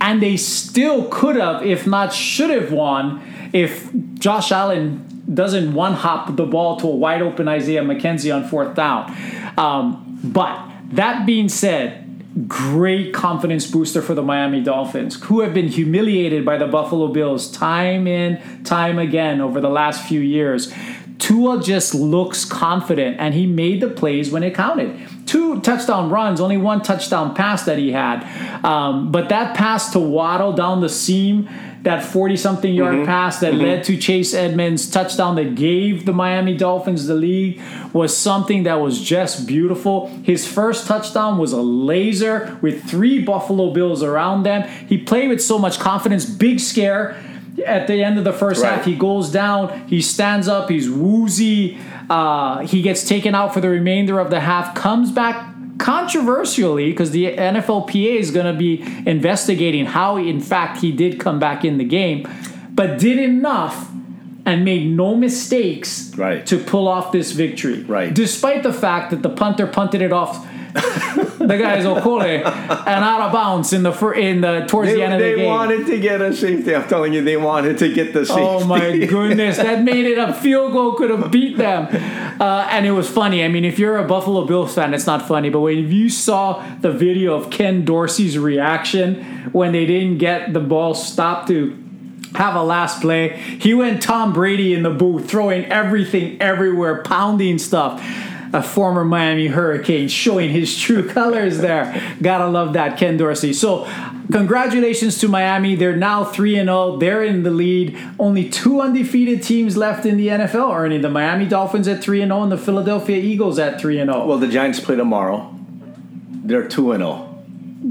And 0.00 0.22
they 0.22 0.36
still 0.36 1.08
could 1.08 1.36
have, 1.36 1.64
if 1.64 1.86
not 1.86 2.12
should 2.12 2.50
have, 2.50 2.70
won 2.70 3.22
if 3.52 3.90
Josh 4.14 4.52
Allen 4.52 5.24
doesn't 5.32 5.74
one 5.74 5.94
hop 5.94 6.36
the 6.36 6.46
ball 6.46 6.76
to 6.76 6.86
a 6.86 6.94
wide 6.94 7.22
open 7.22 7.48
Isaiah 7.48 7.82
McKenzie 7.82 8.34
on 8.34 8.48
fourth 8.48 8.76
down. 8.76 9.14
Um, 9.56 10.20
but 10.22 10.60
that 10.92 11.26
being 11.26 11.48
said, 11.48 12.06
great 12.46 13.14
confidence 13.14 13.68
booster 13.68 14.02
for 14.02 14.14
the 14.14 14.22
Miami 14.22 14.62
Dolphins, 14.62 15.20
who 15.24 15.40
have 15.40 15.54
been 15.54 15.68
humiliated 15.68 16.44
by 16.44 16.58
the 16.58 16.66
Buffalo 16.66 17.08
Bills 17.08 17.50
time 17.50 18.06
in, 18.06 18.62
time 18.62 18.98
again 18.98 19.40
over 19.40 19.60
the 19.60 19.70
last 19.70 20.06
few 20.06 20.20
years. 20.20 20.72
Tua 21.18 21.62
just 21.62 21.94
looks 21.94 22.44
confident, 22.44 23.16
and 23.18 23.34
he 23.34 23.46
made 23.46 23.80
the 23.80 23.88
plays 23.88 24.30
when 24.30 24.42
it 24.42 24.54
counted. 24.54 25.08
Two 25.26 25.60
touchdown 25.60 26.10
runs, 26.10 26.40
only 26.40 26.56
one 26.56 26.82
touchdown 26.82 27.34
pass 27.34 27.64
that 27.64 27.78
he 27.78 27.90
had. 27.90 28.22
Um, 28.64 29.10
but 29.10 29.30
that 29.30 29.56
pass 29.56 29.92
to 29.92 29.98
Waddle 29.98 30.52
down 30.52 30.80
the 30.80 30.88
seam, 30.88 31.48
that 31.82 32.04
40 32.04 32.36
something 32.36 32.74
yard 32.74 33.06
pass 33.06 33.40
that 33.40 33.54
led 33.54 33.84
to 33.84 33.96
Chase 33.96 34.34
Edmonds' 34.34 34.90
touchdown 34.90 35.36
that 35.36 35.54
gave 35.54 36.04
the 36.04 36.12
Miami 36.12 36.56
Dolphins 36.56 37.06
the 37.06 37.14
lead, 37.14 37.62
was 37.92 38.16
something 38.16 38.64
that 38.64 38.74
was 38.74 39.00
just 39.00 39.46
beautiful. 39.46 40.08
His 40.22 40.46
first 40.46 40.86
touchdown 40.86 41.38
was 41.38 41.52
a 41.52 41.62
laser 41.62 42.58
with 42.60 42.84
three 42.84 43.22
Buffalo 43.22 43.72
Bills 43.72 44.02
around 44.02 44.42
them. 44.42 44.68
He 44.88 44.98
played 44.98 45.28
with 45.28 45.42
so 45.42 45.58
much 45.58 45.78
confidence, 45.78 46.24
big 46.24 46.60
scare 46.60 47.16
at 47.64 47.86
the 47.86 48.02
end 48.02 48.18
of 48.18 48.24
the 48.24 48.32
first 48.32 48.62
Right. 48.62 48.74
half, 48.74 48.84
he 48.84 48.94
goes 48.94 49.30
down, 49.30 49.82
he 49.86 50.00
stands 50.02 50.48
up, 50.48 50.68
he's 50.70 50.90
woozy, 50.90 51.78
uh, 52.10 52.58
he 52.60 52.82
gets 52.82 53.02
taken 53.08 53.34
out 53.34 53.54
for 53.54 53.60
the 53.60 53.68
remainder 53.68 54.18
of 54.18 54.30
the 54.30 54.40
half, 54.40 54.74
comes 54.74 55.10
back 55.10 55.52
controversially 55.78 56.90
because 56.90 57.10
the 57.10 57.26
NFLPA 57.36 58.16
is 58.18 58.30
going 58.30 58.46
to 58.46 58.52
be 58.58 58.82
investigating 59.06 59.86
how, 59.86 60.16
in 60.16 60.40
fact, 60.40 60.80
he 60.80 60.92
did 60.92 61.18
come 61.18 61.38
back 61.38 61.64
in 61.64 61.78
the 61.78 61.84
game, 61.84 62.26
but 62.74 62.98
did 62.98 63.18
enough 63.18 63.90
and 64.44 64.64
made 64.64 64.86
no 64.96 65.16
mistakes 65.16 66.12
Right. 66.16 66.46
to 66.46 66.58
pull 66.58 66.86
off 66.86 67.10
this 67.12 67.32
victory. 67.32 67.82
Right. 67.82 68.14
Despite 68.14 68.62
the 68.62 68.72
fact 68.72 69.10
that 69.10 69.22
the 69.22 69.28
punter 69.28 69.66
punted 69.66 70.00
it 70.02 70.12
off 70.12 70.46
the 70.76 71.56
guy's 71.58 71.84
Okole 71.84 72.44
and 72.44 73.04
out 73.04 73.20
of 73.22 73.32
bounds 73.32 73.72
in 73.72 73.82
the 73.82 73.92
fir- 73.92 74.14
in 74.14 74.40
the 74.40 74.64
towards 74.68 74.90
They, 74.90 74.96
the 74.96 75.02
end 75.02 75.14
of 75.14 75.20
the 75.20 75.26
game. 75.26 75.38
they 75.38 75.46
wanted 75.46 75.86
to 75.86 75.98
get 76.00 76.20
a 76.20 76.34
safety. 76.34 76.74
I'm 76.74 76.88
telling 76.88 77.12
you, 77.12 77.22
they 77.22 77.36
wanted 77.36 77.78
to 77.78 77.92
get 77.92 78.12
the 78.12 78.26
safety. 78.26 78.42
Oh 78.42 78.64
my 78.64 78.98
goodness, 79.06 79.56
that 79.56 79.82
made 79.82 80.06
it 80.06 80.18
a 80.18 80.32
field 80.32 80.72
goal 80.72 80.92
could 80.94 81.10
have 81.10 81.30
beat 81.30 81.56
them. 81.56 81.88
Uh, 82.40 82.68
and 82.70 82.84
it 82.86 82.92
was 82.92 83.08
funny. 83.08 83.44
I 83.44 83.48
mean, 83.48 83.64
if 83.64 83.78
you're 83.78 83.96
a 83.96 84.06
Buffalo 84.06 84.44
Bills 84.44 84.74
fan, 84.74 84.92
it's 84.92 85.06
not 85.06 85.26
funny. 85.26 85.48
But 85.50 85.60
when 85.60 85.90
you 85.90 86.10
saw 86.10 86.62
the 86.80 86.90
video 86.92 87.34
of 87.34 87.50
Ken 87.50 87.84
Dorsey's 87.84 88.38
reaction 88.38 89.24
when 89.52 89.72
they 89.72 89.86
didn't 89.86 90.18
get 90.18 90.52
the 90.52 90.60
ball 90.60 90.94
stopped 90.94 91.48
to 91.48 91.82
have 92.34 92.54
a 92.54 92.62
last 92.62 93.00
play, 93.00 93.30
he 93.60 93.72
went 93.72 94.02
Tom 94.02 94.32
Brady 94.34 94.74
in 94.74 94.82
the 94.82 94.90
booth, 94.90 95.30
throwing 95.30 95.64
everything 95.66 96.40
everywhere, 96.42 97.02
pounding 97.02 97.58
stuff. 97.58 98.02
A 98.56 98.62
former 98.62 99.04
Miami 99.04 99.48
Hurricane 99.48 100.08
showing 100.08 100.48
his 100.48 100.78
true 100.78 101.06
colors 101.18 101.58
there. 101.58 102.16
Gotta 102.22 102.48
love 102.48 102.72
that, 102.72 102.96
Ken 102.96 103.18
Dorsey. 103.18 103.52
So, 103.52 103.86
congratulations 104.32 105.18
to 105.18 105.28
Miami. 105.28 105.74
They're 105.74 105.94
now 105.94 106.24
3 106.24 106.56
and 106.56 106.68
0. 106.68 106.96
They're 106.96 107.22
in 107.22 107.42
the 107.42 107.50
lead. 107.50 107.98
Only 108.18 108.48
two 108.48 108.80
undefeated 108.80 109.42
teams 109.42 109.76
left 109.76 110.06
in 110.06 110.16
the 110.16 110.28
NFL, 110.28 110.74
Ernie. 110.74 110.96
The 110.96 111.10
Miami 111.10 111.46
Dolphins 111.46 111.86
at 111.86 112.02
3 112.02 112.22
and 112.22 112.30
0 112.30 112.44
and 112.44 112.52
the 112.52 112.56
Philadelphia 112.56 113.18
Eagles 113.18 113.58
at 113.58 113.78
3 113.78 114.00
and 114.00 114.10
0. 114.10 114.26
Well, 114.26 114.38
the 114.38 114.48
Giants 114.48 114.80
play 114.80 114.96
tomorrow. 114.96 115.52
They're 116.46 116.66
two 116.66 116.92
and 116.92 117.02
zero. 117.02 117.25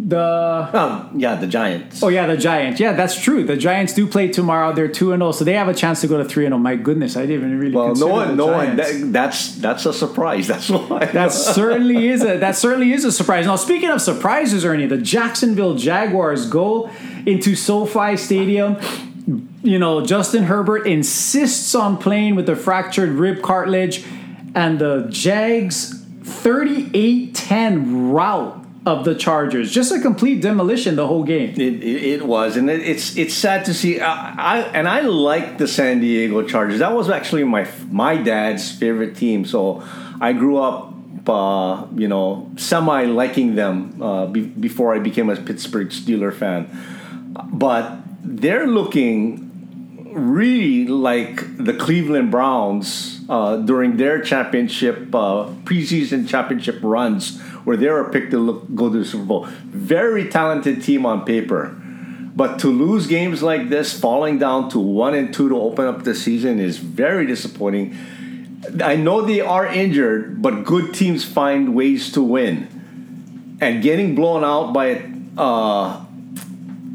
The 0.08 0.70
Oh, 0.72 1.10
yeah, 1.16 1.34
the 1.34 1.48
Giants. 1.48 2.04
Oh 2.04 2.10
yeah, 2.10 2.28
the 2.28 2.38
Giants. 2.38 2.80
Yeah, 2.80 2.94
that's 2.94 3.20
true. 3.20 3.44
The 3.44 3.58
Giants 3.58 3.92
do 3.94 4.06
play 4.06 4.28
tomorrow. 4.28 4.72
They're 4.72 4.88
2 4.88 5.14
and 5.14 5.22
0, 5.22 5.32
so 5.32 5.44
they 5.44 5.54
have 5.54 5.68
a 5.68 5.74
chance 5.74 6.02
to 6.02 6.08
go 6.08 6.20
to 6.20 6.26
3 6.26 6.46
and 6.46 6.54
0. 6.54 6.60
My 6.60 6.76
goodness, 6.76 7.18
I 7.18 7.22
didn't 7.22 7.38
even 7.38 7.60
really 7.60 7.76
well, 7.76 7.96
no 7.96 8.06
one, 8.08 8.38
no 8.38 8.46
one. 8.46 8.76
That, 8.76 9.12
that's 9.12 9.56
that's 9.56 9.88
a 9.88 9.94
surprise. 9.94 10.46
That's 10.56 10.70
why. 10.70 11.06
That 11.06 11.32
certainly 11.32 12.08
is 12.10 12.22
a 12.22 12.38
that 12.38 12.56
certainly 12.56 12.94
is 12.94 13.04
a 13.04 13.12
surprise. 13.12 13.48
Now, 13.48 13.56
speaking 13.56 13.90
of 13.90 14.00
surprises, 14.00 14.64
Ernie, 14.64 14.86
the 14.86 15.00
Jacksonville 15.00 15.74
Jaguars 15.74 16.48
go 16.48 16.92
into 17.26 17.56
SoFi 17.56 18.16
Stadium. 18.16 18.78
You 19.64 19.80
know, 19.80 20.06
Justin 20.06 20.44
Herbert 20.44 20.86
insists 20.86 21.74
on 21.74 21.98
playing 21.98 22.36
with 22.36 22.46
the 22.46 22.56
fractured 22.56 23.10
rib 23.10 23.42
cartilage, 23.42 24.06
and 24.54 24.78
the 24.78 25.08
Jags 25.10 26.00
38-10 26.22 28.14
rout 28.14 28.65
of 28.86 29.04
the 29.04 29.16
Chargers. 29.16 29.72
Just 29.72 29.92
a 29.92 30.00
complete 30.00 30.42
demolition 30.42 30.96
the 30.96 31.08
whole 31.08 31.24
game. 31.24 31.50
It, 31.52 31.60
it, 31.60 32.04
it 32.04 32.26
was, 32.26 32.56
and 32.56 32.70
it, 32.70 32.82
it's 32.82 33.18
it's 33.18 33.34
sad 33.34 33.66
to 33.66 33.74
see. 33.74 34.00
I, 34.00 34.60
I 34.60 34.60
and 34.74 34.88
I 34.88 35.02
like 35.02 35.58
the 35.58 35.68
San 35.68 36.00
Diego 36.00 36.44
Chargers. 36.44 36.80
That 36.80 36.94
was 36.94 37.10
actually 37.10 37.44
my 37.44 37.68
my 37.90 38.18
dad's 38.18 38.72
favorite 38.72 39.16
team. 39.16 39.46
So 39.46 39.84
I 40.22 40.34
grew 40.34 40.58
up, 40.58 40.94
uh, 41.28 41.88
you 41.96 42.08
know, 42.08 42.52
semi 42.58 43.06
liking 43.06 43.56
them 43.56 44.02
uh, 44.02 44.28
be, 44.28 44.42
before 44.42 44.94
I 44.94 45.00
became 45.00 45.30
a 45.30 45.36
Pittsburgh 45.36 45.90
Steeler 45.90 46.34
fan. 46.34 46.70
But 47.52 47.98
they're 48.22 48.68
looking 48.68 49.42
really 50.14 50.88
like 50.88 51.58
the 51.58 51.74
Cleveland 51.74 52.32
Browns 52.32 53.15
uh, 53.28 53.58
during 53.58 53.98
their 53.98 54.22
championship 54.22 55.14
uh, 55.14 55.48
preseason 55.64 56.28
championship 56.28 56.80
runs, 56.82 57.40
where 57.66 57.78
they 57.78 57.90
were 57.90 58.10
picked 58.12 58.32
to 58.32 58.40
look, 58.40 58.74
go 58.76 58.90
to 58.92 59.00
the 59.00 59.06
Super 59.06 59.26
Bowl. 59.26 59.46
Very 59.66 60.30
talented 60.30 60.84
team 60.84 61.06
on 61.06 61.26
paper, 61.26 61.76
but 62.36 62.60
to 62.60 62.68
lose 62.68 63.08
games 63.08 63.42
like 63.42 63.70
this, 63.70 63.98
falling 64.00 64.38
down 64.38 64.70
to 64.70 64.80
one 64.80 65.14
and 65.16 65.34
two 65.34 65.50
to 65.50 65.58
open 65.60 65.86
up 65.86 66.04
the 66.04 66.14
season, 66.14 66.60
is 66.60 66.78
very 66.78 67.26
disappointing. 67.26 67.98
I 68.84 68.96
know 68.96 69.22
they 69.22 69.42
are 69.42 69.66
injured, 69.66 70.42
but 70.42 70.64
good 70.64 70.94
teams 70.94 71.24
find 71.24 71.76
ways 71.76 72.12
to 72.14 72.22
win, 72.22 73.58
and 73.62 73.82
getting 73.82 74.16
blown 74.16 74.44
out 74.44 74.74
by 74.74 75.04
uh, 75.38 76.05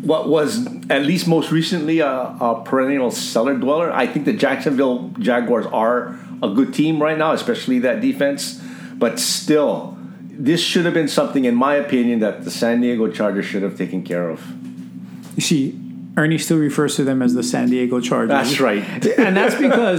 what 0.03 0.29
was 0.29 0.67
at 0.89 1.03
least 1.03 1.27
most 1.27 1.51
recently 1.51 2.01
a, 2.01 2.09
a 2.09 2.63
perennial 2.65 3.11
cellar 3.11 3.57
dweller. 3.57 3.93
I 3.93 4.07
think 4.07 4.25
the 4.25 4.33
Jacksonville 4.33 5.11
Jaguars 5.19 5.67
are 5.67 6.19
a 6.43 6.49
good 6.49 6.73
team 6.73 7.03
right 7.03 7.19
now, 7.19 7.33
especially 7.33 7.79
that 7.81 8.01
defense. 8.01 8.61
But 8.95 9.19
still, 9.19 9.99
this 10.31 10.61
should 10.61 10.85
have 10.85 10.95
been 10.95 11.09
something, 11.09 11.45
in 11.45 11.55
my 11.55 11.75
opinion, 11.75 12.21
that 12.21 12.45
the 12.45 12.51
San 12.51 12.81
Diego 12.81 13.11
Chargers 13.11 13.45
should 13.45 13.63
have 13.63 13.77
taken 13.77 14.03
care 14.03 14.29
of. 14.29 14.43
You 15.37 15.43
see, 15.43 15.80
Ernie 16.17 16.39
still 16.39 16.59
refers 16.59 16.97
to 16.97 17.05
them 17.05 17.23
as 17.23 17.35
the 17.35 17.43
San 17.43 17.71
Diego 17.71 18.01
Chargers. 18.01 18.31
That's 18.31 18.61
right. 18.61 18.83
and 19.19 19.37
that's 19.37 19.55
because 19.55 19.99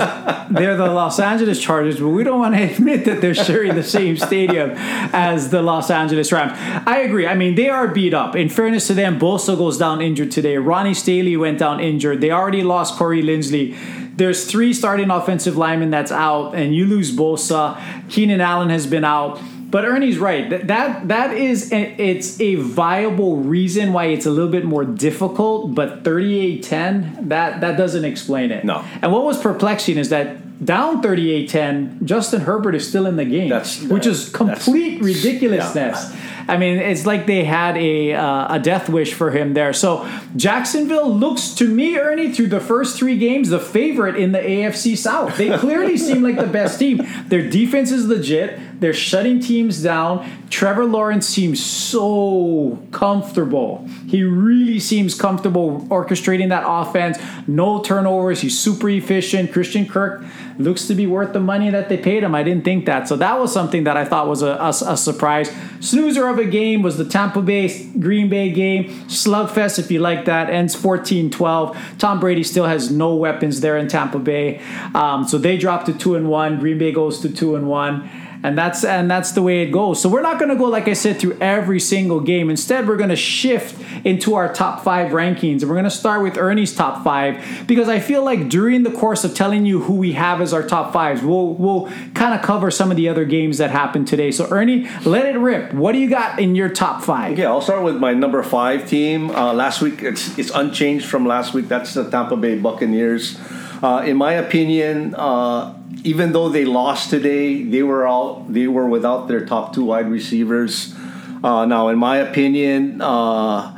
they're 0.50 0.76
the 0.76 0.88
Los 0.88 1.19
Angeles 1.19 1.62
Chargers, 1.62 2.00
but 2.00 2.10
we 2.10 2.24
don't 2.24 2.39
want 2.39 2.54
to 2.56 2.63
admit 2.74 3.06
that 3.06 3.21
they're 3.21 3.34
sharing 3.34 3.76
the 3.76 3.84
same 3.84 4.17
stadium 4.17 4.71
as 4.76 5.50
the 5.50 5.62
Los 5.62 5.89
Angeles 5.89 6.32
Rams. 6.32 6.52
I 6.86 7.00
agree. 7.00 7.28
I 7.28 7.36
mean, 7.36 7.56
they 7.56 7.69
are 7.69 7.88
beat 7.88 8.13
up. 8.13 8.36
In 8.36 8.50
fairness 8.50 8.88
to 8.88 8.93
them, 8.93 9.19
Bosa 9.19 9.58
goes 9.58 9.78
down 9.78 10.02
injured 10.02 10.32
today. 10.32 10.58
Ronnie 10.58 10.93
Staley 10.93 11.38
went 11.38 11.60
down 11.60 11.80
injured. 11.80 12.19
They 12.19 12.32
already 12.32 12.62
lost 12.62 12.95
Corey 12.95 13.24
Linsley. 13.24 13.78
There's 14.17 14.45
three 14.45 14.74
starting 14.74 15.10
offensive 15.10 15.56
linemen 15.56 15.89
that's 15.89 16.12
out, 16.12 16.54
and 16.54 16.76
you 16.76 16.86
lose 16.86 17.15
Bosa. 17.15 17.82
Keenan 18.10 18.41
Allen 18.41 18.69
has 18.69 18.86
been 18.86 19.06
out. 19.06 19.41
But 19.71 19.86
Ernie's 19.86 20.19
right. 20.19 20.49
That 20.49 20.67
that, 20.67 21.07
that 21.07 21.34
is 21.36 21.71
a, 21.71 21.81
it's 21.99 22.39
a 22.41 22.55
viable 22.55 23.38
reason 23.38 23.93
why 23.93 24.05
it's 24.05 24.25
a 24.25 24.29
little 24.31 24.51
bit 24.51 24.65
more 24.65 24.84
difficult. 24.86 25.73
But 25.73 26.03
38-10, 26.03 27.29
that 27.29 27.62
that 27.62 27.77
doesn't 27.77 28.05
explain 28.05 28.51
it. 28.51 28.65
No. 28.65 28.84
And 29.01 29.12
what 29.12 29.23
was 29.23 29.41
perplexing 29.41 29.97
is 29.97 30.10
that 30.10 30.38
down 30.63 31.01
38-10, 31.01 32.03
Justin 32.03 32.41
Herbert 32.41 32.75
is 32.75 32.88
still 32.88 33.07
in 33.07 33.15
the 33.15 33.25
game, 33.25 33.49
That's- 33.49 33.81
which 33.81 34.05
is 34.05 34.31
that's- 34.31 34.38
complete 34.65 35.01
ridiculousness. 35.01 36.13
I 36.51 36.57
mean, 36.57 36.79
it's 36.79 37.05
like 37.05 37.27
they 37.27 37.45
had 37.45 37.77
a 37.77 38.13
uh, 38.13 38.55
a 38.55 38.59
death 38.59 38.89
wish 38.89 39.13
for 39.13 39.31
him 39.31 39.53
there. 39.53 39.71
So 39.71 40.05
Jacksonville 40.35 41.09
looks 41.09 41.51
to 41.55 41.65
me, 41.65 41.97
Ernie, 41.97 42.33
through 42.33 42.47
the 42.47 42.59
first 42.59 42.97
three 42.97 43.17
games, 43.17 43.47
the 43.47 43.59
favorite 43.59 44.17
in 44.17 44.33
the 44.33 44.39
AFC 44.39 44.97
South. 44.97 45.37
They 45.37 45.57
clearly 45.57 45.95
seem 46.07 46.21
like 46.21 46.35
the 46.35 46.47
best 46.47 46.77
team. 46.77 47.07
Their 47.27 47.49
defense 47.49 47.89
is 47.89 48.05
legit. 48.05 48.59
They're 48.81 48.93
shutting 48.93 49.39
teams 49.39 49.81
down. 49.81 50.29
Trevor 50.49 50.83
Lawrence 50.83 51.25
seems 51.27 51.63
so 51.63 52.79
comfortable. 52.91 53.87
He 54.07 54.23
really 54.23 54.79
seems 54.79 55.15
comfortable 55.15 55.81
orchestrating 55.89 56.49
that 56.49 56.63
offense. 56.67 57.17
No 57.47 57.81
turnovers. 57.81 58.41
He's 58.41 58.59
super 58.59 58.89
efficient. 58.89 59.53
Christian 59.53 59.85
Kirk 59.85 60.25
looks 60.57 60.87
to 60.87 60.95
be 60.95 61.07
worth 61.07 61.31
the 61.31 61.39
money 61.39 61.69
that 61.69 61.89
they 61.89 61.97
paid 61.97 62.23
him. 62.23 62.35
I 62.35 62.43
didn't 62.43 62.65
think 62.65 62.87
that. 62.87 63.07
So 63.07 63.15
that 63.17 63.39
was 63.39 63.53
something 63.53 63.83
that 63.85 63.97
I 63.97 64.03
thought 64.03 64.27
was 64.27 64.41
a, 64.41 64.53
a, 64.59 64.69
a 64.69 64.97
surprise. 64.97 65.49
Snoozer 65.81 66.27
of 66.27 66.37
a 66.37 66.45
game 66.45 66.83
was 66.83 66.97
the 66.97 67.05
Tampa 67.05 67.41
Bay 67.41 67.85
Green 67.99 68.29
Bay 68.29 68.51
game. 68.51 68.85
Slugfest, 69.07 69.79
if 69.79 69.91
you 69.91 69.99
like 69.99 70.25
that, 70.25 70.49
ends 70.49 70.75
14 70.75 71.29
12. 71.31 71.77
Tom 71.97 72.19
Brady 72.19 72.43
still 72.43 72.65
has 72.65 72.91
no 72.91 73.15
weapons 73.15 73.61
there 73.61 73.77
in 73.77 73.87
Tampa 73.87 74.19
Bay. 74.19 74.61
Um, 74.93 75.27
so 75.27 75.37
they 75.37 75.57
dropped 75.57 75.87
to 75.87 75.93
2 75.93 76.15
and 76.15 76.29
1. 76.29 76.59
Green 76.59 76.77
Bay 76.77 76.91
goes 76.91 77.19
to 77.21 77.29
2 77.29 77.55
and 77.55 77.67
1 77.67 78.09
and 78.43 78.58
that's 78.58 78.84
and 78.84 79.10
that's 79.10 79.32
the 79.32 79.41
way 79.41 79.62
it 79.62 79.71
goes. 79.71 80.01
So 80.01 80.10
we're 80.10 80.21
not 80.21 80.39
going 80.39 80.49
to 80.49 80.56
go 80.56 80.65
like 80.65 80.88
I 80.88 80.93
said 80.93 81.19
through 81.19 81.38
every 81.39 81.80
single 81.80 82.19
game. 82.19 82.49
Instead, 82.49 82.88
we're 82.88 82.97
going 82.97 83.10
to 83.10 83.15
shift 83.15 83.80
into 84.06 84.36
our 84.36 84.54
top 84.54 84.84
five 84.84 85.12
rankings, 85.12 85.62
and 85.62 85.69
we're 85.69 85.75
going 85.75 85.84
to 85.84 85.91
start 85.91 86.23
with 86.23 86.38
Ernie's 86.38 86.75
top 86.75 87.04
five 87.04 87.65
because 87.67 87.89
I 87.89 87.99
feel 87.99 88.23
like 88.23 88.49
during 88.49 88.84
the 88.84 88.91
course 88.91 89.23
of 89.23 89.36
telling 89.36 89.65
you 89.65 89.82
who 89.82 89.93
we 89.95 90.13
have 90.13 90.41
as 90.41 90.54
our 90.54 90.63
top 90.63 90.93
fives, 90.93 91.21
we'll 91.21 91.54
we'll 91.54 91.91
kind 92.13 92.34
of 92.34 92.41
cover 92.41 92.71
some 92.71 92.91
of 92.91 92.97
the 92.97 93.10
other 93.10 93.25
games 93.25 93.58
that 93.60 93.69
happened 93.69 94.08
today. 94.08 94.32
So 94.32 94.47
Ernie, 94.49 94.88
let 95.06 95.25
it 95.25 95.38
rip. 95.38 95.73
What 95.73 95.91
do 95.93 95.99
you 95.99 96.10
got 96.10 96.39
in 96.39 96.56
your 96.56 96.69
top 96.69 97.04
five? 97.04 97.34
Okay, 97.34 97.45
I'll 97.45 97.62
start 97.62 97.84
with 97.84 97.97
my 97.97 98.13
number 98.13 98.41
five 98.43 98.88
team. 98.88 99.30
Uh, 99.32 99.54
last 99.54 99.82
week, 99.82 100.01
it's, 100.01 100.38
it's 100.38 100.51
unchanged 100.51 101.06
from 101.06 101.25
last 101.25 101.54
week. 101.54 101.67
That's 101.67 101.93
the 101.93 102.10
Tampa 102.10 102.36
Bay 102.36 102.58
Buccaneers. 102.58 103.39
Uh, 103.82 104.04
in 104.06 104.17
my 104.17 104.34
opinion, 104.34 105.15
uh, 105.15 105.73
even 106.04 106.32
though 106.32 106.49
they 106.49 106.65
lost 106.65 107.10
today, 107.10 107.63
they 107.63 107.84
were 107.84 108.08
all 108.08 108.45
they 108.49 108.67
were 108.67 108.88
without 108.88 109.27
their 109.27 109.45
top 109.45 109.73
two 109.73 109.86
wide 109.86 110.10
receivers. 110.10 110.95
Uh, 111.43 111.65
now, 111.65 111.89
in 111.89 111.97
my 111.97 112.17
opinion, 112.17 113.01
uh, 113.01 113.77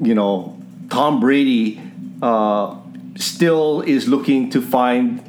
you 0.00 0.14
know, 0.14 0.60
Tom 0.90 1.20
Brady 1.20 1.80
uh, 2.20 2.76
still 3.16 3.80
is 3.82 4.08
looking 4.08 4.50
to 4.50 4.60
find 4.60 5.20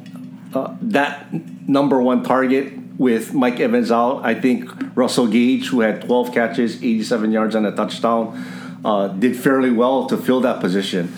uh, 0.54 0.74
that 0.80 1.32
number 1.68 2.00
one 2.00 2.22
target 2.22 2.72
with 2.98 3.34
Mike 3.34 3.60
Evans 3.60 3.90
out. 3.90 4.24
I 4.24 4.34
think 4.34 4.70
Russell 4.94 5.26
Gage, 5.26 5.68
who 5.68 5.80
had 5.80 6.02
12 6.02 6.32
catches, 6.32 6.76
87 6.76 7.32
yards, 7.32 7.54
and 7.54 7.66
a 7.66 7.72
touchdown, 7.72 8.80
uh, 8.84 9.08
did 9.08 9.36
fairly 9.36 9.70
well 9.70 10.06
to 10.06 10.16
fill 10.16 10.40
that 10.42 10.60
position. 10.60 11.12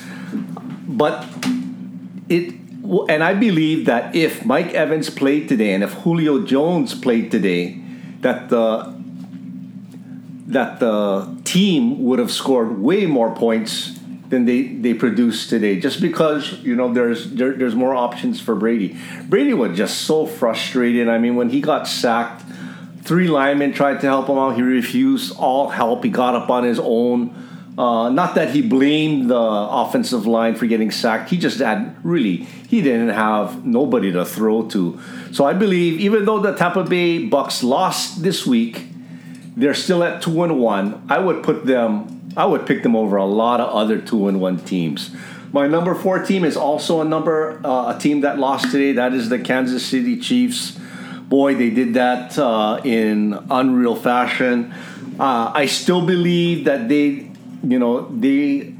But 0.88 1.26
it, 2.28 2.54
and 3.08 3.22
I 3.22 3.34
believe 3.34 3.86
that 3.86 4.14
if 4.14 4.44
Mike 4.44 4.72
Evans 4.74 5.10
played 5.10 5.48
today 5.48 5.72
and 5.74 5.82
if 5.82 5.92
Julio 5.92 6.44
Jones 6.44 6.94
played 6.94 7.30
today, 7.30 7.80
that 8.20 8.48
the 8.48 8.94
that 10.48 10.78
the 10.78 11.40
team 11.44 12.04
would 12.04 12.18
have 12.18 12.30
scored 12.30 12.78
way 12.78 13.06
more 13.06 13.34
points 13.34 13.98
than 14.28 14.44
they, 14.44 14.62
they 14.62 14.94
produced 14.94 15.50
today. 15.50 15.78
Just 15.78 16.00
because 16.00 16.52
you 16.62 16.74
know 16.74 16.92
there's 16.92 17.30
there, 17.32 17.52
there's 17.52 17.74
more 17.74 17.94
options 17.94 18.40
for 18.40 18.54
Brady. 18.54 18.96
Brady 19.28 19.54
was 19.54 19.76
just 19.76 20.02
so 20.02 20.26
frustrated. 20.26 21.08
I 21.08 21.18
mean, 21.18 21.36
when 21.36 21.50
he 21.50 21.60
got 21.60 21.86
sacked, 21.86 22.44
three 23.02 23.28
linemen 23.28 23.72
tried 23.72 24.00
to 24.00 24.06
help 24.06 24.28
him 24.28 24.38
out. 24.38 24.56
He 24.56 24.62
refused 24.62 25.36
all 25.36 25.68
help. 25.68 26.04
He 26.04 26.10
got 26.10 26.34
up 26.34 26.50
on 26.50 26.64
his 26.64 26.78
own. 26.78 27.45
Uh, 27.78 28.08
not 28.08 28.34
that 28.34 28.50
he 28.50 28.62
blamed 28.62 29.28
the 29.28 29.38
offensive 29.38 30.26
line 30.26 30.54
for 30.54 30.66
getting 30.66 30.90
sacked. 30.90 31.28
He 31.28 31.36
just 31.36 31.58
had 31.58 31.94
really 32.02 32.36
he 32.68 32.80
didn't 32.80 33.10
have 33.10 33.66
nobody 33.66 34.10
to 34.12 34.24
throw 34.24 34.66
to. 34.68 34.98
So 35.32 35.44
I 35.44 35.52
believe 35.52 36.00
even 36.00 36.24
though 36.24 36.40
the 36.40 36.54
Tampa 36.54 36.84
Bay 36.84 37.26
Bucks 37.26 37.62
lost 37.62 38.22
this 38.22 38.46
week, 38.46 38.86
they're 39.56 39.74
still 39.74 40.02
at 40.02 40.22
two 40.22 40.42
and 40.42 40.58
one. 40.58 41.04
I 41.10 41.18
would 41.18 41.42
put 41.42 41.66
them. 41.66 42.30
I 42.36 42.46
would 42.46 42.66
pick 42.66 42.82
them 42.82 42.96
over 42.96 43.16
a 43.16 43.24
lot 43.26 43.60
of 43.60 43.70
other 43.74 43.98
two 43.98 44.28
and 44.28 44.40
one 44.40 44.58
teams. 44.58 45.14
My 45.52 45.66
number 45.66 45.94
four 45.94 46.22
team 46.24 46.44
is 46.44 46.56
also 46.56 47.00
a 47.02 47.04
number 47.04 47.60
uh, 47.64 47.94
a 47.94 47.98
team 47.98 48.22
that 48.22 48.38
lost 48.38 48.70
today. 48.70 48.92
That 48.92 49.12
is 49.12 49.28
the 49.28 49.38
Kansas 49.38 49.84
City 49.84 50.18
Chiefs. 50.18 50.78
Boy, 51.28 51.54
they 51.54 51.70
did 51.70 51.94
that 51.94 52.38
uh, 52.38 52.80
in 52.84 53.38
unreal 53.50 53.96
fashion. 53.96 54.72
Uh, 55.18 55.50
I 55.54 55.66
still 55.66 56.04
believe 56.06 56.64
that 56.64 56.88
they 56.88 57.30
you 57.62 57.78
know 57.78 58.08
they 58.08 58.74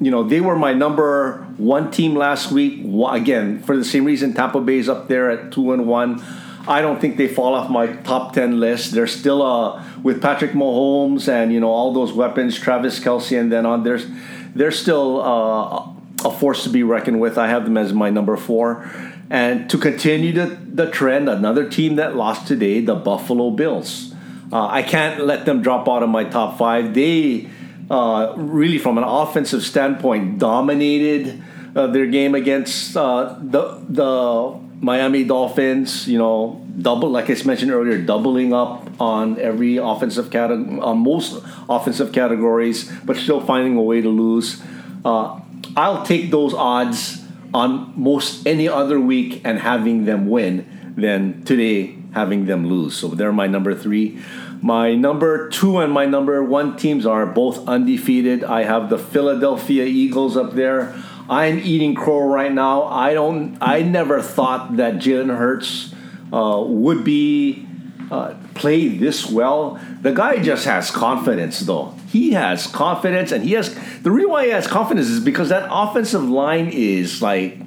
you 0.00 0.10
know 0.10 0.22
they 0.22 0.40
were 0.40 0.56
my 0.56 0.72
number 0.72 1.46
one 1.56 1.90
team 1.90 2.14
last 2.14 2.50
week. 2.50 2.84
Again 3.10 3.62
for 3.62 3.76
the 3.76 3.84
same 3.84 4.04
reason 4.04 4.34
tampa 4.34 4.60
bay's 4.60 4.88
up 4.88 5.08
there 5.08 5.30
at 5.30 5.52
two 5.52 5.72
and 5.72 5.86
one. 5.86 6.22
I 6.68 6.82
don't 6.82 7.00
think 7.00 7.16
they 7.16 7.26
fall 7.26 7.54
off 7.54 7.70
my 7.70 7.86
top 7.86 8.34
10 8.34 8.60
list. 8.60 8.92
They're 8.92 9.06
still 9.06 9.42
uh, 9.42 9.82
with 10.02 10.20
patrick 10.20 10.52
mahomes 10.52 11.28
and 11.28 11.52
you 11.52 11.60
know 11.60 11.70
all 11.70 11.92
those 11.92 12.12
weapons 12.12 12.58
travis 12.58 13.00
Kelce, 13.00 13.38
and 13.38 13.50
then 13.50 13.66
on 13.66 13.82
there's 13.82 14.06
they're 14.54 14.70
still 14.70 15.20
uh, 15.20 16.28
a 16.28 16.30
force 16.30 16.64
to 16.64 16.70
be 16.70 16.82
reckoned 16.82 17.20
with. 17.20 17.38
I 17.38 17.48
have 17.48 17.64
them 17.64 17.76
as 17.76 17.92
my 17.92 18.10
number 18.10 18.36
four. 18.36 18.88
And 19.30 19.70
to 19.70 19.78
continue 19.78 20.32
the, 20.32 20.46
the 20.46 20.90
trend 20.90 21.28
another 21.28 21.68
team 21.68 21.96
that 21.96 22.16
lost 22.16 22.48
today 22.48 22.80
the 22.80 22.96
buffalo 22.96 23.50
bills. 23.50 24.12
Uh, 24.52 24.66
i 24.66 24.82
can't 24.82 25.24
let 25.24 25.44
them 25.44 25.62
drop 25.62 25.88
out 25.88 26.02
of 26.02 26.08
my 26.08 26.24
top 26.24 26.58
five. 26.58 26.94
They 26.94 27.48
uh, 27.90 28.32
really 28.36 28.78
from 28.78 28.98
an 28.98 29.04
offensive 29.04 29.62
standpoint, 29.62 30.38
dominated 30.38 31.42
uh, 31.74 31.88
their 31.88 32.06
game 32.06 32.34
against 32.34 32.96
uh, 32.96 33.36
the 33.40 33.82
the 33.88 34.58
Miami 34.80 35.24
Dolphins. 35.24 36.06
You 36.06 36.18
know, 36.18 36.64
double 36.80 37.10
like 37.10 37.28
I 37.28 37.36
mentioned 37.44 37.72
earlier, 37.72 37.98
doubling 37.98 38.54
up 38.54 38.88
on 39.00 39.38
every 39.40 39.76
offensive 39.76 40.30
category, 40.30 40.80
on 40.80 40.98
most 40.98 41.42
offensive 41.68 42.12
categories, 42.12 42.90
but 43.04 43.16
still 43.16 43.40
finding 43.40 43.76
a 43.76 43.82
way 43.82 44.00
to 44.00 44.08
lose. 44.08 44.62
Uh, 45.04 45.40
I'll 45.76 46.04
take 46.04 46.30
those 46.30 46.54
odds 46.54 47.22
on 47.52 47.92
most 47.96 48.46
any 48.46 48.68
other 48.68 49.00
week 49.00 49.42
and 49.44 49.58
having 49.58 50.04
them 50.04 50.28
win 50.28 50.94
than 50.96 51.42
today 51.44 51.96
having 52.12 52.46
them 52.46 52.66
lose. 52.66 52.96
So 52.96 53.08
they're 53.08 53.32
my 53.32 53.46
number 53.46 53.74
three. 53.74 54.18
My 54.62 54.94
number 54.94 55.48
two 55.48 55.78
and 55.78 55.92
my 55.92 56.04
number 56.04 56.42
one 56.44 56.76
teams 56.76 57.06
are 57.06 57.24
both 57.24 57.66
undefeated. 57.66 58.44
I 58.44 58.64
have 58.64 58.90
the 58.90 58.98
Philadelphia 58.98 59.84
Eagles 59.84 60.36
up 60.36 60.52
there. 60.52 60.94
I'm 61.30 61.60
eating 61.60 61.94
crow 61.94 62.26
right 62.26 62.52
now. 62.52 62.84
I 62.84 63.14
don't. 63.14 63.56
I 63.60 63.82
never 63.82 64.20
thought 64.20 64.76
that 64.76 64.94
Jalen 64.96 65.34
Hurts 65.36 65.94
uh, 66.32 66.62
would 66.66 67.04
be 67.04 67.66
uh, 68.10 68.34
play 68.54 68.88
this 68.88 69.30
well. 69.30 69.80
The 70.02 70.12
guy 70.12 70.42
just 70.42 70.64
has 70.64 70.90
confidence, 70.90 71.60
though. 71.60 71.94
He 72.08 72.32
has 72.32 72.66
confidence, 72.66 73.32
and 73.32 73.44
he 73.44 73.52
has 73.52 73.74
the 74.02 74.10
reason 74.10 74.30
why 74.30 74.46
he 74.46 74.50
has 74.50 74.66
confidence 74.66 75.06
is 75.06 75.20
because 75.20 75.48
that 75.50 75.68
offensive 75.70 76.28
line 76.28 76.68
is 76.68 77.22
like 77.22 77.58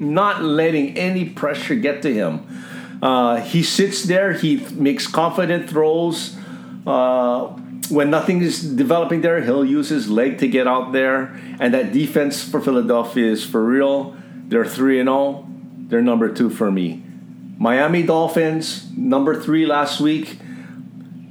not 0.00 0.42
letting 0.42 0.96
any 0.96 1.28
pressure 1.28 1.74
get 1.74 2.02
to 2.02 2.12
him. 2.12 2.46
Uh, 3.02 3.40
he 3.40 3.62
sits 3.62 4.04
there, 4.04 4.32
he 4.32 4.56
makes 4.72 5.06
confident 5.06 5.68
throws. 5.70 6.36
Uh, 6.86 7.46
when 7.90 8.10
nothing 8.10 8.42
is 8.42 8.62
developing 8.62 9.20
there, 9.20 9.40
he'll 9.42 9.64
use 9.64 9.88
his 9.88 10.10
leg 10.10 10.38
to 10.38 10.48
get 10.48 10.66
out 10.66 10.92
there. 10.92 11.38
And 11.60 11.72
that 11.74 11.92
defense 11.92 12.42
for 12.42 12.60
Philadelphia 12.60 13.30
is 13.30 13.44
for 13.44 13.64
real. 13.64 14.16
They're 14.48 14.64
3 14.64 15.00
and 15.00 15.08
0. 15.08 15.48
They're 15.88 16.02
number 16.02 16.32
two 16.32 16.50
for 16.50 16.70
me. 16.70 17.02
Miami 17.58 18.02
Dolphins, 18.02 18.88
number 18.96 19.40
three 19.40 19.66
last 19.66 20.00
week. 20.00 20.38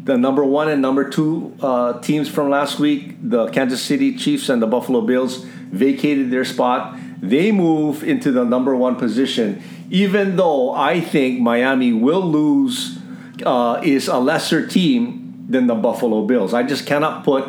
The 0.04 0.18
number 0.18 0.44
one 0.44 0.68
and 0.68 0.82
number 0.82 1.10
two 1.10 1.56
uh, 1.62 2.00
teams 2.00 2.28
from 2.28 2.50
last 2.50 2.80
week, 2.80 3.18
the 3.22 3.48
Kansas 3.48 3.82
City 3.82 4.16
Chiefs 4.16 4.50
and 4.50 4.62
the 4.62 4.68
Buffalo 4.68 5.02
Bills, 5.02 5.38
vacated 5.38 6.32
their 6.32 6.44
spot. 6.44 6.98
They 7.22 7.52
move 7.52 8.04
into 8.04 8.32
the 8.32 8.44
number 8.44 8.76
one 8.76 8.96
position 8.96 9.62
even 9.90 10.36
though 10.36 10.74
I 10.74 11.02
think 11.02 11.40
Miami 11.40 11.94
will 11.94 12.26
lose, 12.26 12.98
uh, 13.46 13.82
is 13.84 14.08
a 14.08 14.18
lesser 14.18 14.68
team 14.68 15.46
than 15.50 15.68
the 15.68 15.76
Buffalo 15.76 16.26
Bills. 16.26 16.54
I 16.54 16.64
just 16.64 16.86
cannot 16.86 17.24
put 17.24 17.48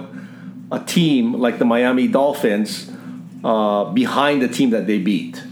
a 0.71 0.81
team 0.81 1.35
like 1.35 1.59
the 1.59 1.65
Miami 1.65 2.07
Dolphins 2.09 2.91
uh, 3.43 3.85
behind 3.87 4.43
the 4.43 4.49
team 4.49 4.71
that 4.71 4.87
they 4.87 4.99
beat. 4.99 5.43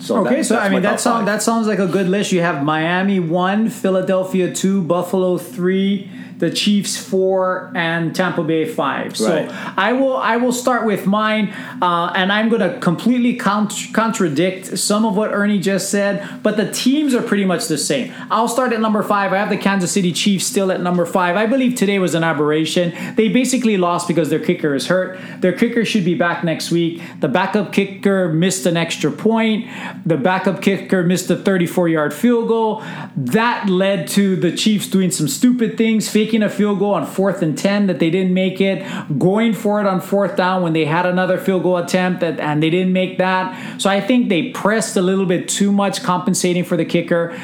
So 0.00 0.26
okay, 0.26 0.36
that, 0.36 0.44
so 0.44 0.58
I 0.58 0.68
mean 0.68 0.82
that 0.82 0.98
sounds 0.98 1.26
that 1.26 1.42
sounds 1.42 1.68
like 1.68 1.78
a 1.78 1.86
good 1.86 2.08
list. 2.08 2.32
You 2.32 2.40
have 2.40 2.64
Miami 2.64 3.20
one, 3.20 3.70
Philadelphia 3.70 4.52
two, 4.52 4.82
Buffalo 4.82 5.38
three, 5.38 6.10
the 6.42 6.50
Chiefs 6.50 6.96
four, 6.96 7.70
and 7.72 8.16
Tampa 8.16 8.42
Bay 8.42 8.64
five. 8.64 9.16
So 9.16 9.32
right. 9.32 9.78
I 9.78 9.92
will 9.92 10.16
I 10.16 10.38
will 10.38 10.52
start 10.52 10.84
with 10.84 11.06
mine, 11.06 11.50
uh, 11.80 12.12
and 12.16 12.32
I'm 12.32 12.48
going 12.48 12.68
to 12.68 12.80
completely 12.80 13.36
cont- 13.36 13.90
contradict 13.92 14.76
some 14.76 15.06
of 15.06 15.16
what 15.16 15.32
Ernie 15.32 15.60
just 15.60 15.88
said, 15.88 16.42
but 16.42 16.56
the 16.56 16.68
teams 16.72 17.14
are 17.14 17.22
pretty 17.22 17.44
much 17.44 17.68
the 17.68 17.78
same. 17.78 18.12
I'll 18.28 18.48
start 18.48 18.72
at 18.72 18.80
number 18.80 19.04
five. 19.04 19.32
I 19.32 19.36
have 19.36 19.50
the 19.50 19.56
Kansas 19.56 19.92
City 19.92 20.10
Chiefs 20.10 20.44
still 20.44 20.72
at 20.72 20.80
number 20.80 21.06
five. 21.06 21.36
I 21.36 21.46
believe 21.46 21.76
today 21.76 22.00
was 22.00 22.16
an 22.16 22.24
aberration. 22.24 23.14
They 23.14 23.28
basically 23.28 23.76
lost 23.76 24.08
because 24.08 24.28
their 24.28 24.40
kicker 24.40 24.74
is 24.74 24.88
hurt. 24.88 25.20
Their 25.42 25.52
kicker 25.52 25.84
should 25.84 26.04
be 26.04 26.16
back 26.16 26.42
next 26.42 26.72
week. 26.72 27.00
The 27.20 27.28
backup 27.28 27.72
kicker 27.72 28.32
missed 28.32 28.66
an 28.66 28.76
extra 28.76 29.12
point. 29.12 29.68
The 30.04 30.16
backup 30.16 30.60
kicker 30.60 31.04
missed 31.04 31.30
a 31.30 31.36
34 31.36 31.88
yard 31.88 32.12
field 32.12 32.48
goal. 32.48 32.82
That 33.14 33.68
led 33.68 34.08
to 34.08 34.34
the 34.34 34.50
Chiefs 34.50 34.88
doing 34.88 35.12
some 35.12 35.28
stupid 35.28 35.78
things, 35.78 36.08
faking 36.08 36.31
a 36.40 36.48
field 36.48 36.78
goal 36.78 36.94
on 36.94 37.04
fourth 37.04 37.42
and 37.42 37.58
10 37.58 37.88
that 37.88 37.98
they 37.98 38.10
didn't 38.10 38.32
make 38.32 38.60
it, 38.60 38.86
going 39.18 39.52
for 39.54 39.80
it 39.80 39.88
on 39.88 40.00
fourth 40.00 40.36
down 40.36 40.62
when 40.62 40.72
they 40.72 40.84
had 40.84 41.04
another 41.04 41.36
field 41.36 41.64
goal 41.64 41.78
attempt 41.78 42.20
that, 42.20 42.38
and 42.38 42.62
they 42.62 42.70
didn't 42.70 42.92
make 42.92 43.18
that. 43.18 43.80
So 43.82 43.90
I 43.90 44.00
think 44.00 44.28
they 44.28 44.50
pressed 44.50 44.96
a 44.96 45.02
little 45.02 45.26
bit 45.26 45.48
too 45.48 45.72
much, 45.72 46.04
compensating 46.04 46.62
for 46.62 46.76
the 46.76 46.84
kicker. 46.84 47.36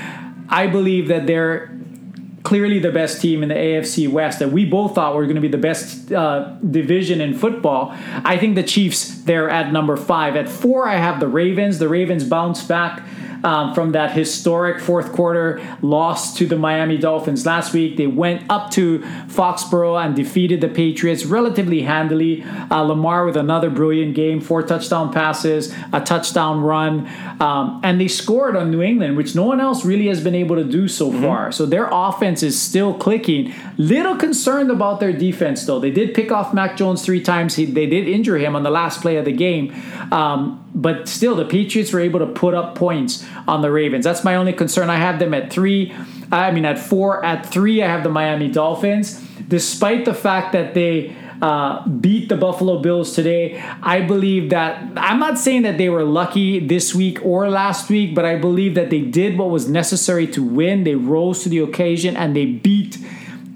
I 0.48 0.68
believe 0.68 1.08
that 1.08 1.26
they're 1.26 1.76
clearly 2.44 2.78
the 2.78 2.92
best 2.92 3.20
team 3.20 3.42
in 3.42 3.48
the 3.48 3.54
AFC 3.54 4.08
West 4.08 4.38
that 4.38 4.50
we 4.50 4.64
both 4.64 4.94
thought 4.94 5.14
were 5.14 5.24
going 5.24 5.34
to 5.34 5.42
be 5.42 5.48
the 5.48 5.58
best 5.58 6.12
uh, 6.12 6.54
division 6.70 7.20
in 7.20 7.34
football. 7.34 7.94
I 8.24 8.38
think 8.38 8.54
the 8.54 8.62
Chiefs 8.62 9.18
they're 9.22 9.50
at 9.50 9.72
number 9.72 9.96
five. 9.96 10.36
At 10.36 10.48
four, 10.48 10.88
I 10.88 10.96
have 10.96 11.20
the 11.20 11.28
Ravens. 11.28 11.78
The 11.78 11.88
Ravens 11.88 12.24
bounce 12.24 12.62
back 12.62 13.02
um, 13.44 13.74
from 13.74 13.92
that 13.92 14.12
historic 14.12 14.80
fourth 14.80 15.12
quarter 15.12 15.60
loss 15.82 16.36
to 16.36 16.46
the 16.46 16.56
Miami 16.56 16.98
Dolphins 16.98 17.46
last 17.46 17.72
week. 17.72 17.96
They 17.96 18.06
went 18.06 18.50
up 18.50 18.70
to 18.72 19.00
Foxborough 19.28 20.04
and 20.04 20.14
defeated 20.14 20.60
the 20.60 20.68
Patriots 20.68 21.24
relatively 21.24 21.82
handily. 21.82 22.44
Uh, 22.70 22.82
Lamar 22.82 23.24
with 23.24 23.36
another 23.36 23.70
brilliant 23.70 24.14
game, 24.14 24.40
four 24.40 24.62
touchdown 24.62 25.12
passes, 25.12 25.74
a 25.92 26.00
touchdown 26.00 26.60
run, 26.60 27.06
um, 27.40 27.80
and 27.84 28.00
they 28.00 28.08
scored 28.08 28.56
on 28.56 28.70
New 28.70 28.82
England, 28.82 29.16
which 29.16 29.34
no 29.34 29.44
one 29.44 29.60
else 29.60 29.84
really 29.84 30.06
has 30.08 30.22
been 30.22 30.34
able 30.34 30.56
to 30.56 30.64
do 30.64 30.88
so 30.88 31.10
mm-hmm. 31.10 31.22
far. 31.22 31.52
So 31.52 31.66
their 31.66 31.88
offense 31.90 32.42
is 32.42 32.60
still 32.60 32.94
clicking. 32.94 33.54
Little 33.76 34.16
concerned 34.16 34.70
about 34.70 35.00
their 35.00 35.12
defense, 35.12 35.64
though. 35.64 35.78
They 35.78 35.90
did 35.90 36.14
pick 36.14 36.32
off 36.32 36.52
Mac 36.52 36.76
Jones 36.76 37.04
three 37.04 37.22
times. 37.22 37.56
He, 37.56 37.64
they 37.64 37.86
did 37.86 38.08
injure 38.08 38.38
him 38.38 38.56
on 38.56 38.62
the 38.62 38.70
last 38.70 39.00
play 39.00 39.16
of 39.16 39.24
the 39.24 39.32
game. 39.32 39.74
Um, 40.12 40.67
but 40.78 41.08
still, 41.08 41.34
the 41.34 41.44
Patriots 41.44 41.92
were 41.92 41.98
able 41.98 42.20
to 42.20 42.26
put 42.26 42.54
up 42.54 42.76
points 42.76 43.26
on 43.48 43.62
the 43.62 43.70
Ravens. 43.70 44.04
That's 44.04 44.22
my 44.22 44.36
only 44.36 44.52
concern. 44.52 44.88
I 44.90 44.96
have 44.96 45.18
them 45.18 45.34
at 45.34 45.52
three. 45.52 45.92
I 46.30 46.52
mean, 46.52 46.64
at 46.64 46.78
four. 46.78 47.24
At 47.24 47.44
three, 47.44 47.82
I 47.82 47.88
have 47.88 48.04
the 48.04 48.10
Miami 48.10 48.48
Dolphins. 48.48 49.20
Despite 49.48 50.04
the 50.04 50.14
fact 50.14 50.52
that 50.52 50.74
they 50.74 51.16
uh, 51.42 51.86
beat 51.88 52.28
the 52.28 52.36
Buffalo 52.36 52.80
Bills 52.80 53.14
today. 53.14 53.60
I 53.82 54.00
believe 54.00 54.50
that 54.50 54.82
I'm 54.96 55.20
not 55.20 55.38
saying 55.38 55.62
that 55.62 55.78
they 55.78 55.88
were 55.88 56.02
lucky 56.02 56.58
this 56.58 56.94
week 56.96 57.24
or 57.24 57.48
last 57.48 57.88
week, 57.88 58.12
but 58.12 58.24
I 58.24 58.36
believe 58.36 58.74
that 58.74 58.90
they 58.90 59.02
did 59.02 59.38
what 59.38 59.50
was 59.50 59.68
necessary 59.68 60.26
to 60.28 60.42
win. 60.42 60.82
They 60.82 60.96
rose 60.96 61.44
to 61.44 61.48
the 61.48 61.60
occasion 61.60 62.16
and 62.16 62.34
they 62.34 62.46
beat 62.46 62.98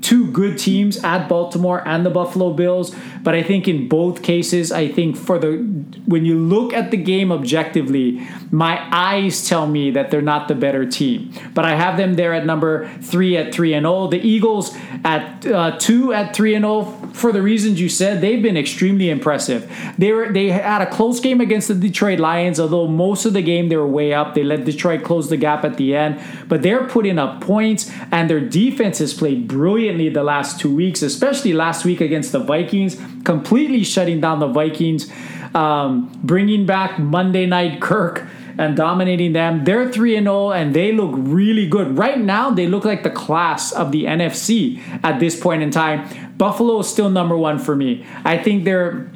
two 0.03 0.31
good 0.33 0.59
teams 0.59 1.03
at 1.05 1.29
Baltimore 1.29 1.87
and 1.87 2.05
the 2.05 2.11
Buffalo 2.11 2.53
Bills. 2.53 2.95
But 3.23 3.35
I 3.35 3.43
think 3.43 3.69
in 3.69 3.89
both 3.89 4.23
cases, 4.23 4.73
I 4.73 4.89
think 4.89 5.17
for 5.17 5.39
the 5.39 5.59
when 6.07 6.27
you 6.27 6.39
look 6.39 6.73
at 6.73 6.91
the 6.91 6.97
game 6.97 7.31
objectively, 7.31 8.27
my 8.51 8.87
eyes 8.91 9.49
tell 9.49 9.67
me 9.67 9.91
that 9.93 10.11
they're 10.11 10.21
not 10.21 10.49
the 10.49 10.55
better 10.55 10.85
team. 10.85 11.33
But 11.55 11.65
I 11.65 11.77
have 11.77 11.97
them 11.97 12.15
there 12.15 12.35
at 12.35 12.45
number 12.45 12.89
three 12.99 13.37
at 13.37 13.55
three 13.55 13.75
and 13.75 13.85
zero. 13.85 13.95
Oh. 13.95 14.07
The 14.09 14.21
Eagles 14.21 14.77
at 15.05 15.47
uh, 15.47 15.79
two 15.79 16.13
at 16.13 16.35
three 16.35 16.55
and 16.55 16.65
zero 16.65 16.73
oh, 16.75 17.11
for 17.13 17.33
the 17.33 17.41
reasons 17.41 17.81
you 17.81 17.89
said. 17.89 18.21
They've 18.21 18.43
been 18.43 18.57
extremely 18.57 19.09
impressive. 19.09 19.71
They 19.99 20.13
were 20.13 20.33
they 20.33 20.49
had 20.49 20.83
a 20.83 20.91
close 20.91 21.21
game 21.21 21.41
against 21.41 21.69
the 21.69 21.75
Detroit 21.75 22.19
Lions, 22.19 22.59
although 22.59 22.89
most 22.89 23.25
of 23.25 23.33
the 23.33 23.43
game 23.43 23.69
they 23.69 23.77
were 23.77 23.87
way 23.87 24.13
up. 24.13 24.35
They 24.35 24.43
let 24.43 24.65
Detroit 24.65 25.05
close 25.05 25.31
the 25.31 25.37
gap 25.37 25.65
at 25.65 25.77
the 25.77 25.95
end, 25.95 26.21
but 26.49 26.63
they're 26.63 26.85
putting 26.85 27.19
up 27.19 27.41
points, 27.41 27.91
and 28.11 28.29
their 28.29 28.41
defense 28.41 28.99
has 28.99 29.15
played 29.15 29.47
brilliantly 29.93 30.09
the 30.09 30.25
last 30.25 30.61
two 30.61 30.75
weeks, 30.75 31.03
especially 31.03 31.53
last 31.53 31.85
week 31.85 32.01
against 32.01 32.33
the 32.33 32.39
Vikings, 32.39 32.97
completely 33.25 33.85
shutting 33.85 34.21
down 34.21 34.41
the 34.41 34.49
Vikings 34.49 35.11
um, 35.55 36.11
bringing 36.25 36.65
back 36.65 36.99
Monday 36.99 37.47
Night 37.47 37.81
Kirk 37.81 38.27
and 38.59 38.77
dominating 38.77 39.33
them. 39.33 39.65
They're 39.65 39.91
3 39.91 40.17
and 40.17 40.27
0 40.27 40.53
and 40.53 40.75
they 40.75 40.93
look 40.93 41.13
really 41.15 41.67
good. 41.69 41.99
Right 41.99 42.19
now, 42.19 42.51
they 42.51 42.67
look 42.67 42.85
like 42.85 43.03
the 43.03 43.11
class 43.11 43.73
of 43.73 43.93
the 43.93 44.05
NFC 44.05 44.81
at 45.03 45.21
this 45.21 45.39
point 45.39 45.63
in 45.63 45.71
time. 45.71 46.09
Buffalo 46.39 46.81
is 46.81 46.89
still 46.89 47.11
number 47.11 47.37
one 47.37 47.59
for 47.59 47.77
me. 47.77 48.05
I 48.25 48.39
think 48.39 48.65
they're 48.65 49.11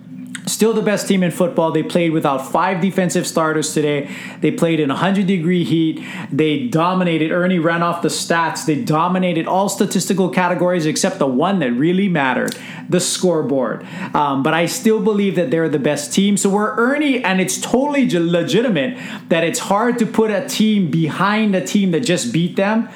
Still 0.49 0.73
the 0.73 0.83
best 0.83 1.09
team 1.09 1.25
in 1.25 1.33
football. 1.33 1.73
They 1.73 1.83
played 1.83 2.13
without 2.13 2.53
five 2.53 2.81
defensive 2.81 3.27
starters 3.27 3.75
today. 3.75 4.09
They 4.41 4.53
played 4.53 4.79
in 4.79 4.91
100 4.91 5.27
degree 5.27 5.65
heat. 5.65 6.05
They 6.31 6.69
dominated. 6.69 7.33
Ernie 7.33 7.59
ran 7.59 7.83
off 7.83 8.01
the 8.01 8.09
stats. 8.09 8.65
They 8.65 8.81
dominated 8.81 9.49
all 9.49 9.69
statistical 9.69 10.29
categories 10.29 10.87
except 10.87 11.19
the 11.19 11.27
one 11.27 11.59
that 11.59 11.73
really 11.73 12.09
mattered 12.09 12.57
the 12.89 13.01
scoreboard. 13.01 13.85
Um, 14.15 14.45
but 14.45 14.55
I 14.55 14.67
still 14.67 15.03
believe 15.03 15.35
that 15.35 15.51
they're 15.51 15.69
the 15.69 15.81
best 15.81 16.13
team. 16.13 16.37
So 16.37 16.49
we're 16.49 16.77
Ernie, 16.77 17.25
and 17.25 17.41
it's 17.41 17.61
totally 17.61 18.09
legitimate 18.09 18.99
that 19.29 19.43
it's 19.43 19.59
hard 19.59 19.99
to 19.99 20.07
put 20.07 20.31
a 20.31 20.47
team 20.49 20.93
behind 20.93 21.57
a 21.57 21.67
team 21.67 21.91
that 21.91 22.01
just 22.01 22.33
beat 22.33 22.55
them 22.55 22.89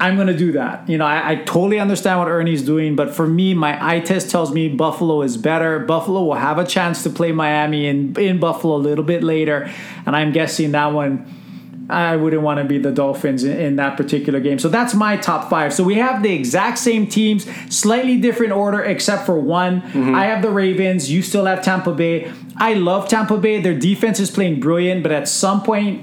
I'm 0.00 0.16
going 0.16 0.26
to 0.26 0.36
do 0.36 0.52
that. 0.52 0.88
You 0.88 0.98
know, 0.98 1.06
I, 1.06 1.30
I, 1.30 1.34
totally 1.36 1.78
understand 1.78 2.18
what 2.18 2.28
Ernie's 2.28 2.62
doing, 2.62 2.96
but 2.96 3.14
for 3.14 3.26
me, 3.26 3.54
my 3.54 3.78
eye 3.80 4.00
test 4.00 4.28
tells 4.28 4.52
me 4.52 4.68
Buffalo 4.68 5.22
is 5.22 5.36
better. 5.36 5.78
Buffalo 5.78 6.24
will 6.24 6.34
have 6.34 6.58
a 6.58 6.66
chance 6.66 7.04
to 7.04 7.10
play 7.10 7.30
Miami 7.30 7.86
in, 7.86 8.18
in 8.18 8.40
Buffalo 8.40 8.76
a 8.76 8.78
little 8.78 9.04
bit 9.04 9.22
later, 9.22 9.70
and 10.04 10.16
I'm 10.16 10.32
guessing 10.32 10.72
that 10.72 10.92
one. 10.92 11.40
I 11.88 12.16
wouldn't 12.16 12.40
want 12.40 12.58
to 12.60 12.64
be 12.64 12.78
the 12.78 12.90
Dolphins 12.90 13.44
in, 13.44 13.58
in 13.58 13.76
that 13.76 13.98
particular 13.98 14.40
game. 14.40 14.58
So 14.58 14.70
that's 14.70 14.94
my 14.94 15.18
top 15.18 15.50
five. 15.50 15.72
So 15.74 15.84
we 15.84 15.96
have 15.96 16.22
the 16.22 16.32
exact 16.32 16.78
same 16.78 17.06
teams, 17.06 17.46
slightly 17.68 18.16
different 18.16 18.52
order, 18.52 18.82
except 18.82 19.26
for 19.26 19.38
one. 19.38 19.82
Mm-hmm. 19.82 20.14
I 20.14 20.24
have 20.26 20.40
the 20.40 20.50
Ravens. 20.50 21.10
You 21.10 21.20
still 21.20 21.44
have 21.44 21.62
Tampa 21.62 21.92
Bay. 21.92 22.32
I 22.56 22.72
love 22.72 23.08
Tampa 23.08 23.36
Bay. 23.36 23.60
Their 23.60 23.78
defense 23.78 24.18
is 24.18 24.30
playing 24.30 24.60
brilliant, 24.60 25.02
but 25.02 25.12
at 25.12 25.28
some 25.28 25.62
point, 25.62 26.02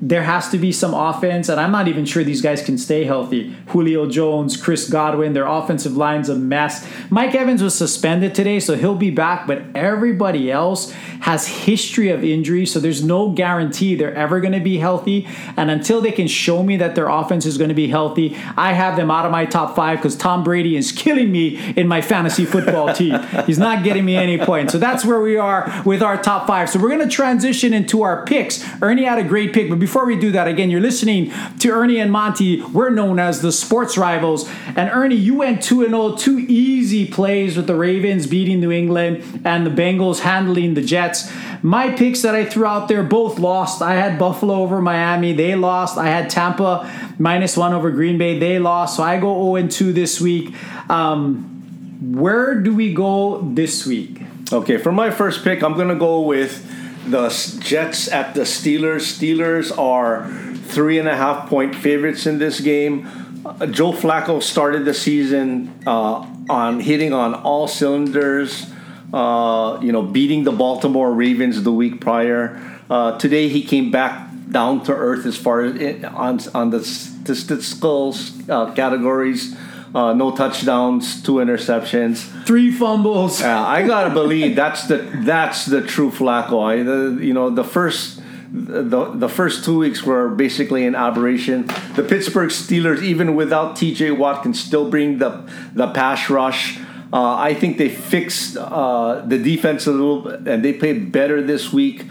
there 0.00 0.22
has 0.22 0.48
to 0.50 0.58
be 0.58 0.70
some 0.70 0.94
offense, 0.94 1.48
and 1.48 1.60
I'm 1.60 1.72
not 1.72 1.88
even 1.88 2.04
sure 2.04 2.22
these 2.22 2.42
guys 2.42 2.62
can 2.62 2.78
stay 2.78 3.04
healthy. 3.04 3.54
Julio 3.68 4.08
Jones, 4.08 4.56
Chris 4.56 4.88
Godwin, 4.88 5.32
their 5.32 5.46
offensive 5.46 5.96
line's 5.96 6.28
a 6.28 6.36
mess. 6.36 6.86
Mike 7.10 7.34
Evans 7.34 7.62
was 7.62 7.74
suspended 7.74 8.34
today, 8.34 8.60
so 8.60 8.76
he'll 8.76 8.94
be 8.94 9.10
back, 9.10 9.46
but 9.46 9.62
everybody 9.74 10.52
else 10.52 10.92
has 11.20 11.46
history 11.46 12.10
of 12.10 12.22
injury, 12.22 12.64
so 12.64 12.78
there's 12.78 13.02
no 13.02 13.30
guarantee 13.30 13.94
they're 13.94 14.14
ever 14.14 14.40
going 14.40 14.52
to 14.52 14.60
be 14.60 14.78
healthy. 14.78 15.26
And 15.56 15.70
until 15.70 16.00
they 16.00 16.12
can 16.12 16.28
show 16.28 16.62
me 16.62 16.76
that 16.76 16.94
their 16.94 17.08
offense 17.08 17.44
is 17.44 17.58
going 17.58 17.68
to 17.68 17.74
be 17.74 17.88
healthy, 17.88 18.36
I 18.56 18.74
have 18.74 18.96
them 18.96 19.10
out 19.10 19.26
of 19.26 19.32
my 19.32 19.46
top 19.46 19.74
five 19.74 19.98
because 19.98 20.16
Tom 20.16 20.44
Brady 20.44 20.76
is 20.76 20.92
killing 20.92 21.32
me 21.32 21.72
in 21.76 21.88
my 21.88 22.00
fantasy 22.00 22.44
football 22.44 22.92
team. 22.94 23.20
He's 23.46 23.58
not 23.58 23.82
getting 23.82 24.04
me 24.04 24.16
any 24.16 24.38
points. 24.38 24.72
So 24.72 24.78
that's 24.78 25.04
where 25.04 25.20
we 25.20 25.36
are 25.36 25.82
with 25.84 26.02
our 26.02 26.20
top 26.22 26.46
five. 26.46 26.70
So 26.70 26.78
we're 26.78 26.88
going 26.88 27.06
to 27.06 27.14
transition 27.14 27.74
into 27.74 28.02
our 28.02 28.24
picks. 28.24 28.64
Ernie 28.80 29.04
had 29.04 29.18
a 29.18 29.24
great 29.24 29.52
pick, 29.52 29.68
but 29.68 29.78
before 29.88 30.04
we 30.04 30.18
do 30.18 30.30
that, 30.32 30.46
again, 30.46 30.68
you're 30.68 30.82
listening 30.82 31.32
to 31.60 31.70
Ernie 31.70 31.98
and 31.98 32.12
Monty. 32.12 32.60
We're 32.60 32.90
known 32.90 33.18
as 33.18 33.40
the 33.40 33.50
sports 33.50 33.96
rivals. 33.96 34.46
And 34.76 34.90
Ernie, 34.90 35.16
you 35.16 35.34
went 35.34 35.62
2 35.62 35.86
0, 35.86 36.14
two 36.14 36.40
easy 36.40 37.06
plays 37.06 37.56
with 37.56 37.66
the 37.66 37.74
Ravens 37.74 38.26
beating 38.26 38.60
New 38.60 38.70
England 38.70 39.40
and 39.46 39.64
the 39.64 39.70
Bengals 39.70 40.20
handling 40.20 40.74
the 40.74 40.82
Jets. 40.82 41.32
My 41.62 41.90
picks 41.90 42.20
that 42.20 42.34
I 42.34 42.44
threw 42.44 42.66
out 42.66 42.88
there 42.88 43.02
both 43.02 43.38
lost. 43.38 43.80
I 43.80 43.94
had 43.94 44.18
Buffalo 44.18 44.56
over 44.56 44.82
Miami. 44.82 45.32
They 45.32 45.54
lost. 45.54 45.96
I 45.96 46.08
had 46.08 46.28
Tampa 46.28 47.14
minus 47.18 47.56
one 47.56 47.72
over 47.72 47.90
Green 47.90 48.18
Bay. 48.18 48.38
They 48.38 48.58
lost. 48.58 48.94
So 48.94 49.02
I 49.02 49.18
go 49.18 49.56
0 49.56 49.68
2 49.68 49.94
this 49.94 50.20
week. 50.20 50.54
Um, 50.90 52.12
where 52.14 52.56
do 52.56 52.74
we 52.74 52.92
go 52.92 53.40
this 53.40 53.86
week? 53.86 54.20
Okay, 54.52 54.76
for 54.76 54.92
my 54.92 55.10
first 55.10 55.42
pick, 55.44 55.62
I'm 55.62 55.72
going 55.72 55.88
to 55.88 55.96
go 55.96 56.20
with 56.20 56.77
the 57.06 57.28
Jets 57.60 58.08
at 58.08 58.34
the 58.34 58.42
Steelers. 58.42 59.02
Steelers 59.02 59.76
are 59.76 60.30
three 60.68 60.98
and 60.98 61.08
a 61.08 61.16
half 61.16 61.48
point 61.48 61.74
favorites 61.74 62.26
in 62.26 62.38
this 62.38 62.60
game. 62.60 63.06
Uh, 63.44 63.66
Joe 63.66 63.92
Flacco 63.92 64.42
started 64.42 64.84
the 64.84 64.94
season 64.94 65.72
uh, 65.86 66.26
on 66.50 66.80
hitting 66.80 67.12
on 67.12 67.34
all 67.34 67.68
cylinders. 67.68 68.70
Uh, 69.12 69.78
you 69.80 69.90
know, 69.90 70.02
beating 70.02 70.44
the 70.44 70.52
Baltimore 70.52 71.12
Ravens 71.12 71.62
the 71.62 71.72
week 71.72 72.00
prior. 72.00 72.60
Uh, 72.90 73.18
today 73.18 73.48
he 73.48 73.62
came 73.62 73.90
back 73.90 74.28
down 74.50 74.82
to 74.84 74.92
earth 74.92 75.24
as 75.24 75.36
far 75.36 75.62
as 75.62 75.76
it, 75.76 76.04
on 76.04 76.40
on 76.54 76.70
the 76.70 76.84
statistical 76.84 78.14
uh, 78.48 78.72
categories. 78.72 79.56
Uh, 79.94 80.12
no 80.12 80.30
touchdowns, 80.30 81.22
two 81.22 81.34
interceptions, 81.36 82.44
three 82.44 82.70
fumbles. 82.70 83.40
Yeah, 83.40 83.64
I 83.64 83.86
gotta 83.86 84.10
believe 84.10 84.54
that's 84.54 84.86
the 84.86 84.98
that's 85.24 85.64
the 85.64 85.80
true 85.80 86.10
Flacco. 86.10 86.62
I, 86.62 86.82
the, 86.82 87.24
you 87.24 87.32
know, 87.32 87.48
the 87.48 87.64
first 87.64 88.20
the 88.52 89.12
the 89.14 89.28
first 89.28 89.64
two 89.64 89.78
weeks 89.78 90.02
were 90.02 90.28
basically 90.28 90.86
an 90.86 90.94
aberration. 90.94 91.66
The 91.94 92.02
Pittsburgh 92.02 92.50
Steelers, 92.50 93.02
even 93.02 93.34
without 93.34 93.76
T.J. 93.76 94.12
Watt, 94.12 94.42
can 94.42 94.54
still 94.54 94.90
bring 94.90 95.18
the 95.18 95.48
the 95.74 95.88
pass 95.88 96.28
rush. 96.28 96.78
Uh, 97.10 97.36
I 97.36 97.54
think 97.54 97.78
they 97.78 97.88
fixed 97.88 98.58
uh, 98.58 99.22
the 99.26 99.38
defense 99.38 99.86
a 99.86 99.92
little, 99.92 100.20
bit, 100.22 100.46
and 100.46 100.62
they 100.62 100.74
played 100.74 101.10
better 101.10 101.40
this 101.40 101.72
week. 101.72 102.04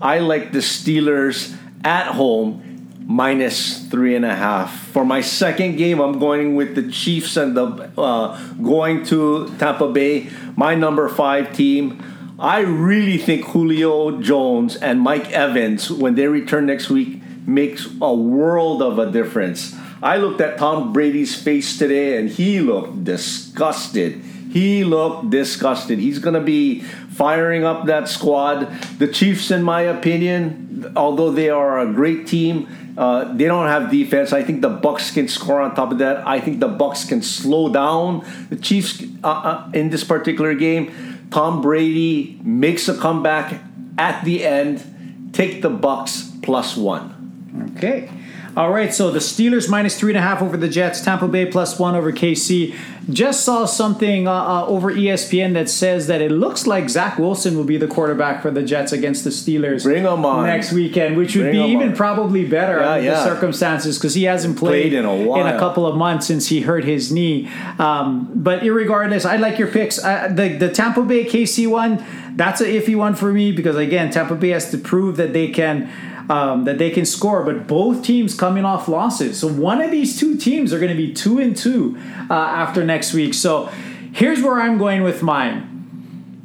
I 0.00 0.20
like 0.20 0.52
the 0.52 0.60
Steelers 0.60 1.56
at 1.82 2.06
home 2.14 2.73
minus 3.06 3.86
three 3.88 4.16
and 4.16 4.24
a 4.24 4.34
half. 4.34 4.88
For 4.88 5.04
my 5.04 5.20
second 5.20 5.76
game, 5.76 6.00
I'm 6.00 6.18
going 6.18 6.54
with 6.56 6.74
the 6.74 6.90
Chiefs 6.90 7.36
and 7.36 7.56
the 7.56 7.90
uh, 7.98 8.38
going 8.62 9.04
to 9.06 9.54
Tampa 9.58 9.88
Bay, 9.88 10.30
my 10.56 10.74
number 10.74 11.08
five 11.08 11.52
team. 11.52 12.02
I 12.38 12.60
really 12.60 13.18
think 13.18 13.44
Julio 13.46 14.20
Jones 14.20 14.76
and 14.76 15.00
Mike 15.00 15.30
Evans, 15.30 15.90
when 15.90 16.14
they 16.14 16.26
return 16.26 16.66
next 16.66 16.90
week, 16.90 17.20
makes 17.46 17.86
a 18.00 18.12
world 18.12 18.82
of 18.82 18.98
a 18.98 19.10
difference. 19.10 19.76
I 20.02 20.16
looked 20.16 20.40
at 20.40 20.58
Tom 20.58 20.92
Brady's 20.92 21.40
face 21.40 21.78
today 21.78 22.18
and 22.18 22.28
he 22.28 22.60
looked 22.60 23.04
disgusted. 23.04 24.20
He 24.50 24.84
looked 24.84 25.30
disgusted. 25.30 25.98
He's 25.98 26.18
going 26.18 26.34
to 26.34 26.40
be 26.40 26.80
firing 26.80 27.64
up 27.64 27.86
that 27.86 28.08
squad. 28.08 28.70
The 28.98 29.08
Chiefs, 29.08 29.50
in 29.50 29.62
my 29.62 29.82
opinion, 29.82 30.92
although 30.96 31.30
they 31.30 31.50
are 31.50 31.80
a 31.80 31.92
great 31.92 32.26
team, 32.26 32.68
uh, 32.96 33.32
they 33.34 33.44
don't 33.44 33.66
have 33.66 33.90
defense. 33.90 34.32
I 34.32 34.42
think 34.42 34.62
the 34.62 34.68
Bucks 34.68 35.10
can 35.10 35.28
score 35.28 35.60
on 35.60 35.74
top 35.74 35.92
of 35.92 35.98
that. 35.98 36.26
I 36.26 36.40
think 36.40 36.60
the 36.60 36.68
Bucks 36.68 37.04
can 37.04 37.22
slow 37.22 37.72
down 37.72 38.24
the 38.50 38.56
Chiefs 38.56 39.02
uh, 39.22 39.28
uh, 39.28 39.70
in 39.74 39.90
this 39.90 40.04
particular 40.04 40.54
game. 40.54 40.92
Tom 41.30 41.60
Brady 41.60 42.38
makes 42.42 42.88
a 42.88 42.96
comeback 42.96 43.60
at 43.98 44.24
the 44.24 44.44
end. 44.44 45.30
Take 45.32 45.62
the 45.62 45.70
Bucks 45.70 46.30
plus 46.42 46.76
one. 46.76 47.72
Okay. 47.76 48.08
All 48.56 48.70
right, 48.70 48.94
so 48.94 49.10
the 49.10 49.18
Steelers 49.18 49.68
minus 49.68 49.98
three 49.98 50.12
and 50.12 50.18
a 50.18 50.22
half 50.22 50.40
over 50.40 50.56
the 50.56 50.68
Jets, 50.68 51.00
Tampa 51.00 51.26
Bay 51.26 51.44
plus 51.44 51.76
one 51.76 51.96
over 51.96 52.12
KC. 52.12 52.72
Just 53.10 53.44
saw 53.44 53.66
something 53.66 54.28
uh, 54.28 54.32
uh, 54.32 54.66
over 54.66 54.92
ESPN 54.92 55.54
that 55.54 55.68
says 55.68 56.06
that 56.06 56.20
it 56.20 56.30
looks 56.30 56.64
like 56.64 56.88
Zach 56.88 57.18
Wilson 57.18 57.56
will 57.56 57.64
be 57.64 57.76
the 57.76 57.88
quarterback 57.88 58.42
for 58.42 58.52
the 58.52 58.62
Jets 58.62 58.92
against 58.92 59.24
the 59.24 59.30
Steelers. 59.30 59.82
Bring 59.82 60.04
him 60.04 60.24
on 60.24 60.46
next 60.46 60.72
weekend, 60.72 61.16
which 61.16 61.34
would 61.34 61.50
Bring 61.50 61.66
be 61.66 61.72
even 61.72 61.88
on. 61.90 61.96
probably 61.96 62.46
better 62.46 62.78
yeah, 62.78 62.90
under 62.92 63.04
yeah. 63.04 63.14
the 63.14 63.24
circumstances 63.24 63.98
because 63.98 64.14
he 64.14 64.22
hasn't 64.22 64.56
played, 64.56 64.82
played 64.82 64.92
in, 64.94 65.04
a 65.04 65.40
in, 65.40 65.46
a 65.48 65.58
couple 65.58 65.84
of 65.84 65.96
months 65.96 66.28
since 66.28 66.46
he 66.46 66.60
hurt 66.60 66.84
his 66.84 67.10
knee. 67.10 67.50
Um, 67.80 68.30
but 68.34 68.62
regardless, 68.62 69.24
I 69.24 69.36
like 69.36 69.58
your 69.58 69.68
picks. 69.68 69.98
Uh, 69.98 70.28
the 70.32 70.56
the 70.56 70.70
Tampa 70.70 71.02
Bay 71.02 71.24
KC 71.24 71.66
one, 71.66 72.04
that's 72.36 72.60
an 72.60 72.68
iffy 72.68 72.96
one 72.96 73.16
for 73.16 73.32
me 73.32 73.50
because 73.50 73.74
again, 73.76 74.10
Tampa 74.10 74.36
Bay 74.36 74.50
has 74.50 74.70
to 74.70 74.78
prove 74.78 75.16
that 75.16 75.32
they 75.32 75.48
can 75.48 75.90
um, 76.28 76.64
that 76.64 76.78
they 76.78 76.90
can 76.90 77.04
score. 77.04 77.42
But 77.42 77.66
both 77.66 78.02
teams 78.04 78.34
coming 78.34 78.64
off 78.64 78.88
losses, 78.88 79.40
so 79.40 79.48
one 79.48 79.80
of 79.80 79.90
these 79.90 80.18
two 80.18 80.36
teams 80.36 80.72
are 80.72 80.78
going 80.78 80.90
to 80.90 80.96
be 80.96 81.12
two 81.12 81.38
and 81.38 81.56
two 81.56 81.98
uh, 82.30 82.34
after 82.34 82.84
next 82.84 83.12
week. 83.12 83.34
So 83.34 83.66
here's 84.12 84.42
where 84.42 84.60
I'm 84.60 84.78
going 84.78 85.02
with 85.02 85.22
mine. 85.22 85.70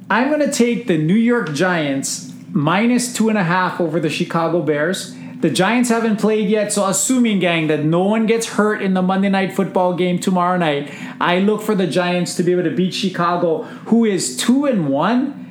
I'm 0.10 0.30
going 0.30 0.42
to 0.42 0.52
take 0.52 0.88
the 0.88 0.98
New 0.98 1.14
York 1.14 1.54
Giants 1.54 2.34
minus 2.52 3.14
two 3.14 3.30
and 3.30 3.38
a 3.38 3.44
half 3.44 3.80
over 3.80 4.00
the 4.00 4.10
Chicago 4.10 4.62
Bears. 4.62 5.16
The 5.42 5.50
Giants 5.50 5.88
haven't 5.90 6.20
played 6.20 6.50
yet, 6.50 6.74
so 6.74 6.86
assuming, 6.88 7.40
gang, 7.40 7.68
that 7.68 7.86
no 7.86 8.04
one 8.04 8.26
gets 8.26 8.46
hurt 8.46 8.82
in 8.82 8.94
the 8.94 9.02
Monday 9.02 9.30
night 9.30 9.54
football 9.54 9.94
game 9.94 10.20
tomorrow 10.20 10.58
night, 10.58 10.94
I 11.22 11.40
look 11.40 11.62
for 11.62 11.76
the 11.76 11.88
Giants 11.88 12.36
to 12.36 12.44
be 12.44 12.52
able 12.52 12.64
to 12.64 12.76
beat 12.76 12.94
Chicago, 12.94 13.64
who 13.86 14.04
is 14.04 14.36
two 14.36 14.66
and 14.66 14.90
one 14.90 15.49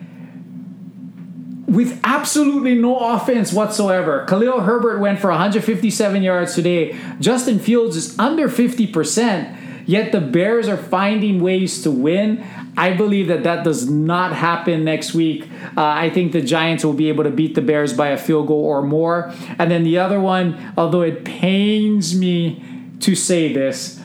with 1.68 2.00
absolutely 2.02 2.74
no 2.74 2.98
offense 2.98 3.52
whatsoever. 3.52 4.24
Khalil 4.26 4.60
Herbert 4.62 5.00
went 5.00 5.20
for 5.20 5.28
157 5.30 6.22
yards 6.22 6.54
today. 6.54 6.98
Justin 7.20 7.58
Fields 7.58 7.94
is 7.94 8.18
under 8.18 8.48
50%, 8.48 9.84
yet 9.86 10.10
the 10.10 10.20
Bears 10.20 10.66
are 10.66 10.78
finding 10.78 11.40
ways 11.40 11.82
to 11.82 11.90
win. 11.90 12.44
I 12.78 12.94
believe 12.94 13.28
that 13.28 13.42
that 13.42 13.64
does 13.64 13.88
not 13.90 14.32
happen 14.32 14.84
next 14.84 15.12
week. 15.12 15.48
Uh, 15.76 15.82
I 15.84 16.08
think 16.08 16.32
the 16.32 16.40
Giants 16.40 16.84
will 16.84 16.94
be 16.94 17.10
able 17.10 17.24
to 17.24 17.30
beat 17.30 17.54
the 17.54 17.60
Bears 17.60 17.92
by 17.92 18.08
a 18.08 18.16
field 18.16 18.46
goal 18.46 18.64
or 18.64 18.82
more. 18.82 19.32
And 19.58 19.70
then 19.70 19.84
the 19.84 19.98
other 19.98 20.20
one, 20.20 20.72
although 20.78 21.02
it 21.02 21.24
pains 21.24 22.18
me 22.18 22.62
to 23.00 23.14
say 23.14 23.52
this, 23.52 23.97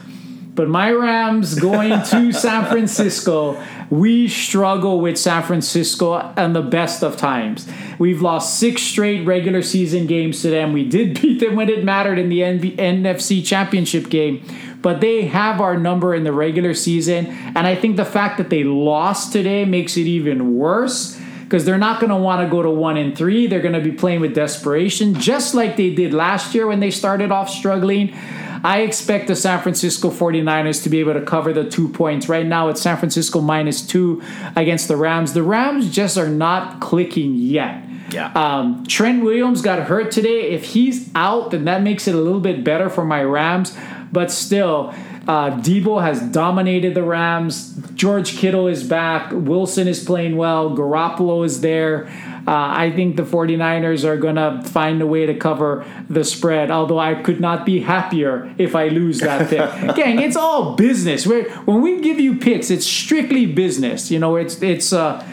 but 0.56 0.68
my 0.68 0.92
Rams 0.92 1.56
going 1.56 2.04
to 2.04 2.32
San 2.34 2.66
Francisco, 2.70 3.62
we 3.90 4.28
struggle 4.28 5.02
with 5.02 5.18
San 5.18 5.44
Francisco 5.44 6.34
and 6.38 6.56
the 6.56 6.62
best 6.62 7.04
of 7.04 7.18
times. 7.18 7.68
We've 7.98 8.22
lost 8.22 8.60
six 8.60 8.82
straight 8.82 9.26
regular 9.26 9.62
season 9.62 10.06
games 10.06 10.42
to 10.44 10.50
them. 10.50 10.74
We 10.74 10.88
did 10.88 11.20
beat 11.22 11.40
them 11.40 11.56
when 11.56 11.70
it 11.70 11.84
mattered 11.84 12.20
in 12.20 12.30
the 12.30 12.40
NB- 12.40 12.76
NFC 12.76 13.46
Championship 13.46 14.10
game, 14.10 14.46
but 14.82 15.02
they 15.02 15.26
have 15.26 15.60
our 15.60 15.78
number 15.78 16.14
in 16.14 16.24
the 16.24 16.34
regular 16.34 16.74
season. 16.74 17.28
And 17.28 17.66
I 17.66 17.76
think 17.76 17.98
the 17.98 18.06
fact 18.06 18.38
that 18.38 18.50
they 18.50 18.64
lost 18.64 19.32
today 19.32 19.66
makes 19.66 19.98
it 19.98 20.08
even 20.08 20.56
worse 20.56 21.20
because 21.44 21.66
they're 21.66 21.78
not 21.78 22.00
going 22.00 22.10
to 22.10 22.16
want 22.16 22.42
to 22.42 22.50
go 22.50 22.64
to 22.64 22.70
one 22.70 22.98
and 22.98 23.16
three. 23.16 23.48
They're 23.48 23.62
going 23.62 23.76
to 23.76 23.82
be 23.82 23.92
playing 23.92 24.22
with 24.22 24.34
desperation, 24.34 25.14
just 25.20 25.54
like 25.54 25.78
they 25.78 25.94
did 25.94 26.14
last 26.14 26.56
year 26.56 26.66
when 26.66 26.80
they 26.80 26.90
started 26.90 27.32
off 27.32 27.50
struggling. 27.50 28.16
I 28.64 28.82
expect 28.82 29.28
the 29.28 29.36
San 29.36 29.62
Francisco 29.62 30.10
49ers 30.10 30.84
to 30.84 30.90
be 30.90 31.00
able 31.00 31.14
to 31.14 31.22
cover 31.22 31.52
the 31.52 31.70
two 31.70 31.90
points. 31.90 32.30
Right 32.30 32.46
now, 32.46 32.70
it's 32.70 32.82
San 32.82 32.98
Francisco 32.98 33.42
minus 33.42 33.86
two 33.86 34.22
against 34.56 34.88
the 34.88 34.96
Rams. 34.96 35.34
The 35.34 35.44
Rams 35.44 35.92
just 35.92 36.18
are 36.18 36.30
not 36.30 36.80
clicking 36.80 37.36
yet. 37.36 37.84
Yeah. 38.10 38.32
Um, 38.34 38.86
Trent 38.86 39.24
Williams 39.24 39.62
got 39.62 39.80
hurt 39.80 40.12
today. 40.12 40.52
If 40.52 40.66
he's 40.66 41.10
out, 41.16 41.52
then 41.52 41.66
that 41.66 41.82
makes 41.82 42.08
it 42.08 42.16
a 42.16 42.20
little 42.20 42.40
bit 42.40 42.64
better 42.64 42.90
for 42.90 43.04
my 43.04 43.24
Rams. 43.24 43.76
But 44.12 44.32
still, 44.32 44.94
uh, 45.28 45.52
Deebo 45.60 46.02
has 46.02 46.22
dominated 46.22 46.94
the 46.96 47.04
Rams. 47.04 47.76
George 47.96 48.38
Kittle 48.38 48.68
is 48.68 48.84
back. 48.84 49.32
Wilson 49.34 49.88
is 49.88 50.04
playing 50.04 50.38
well. 50.38 50.76
Garoppolo 50.76 51.46
is 51.46 51.62
there. 51.62 52.08
Uh, 52.46 52.52
I 52.52 52.92
think 52.92 53.16
the 53.16 53.24
49ers 53.24 54.04
are 54.04 54.18
going 54.18 54.36
to 54.36 54.62
find 54.70 55.02
a 55.02 55.08
way 55.08 55.26
to 55.26 55.34
cover 55.34 55.86
the 56.10 56.24
spread, 56.24 56.72
although 56.72 57.00
I 57.00 57.16
could 57.16 57.40
not 57.40 57.66
be 57.66 57.80
happier 57.80 58.54
if 58.58 58.76
I 58.76 58.90
lose 58.90 59.20
that 59.20 59.50
pick. 59.50 59.60
Gang, 59.96 60.20
it's 60.20 60.36
all 60.36 60.76
business. 60.76 61.26
We're, 61.26 61.50
when 61.62 61.82
we 61.82 62.02
give 62.02 62.20
you 62.20 62.38
picks, 62.38 62.70
it's 62.70 62.86
strictly 62.86 63.46
business. 63.46 64.12
You 64.12 64.20
know, 64.20 64.36
it's, 64.36 64.62
it's 64.62 64.92
uh, 64.92 65.26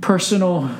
personal 0.00 0.70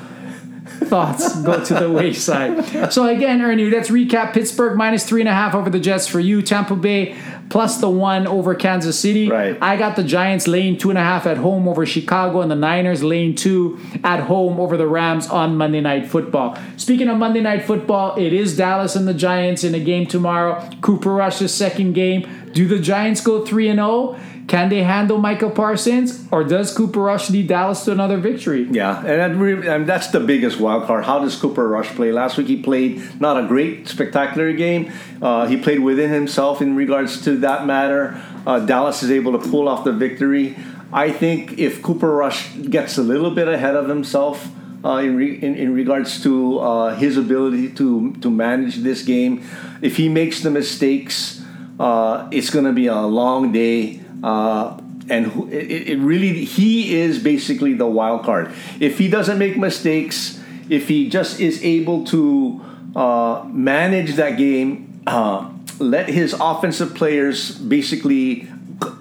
thoughts 0.87 1.41
go 1.43 1.65
to 1.65 1.75
the 1.75 1.91
wayside. 1.91 2.93
So 2.93 3.07
again, 3.07 3.43
Ernie, 3.43 3.71
let's 3.71 3.91
recap: 3.91 4.33
Pittsburgh 4.33 4.77
minus 4.77 5.05
three 5.05 5.21
and 5.21 5.29
a 5.29 5.35
half 5.35 5.55
over 5.55 5.71
the 5.71 5.81
Jets 5.81 6.07
for 6.07 6.21
you. 6.21 6.43
Tampa 6.43 6.77
Bay 6.77 7.17
plus 7.51 7.81
the 7.81 7.91
one 7.91 8.27
over 8.27 8.55
Kansas 8.55 8.99
City. 8.99 9.29
Right. 9.29 9.59
I 9.61 9.77
got 9.77 9.97
the 9.97 10.05
Giants 10.05 10.47
laying 10.47 10.79
two 10.79 10.89
and 10.89 10.99
a 10.99 11.03
half 11.03 11.27
at 11.27 11.37
home 11.37 11.69
over 11.69 11.85
Chicago, 11.85 12.41
and 12.41 12.51
the 12.51 12.55
Niners 12.55 13.03
laying 13.03 13.35
two 13.35 13.79
at 14.05 14.21
home 14.21 14.59
over 14.59 14.77
the 14.77 14.87
Rams 14.87 15.27
on 15.29 15.57
Monday 15.57 15.81
Night 15.81 16.07
Football. 16.07 16.57
Speaking 16.77 17.09
of 17.09 17.19
Monday 17.19 17.41
Night 17.41 17.65
Football, 17.65 18.17
it 18.17 18.33
is 18.33 18.57
Dallas 18.57 18.97
and 18.97 19.07
the 19.07 19.15
Giants 19.15 19.65
in 19.65 19.75
a 19.75 19.81
game 19.81 20.07
tomorrow. 20.07 20.69
Cooper 20.81 21.13
Rush's 21.13 21.53
second 21.53 21.93
game. 21.93 22.29
Do 22.53 22.67
the 22.67 22.79
Giants 22.79 23.21
go 23.21 23.45
three 23.45 23.69
and 23.69 23.79
zero? 23.79 24.19
Can 24.51 24.69
they 24.69 24.83
handle 24.83 25.19
Michael 25.19 25.53
Parsons, 25.53 26.27
or 26.33 26.43
does 26.43 26.77
Cooper 26.77 26.99
Rush 26.99 27.31
lead 27.31 27.47
Dallas 27.47 27.85
to 27.85 27.93
another 27.93 28.17
victory? 28.17 28.67
Yeah, 28.69 28.99
and, 28.99 29.41
that 29.41 29.75
and 29.75 29.87
that's 29.87 30.09
the 30.09 30.19
biggest 30.19 30.59
wild 30.59 30.89
card. 30.89 31.05
How 31.05 31.21
does 31.21 31.37
Cooper 31.37 31.69
Rush 31.69 31.87
play? 31.91 32.11
Last 32.11 32.37
week 32.37 32.49
he 32.49 32.61
played 32.61 33.21
not 33.21 33.39
a 33.39 33.47
great, 33.47 33.87
spectacular 33.87 34.53
game. 34.53 34.91
Uh, 35.23 35.47
he 35.47 35.57
played 35.57 35.79
within 35.79 36.11
himself 36.11 36.61
in 36.61 36.75
regards 36.75 37.23
to 37.23 37.37
that 37.37 37.65
matter. 37.65 38.21
Uh, 38.45 38.59
Dallas 38.59 39.05
is 39.05 39.13
able 39.13 39.39
to 39.39 39.51
pull 39.51 39.69
off 39.69 39.85
the 39.85 39.93
victory. 39.93 40.57
I 40.93 41.13
think 41.13 41.61
if 41.61 41.81
Cooper 41.81 42.11
Rush 42.11 42.53
gets 42.57 42.99
a 42.99 43.05
little 43.05 43.31
bit 43.31 43.47
ahead 43.47 43.77
of 43.77 43.89
himself 43.89 44.49
uh, 44.85 44.97
in, 44.97 45.15
re- 45.15 45.39
in, 45.41 45.55
in 45.55 45.75
regards 45.75 46.21
to 46.25 46.59
uh, 46.59 46.97
his 46.97 47.17
ability 47.17 47.71
to 47.75 48.15
to 48.15 48.29
manage 48.29 48.79
this 48.79 49.05
game, 49.05 49.45
if 49.81 49.97
he 49.97 50.09
makes 50.09 50.41
the 50.41 50.51
mistakes, 50.51 51.41
uh, 51.79 52.27
it's 52.33 52.51
going 52.51 52.65
to 52.65 52.73
be 52.73 52.89
a 52.89 53.03
long 53.03 53.53
day. 53.53 54.00
Uh, 54.23 54.81
and 55.09 55.27
who, 55.27 55.49
it, 55.49 55.89
it 55.89 55.99
really 55.99 56.45
he 56.45 56.97
is 56.97 57.23
basically 57.23 57.75
the 57.75 57.87
wild 57.87 58.25
card. 58.25 58.53
If 58.79 58.99
he 58.99 59.09
doesn't 59.09 59.39
make 59.39 59.57
mistakes, 59.57 60.41
if 60.69 60.89
he 60.89 61.09
just 61.09 61.41
is 61.41 61.63
able 61.65 62.05
to 62.07 62.63
uh, 62.95 63.45
manage 63.49 64.15
that 64.15 64.37
game, 64.37 65.03
uh, 65.07 65.51
let 65.79 66.09
his 66.09 66.35
offensive 66.39 66.95
players 66.95 67.57
basically 67.59 68.49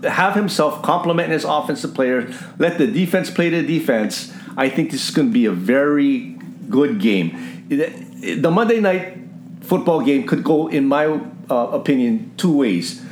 have 0.04 0.36
himself 0.36 0.82
complement 0.82 1.32
his 1.32 1.46
offensive 1.46 1.94
players, 1.94 2.36
let 2.58 2.78
the 2.78 2.88
defense 2.88 3.30
play 3.30 3.50
the 3.50 3.62
defense. 3.62 4.34
I 4.58 4.70
think 4.70 4.92
this 4.92 5.08
is 5.08 5.16
going 5.16 5.30
to 5.30 5.34
be 5.34 5.46
a 5.46 5.52
very 5.52 6.38
good 6.70 7.00
game. 7.00 7.66
The 7.70 8.52
Monday 8.52 8.82
night 8.82 9.18
football 9.62 10.02
game 10.02 10.28
could 10.28 10.44
go, 10.44 10.68
in 10.68 10.88
my 10.88 11.06
uh, 11.50 11.56
opinion, 11.72 12.34
two 12.36 12.58
ways 12.58 13.06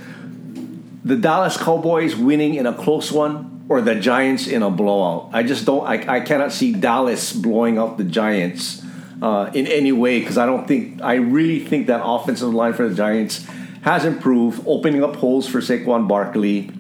the 1.08 1.16
Dallas 1.16 1.56
Cowboys 1.56 2.16
winning 2.16 2.56
in 2.56 2.66
a 2.66 2.74
close 2.74 3.12
one 3.12 3.66
or 3.70 3.82
the 3.82 3.96
Giants 3.96 4.46
in 4.46 4.62
a 4.62 4.70
blowout. 4.70 5.30
I 5.32 5.44
just 5.44 5.66
don't. 5.66 5.86
I, 5.86 6.18
I 6.18 6.20
cannot 6.20 6.52
see 6.52 6.74
Dallas 6.74 7.32
blowing 7.32 7.78
out 7.78 7.98
the 7.98 8.04
Giants 8.04 8.84
uh, 9.22 9.50
in 9.54 9.68
any 9.68 9.94
way 9.94 10.20
because 10.20 10.38
I 10.38 10.46
don't 10.46 10.68
think. 10.68 11.02
I 11.02 11.16
really 11.16 11.60
think 11.60 11.88
that 11.88 12.02
offensive 12.04 12.54
line 12.54 12.74
for 12.74 12.90
the 12.90 12.96
Giants 12.96 13.46
has 13.84 14.04
improved, 14.04 14.64
opening 14.68 15.02
up 15.02 15.16
holes 15.16 15.48
for 15.48 15.60
Saquon 15.60 16.10
Barkley, 16.10 16.72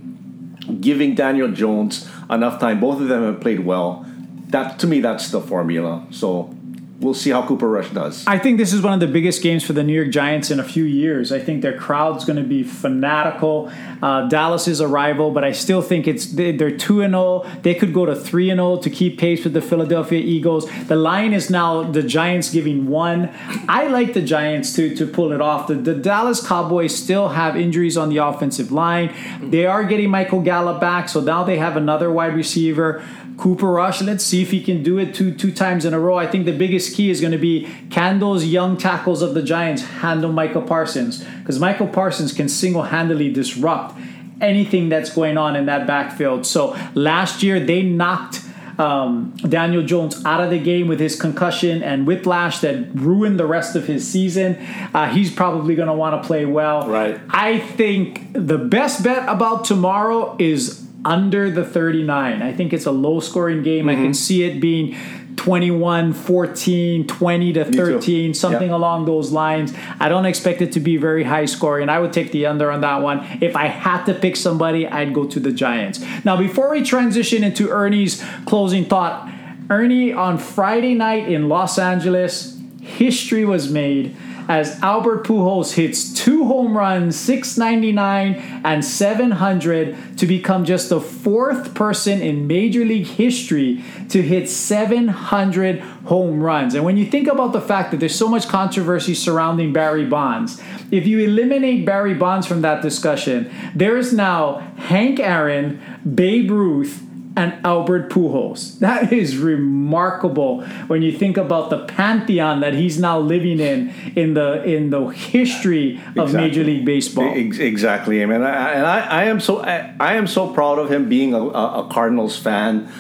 giving 0.82 1.15
Daniel 1.15 1.49
Jones 1.49 2.09
enough 2.30 2.59
time. 2.59 2.82
Both 2.82 2.99
of 2.99 3.07
them 3.07 3.23
have 3.23 3.39
played 3.39 3.61
well. 3.61 4.05
That 4.49 4.78
to 4.80 4.88
me, 4.88 4.99
that's 4.99 5.32
the 5.32 5.39
formula. 5.39 6.05
So 6.11 6.53
we'll 6.99 7.13
see 7.13 7.29
how 7.29 7.45
Cooper 7.45 7.69
Rush 7.69 7.89
does. 7.91 8.25
I 8.27 8.39
think 8.39 8.57
this 8.57 8.73
is 8.73 8.81
one 8.81 8.93
of 8.93 8.99
the 8.99 9.07
biggest 9.07 9.41
games 9.43 9.63
for 9.63 9.73
the 9.73 9.83
New 9.83 9.93
York 9.93 10.09
Giants 10.09 10.49
in 10.51 10.59
a 10.59 10.63
few 10.63 10.83
years. 10.83 11.31
I 11.31 11.39
think 11.39 11.61
their 11.61 11.77
crowd's 11.77 12.25
going 12.25 12.37
to 12.37 12.47
be 12.47 12.63
fanatical. 12.63 13.71
Uh, 14.01 14.27
Dallas 14.27 14.67
is 14.67 14.79
a 14.79 14.87
rival, 14.87 15.31
but 15.31 15.43
I 15.43 15.51
still 15.51 15.81
think 15.81 16.07
it's 16.07 16.25
they're 16.27 16.75
two 16.75 17.01
and 17.01 17.13
zero. 17.13 17.45
They 17.61 17.75
could 17.75 17.93
go 17.93 18.05
to 18.05 18.15
three 18.15 18.49
and 18.49 18.59
zero 18.59 18.77
to 18.77 18.89
keep 18.89 19.19
pace 19.19 19.43
with 19.43 19.53
the 19.53 19.61
Philadelphia 19.61 20.19
Eagles. 20.19 20.67
The 20.87 20.95
line 20.95 21.33
is 21.33 21.49
now 21.49 21.83
the 21.83 22.03
Giants 22.03 22.51
giving 22.51 22.87
one. 22.87 23.29
I 23.67 23.87
like 23.87 24.13
the 24.13 24.21
Giants 24.21 24.73
to 24.75 24.95
to 24.95 25.05
pull 25.05 25.31
it 25.31 25.41
off. 25.41 25.67
The, 25.67 25.75
the 25.75 25.95
Dallas 25.95 26.45
Cowboys 26.45 26.95
still 26.95 27.29
have 27.29 27.55
injuries 27.55 27.97
on 27.97 28.09
the 28.09 28.17
offensive 28.17 28.71
line. 28.71 29.13
They 29.41 29.65
are 29.65 29.83
getting 29.83 30.09
Michael 30.09 30.41
Gallup 30.41 30.81
back, 30.81 31.09
so 31.09 31.21
now 31.21 31.43
they 31.43 31.57
have 31.57 31.77
another 31.77 32.11
wide 32.11 32.35
receiver. 32.35 33.03
Cooper 33.37 33.71
Rush. 33.71 34.01
Let's 34.01 34.23
see 34.23 34.41
if 34.41 34.49
he 34.49 34.63
can 34.63 34.81
do 34.81 34.97
it 34.97 35.13
two 35.13 35.33
two 35.33 35.51
times 35.51 35.85
in 35.85 35.93
a 35.93 35.99
row. 35.99 36.17
I 36.17 36.25
think 36.25 36.45
the 36.45 36.57
biggest 36.57 36.86
key 36.93 37.09
is 37.09 37.21
going 37.21 37.31
to 37.31 37.38
be 37.38 37.67
can 37.89 38.19
those 38.19 38.45
young 38.45 38.77
tackles 38.77 39.21
of 39.21 39.33
the 39.33 39.41
Giants 39.41 39.83
handle 39.83 40.31
Michael 40.31 40.61
Parsons 40.61 41.23
because 41.39 41.59
Michael 41.59 41.88
Parsons 41.88 42.33
can 42.33 42.49
single 42.49 42.83
handedly 42.83 43.31
disrupt 43.31 43.97
anything 44.41 44.89
that's 44.89 45.13
going 45.13 45.38
on 45.38 45.55
in 45.55 45.65
that 45.65 45.88
backfield. 45.88 46.45
So 46.45 46.77
last 46.93 47.43
year 47.43 47.59
they 47.59 47.83
knocked. 47.83 48.43
Um, 48.79 49.35
Daniel 49.38 49.81
Jones 49.81 50.23
out 50.23 50.39
of 50.39 50.51
the 50.51 50.59
game 50.59 50.88
with 50.88 50.99
his 50.99 51.19
concussion 51.19 51.81
and 51.81 52.05
whiplash 52.05 52.59
that 52.59 52.93
ruined 52.93 53.39
the 53.39 53.47
rest 53.47 53.75
of 53.75 53.88
his 53.88 54.07
season. 54.07 54.55
Uh, 54.93 55.09
he's 55.09 55.33
probably 55.33 55.73
going 55.73 55.88
to 55.88 55.95
want 55.95 56.21
to 56.21 56.27
play 56.27 56.45
well. 56.45 56.88
Right. 56.88 57.19
I 57.31 57.57
think 57.57 58.33
the 58.33 58.59
best 58.59 59.03
bet 59.03 59.27
about 59.27 59.65
tomorrow 59.65 60.35
is 60.38 60.88
under 61.03 61.49
the 61.49 61.65
39. 61.65 62.41
I 62.41 62.53
think 62.53 62.73
it's 62.73 62.85
a 62.85 62.91
low 62.91 63.19
scoring 63.19 63.63
game. 63.63 63.88
Mm-hmm. 63.88 63.99
I 63.99 64.03
can 64.03 64.13
see 64.13 64.43
it 64.43 64.59
being 64.59 64.95
21 65.38 66.13
14 66.13 67.07
20 67.07 67.53
to 67.53 67.63
13 67.65 68.33
something 68.33 68.69
along 68.69 69.05
those 69.05 69.31
lines. 69.31 69.73
I 69.99 70.09
don't 70.09 70.25
expect 70.25 70.61
it 70.61 70.73
to 70.73 70.79
be 70.79 70.97
very 70.97 71.23
high 71.23 71.45
scoring 71.45 71.89
i 71.89 71.99
would 71.99 72.11
take 72.11 72.31
the 72.31 72.45
under 72.45 72.69
on 72.71 72.81
that 72.81 73.01
one. 73.01 73.25
If 73.41 73.55
i 73.55 73.67
had 73.67 74.03
to 74.05 74.13
pick 74.13 74.35
somebody 74.35 74.88
i'd 74.88 75.13
go 75.13 75.25
to 75.25 75.39
the 75.39 75.51
giants. 75.51 76.03
Now 76.25 76.38
before 76.38 76.69
we 76.71 76.83
transition 76.83 77.43
into 77.43 77.69
ernie's 77.69 78.23
closing 78.45 78.85
thought 78.85 79.31
ernie 79.69 80.13
on 80.13 80.38
friday 80.38 80.93
night 80.93 81.27
in 81.27 81.49
los 81.49 81.77
angeles 81.77 82.57
history 82.81 83.43
was 83.43 83.69
made 83.69 84.15
as 84.47 84.79
Albert 84.81 85.25
Pujols 85.25 85.73
hits 85.73 86.13
two 86.13 86.45
home 86.45 86.77
runs, 86.77 87.17
699 87.17 88.61
and 88.63 88.83
700 88.83 90.17
to 90.17 90.25
become 90.25 90.65
just 90.65 90.89
the 90.89 91.01
fourth 91.01 91.73
person 91.73 92.21
in 92.21 92.47
Major 92.47 92.85
League 92.85 93.07
history 93.07 93.83
to 94.09 94.21
hit 94.21 94.49
700 94.49 95.79
home 95.79 96.41
runs. 96.41 96.73
And 96.73 96.85
when 96.85 96.97
you 96.97 97.05
think 97.05 97.27
about 97.27 97.51
the 97.51 97.61
fact 97.61 97.91
that 97.91 97.99
there's 97.99 98.15
so 98.15 98.29
much 98.29 98.47
controversy 98.47 99.13
surrounding 99.13 99.73
Barry 99.73 100.05
Bonds, 100.05 100.61
if 100.91 101.05
you 101.05 101.19
eliminate 101.19 101.85
Barry 101.85 102.13
Bonds 102.13 102.47
from 102.47 102.61
that 102.61 102.81
discussion, 102.81 103.51
there 103.75 103.97
is 103.97 104.13
now 104.13 104.59
Hank 104.77 105.19
Aaron, 105.19 105.81
Babe 106.15 106.49
Ruth, 106.49 107.07
and 107.38 107.53
Albert 107.63 108.09
Pujols. 108.09 108.79
That 108.79 109.13
is 109.13 109.38
remarkable 109.38 110.63
when 110.88 111.03
you 111.03 111.11
think 111.11 111.38
about 111.38 111.69
the 111.69 111.85
pantheon 111.85 112.61
that 112.61 112.73
he's 112.73 112.99
now 112.99 113.19
living 113.19 113.59
in 113.59 113.93
in 114.15 114.33
the 114.33 114.63
in 114.63 114.89
the 114.89 115.07
history 115.09 116.01
of 116.17 116.29
Exactly. 116.29 116.41
Major 116.41 116.63
League 116.63 116.85
Baseball. 116.85 117.31
Exactly, 117.33 118.23
I 118.23 118.25
mean, 118.25 118.41
I, 118.41 118.73
and 118.73 118.85
I, 118.85 118.99
I 118.99 119.23
am 119.25 119.39
so 119.39 119.61
I, 119.61 119.93
I 119.99 120.15
am 120.15 120.25
so 120.25 120.51
proud 120.51 120.79
of 120.79 120.91
him 120.91 121.07
being 121.07 121.33
a, 121.33 121.45
a 121.45 121.88
Cardinals 121.89 122.38
fan. 122.38 122.91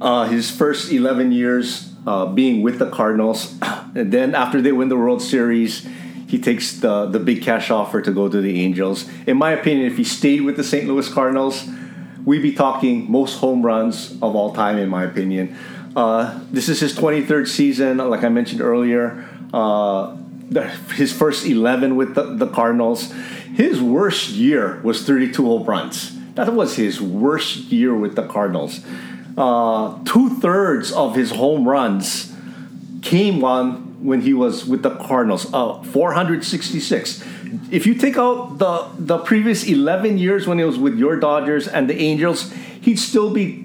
Uh, 0.00 0.28
his 0.28 0.50
first 0.50 0.92
eleven 0.92 1.32
years 1.32 1.90
uh, 2.06 2.26
being 2.26 2.62
with 2.62 2.78
the 2.78 2.90
Cardinals, 2.90 3.56
and 3.94 4.12
then 4.12 4.34
after 4.34 4.60
they 4.60 4.70
win 4.70 4.90
the 4.90 4.98
World 4.98 5.22
Series, 5.22 5.88
he 6.28 6.38
takes 6.38 6.78
the 6.78 7.06
the 7.06 7.18
big 7.18 7.42
cash 7.42 7.70
offer 7.70 8.02
to 8.02 8.12
go 8.12 8.28
to 8.28 8.40
the 8.42 8.60
Angels. 8.60 9.08
In 9.26 9.38
my 9.38 9.52
opinion, 9.52 9.86
if 9.90 9.96
he 9.96 10.04
stayed 10.04 10.42
with 10.42 10.58
the 10.58 10.64
St. 10.64 10.86
Louis 10.86 11.08
Cardinals, 11.08 11.66
we'd 12.28 12.42
be 12.42 12.52
talking 12.52 13.10
most 13.10 13.38
home 13.38 13.64
runs 13.64 14.12
of 14.20 14.36
all 14.36 14.52
time. 14.52 14.76
In 14.76 14.90
my 14.90 15.04
opinion, 15.04 15.56
uh, 15.96 16.38
this 16.52 16.68
is 16.68 16.78
his 16.78 16.94
twenty 16.94 17.22
third 17.24 17.48
season. 17.48 17.96
Like 17.96 18.22
I 18.22 18.28
mentioned 18.28 18.60
earlier. 18.60 19.26
Uh, 19.52 20.14
his 20.94 21.12
first 21.12 21.44
11 21.44 21.94
with 21.96 22.14
the, 22.14 22.22
the 22.22 22.46
Cardinals. 22.46 23.12
His 23.54 23.82
worst 23.82 24.30
year 24.30 24.80
was 24.82 25.04
32 25.04 25.44
home 25.44 25.64
runs. 25.64 26.16
That 26.34 26.54
was 26.54 26.76
his 26.76 27.02
worst 27.02 27.70
year 27.70 27.94
with 27.94 28.16
the 28.16 28.26
Cardinals. 28.26 28.80
Uh, 29.36 30.02
Two 30.04 30.40
thirds 30.40 30.90
of 30.92 31.14
his 31.14 31.32
home 31.32 31.68
runs 31.68 32.34
came 33.02 33.44
on 33.44 34.02
when 34.02 34.22
he 34.22 34.32
was 34.32 34.64
with 34.64 34.82
the 34.82 34.96
Cardinals. 34.96 35.52
Uh, 35.52 35.82
466. 35.82 37.22
If 37.70 37.86
you 37.86 37.94
take 37.94 38.16
out 38.16 38.58
the 38.58 38.88
the 38.98 39.18
previous 39.18 39.64
11 39.64 40.18
years 40.18 40.46
when 40.46 40.58
he 40.58 40.64
was 40.64 40.78
with 40.78 40.98
your 40.98 41.16
Dodgers 41.16 41.68
and 41.68 41.88
the 41.88 41.98
Angels, 41.98 42.52
he'd 42.80 42.98
still 42.98 43.30
be 43.30 43.64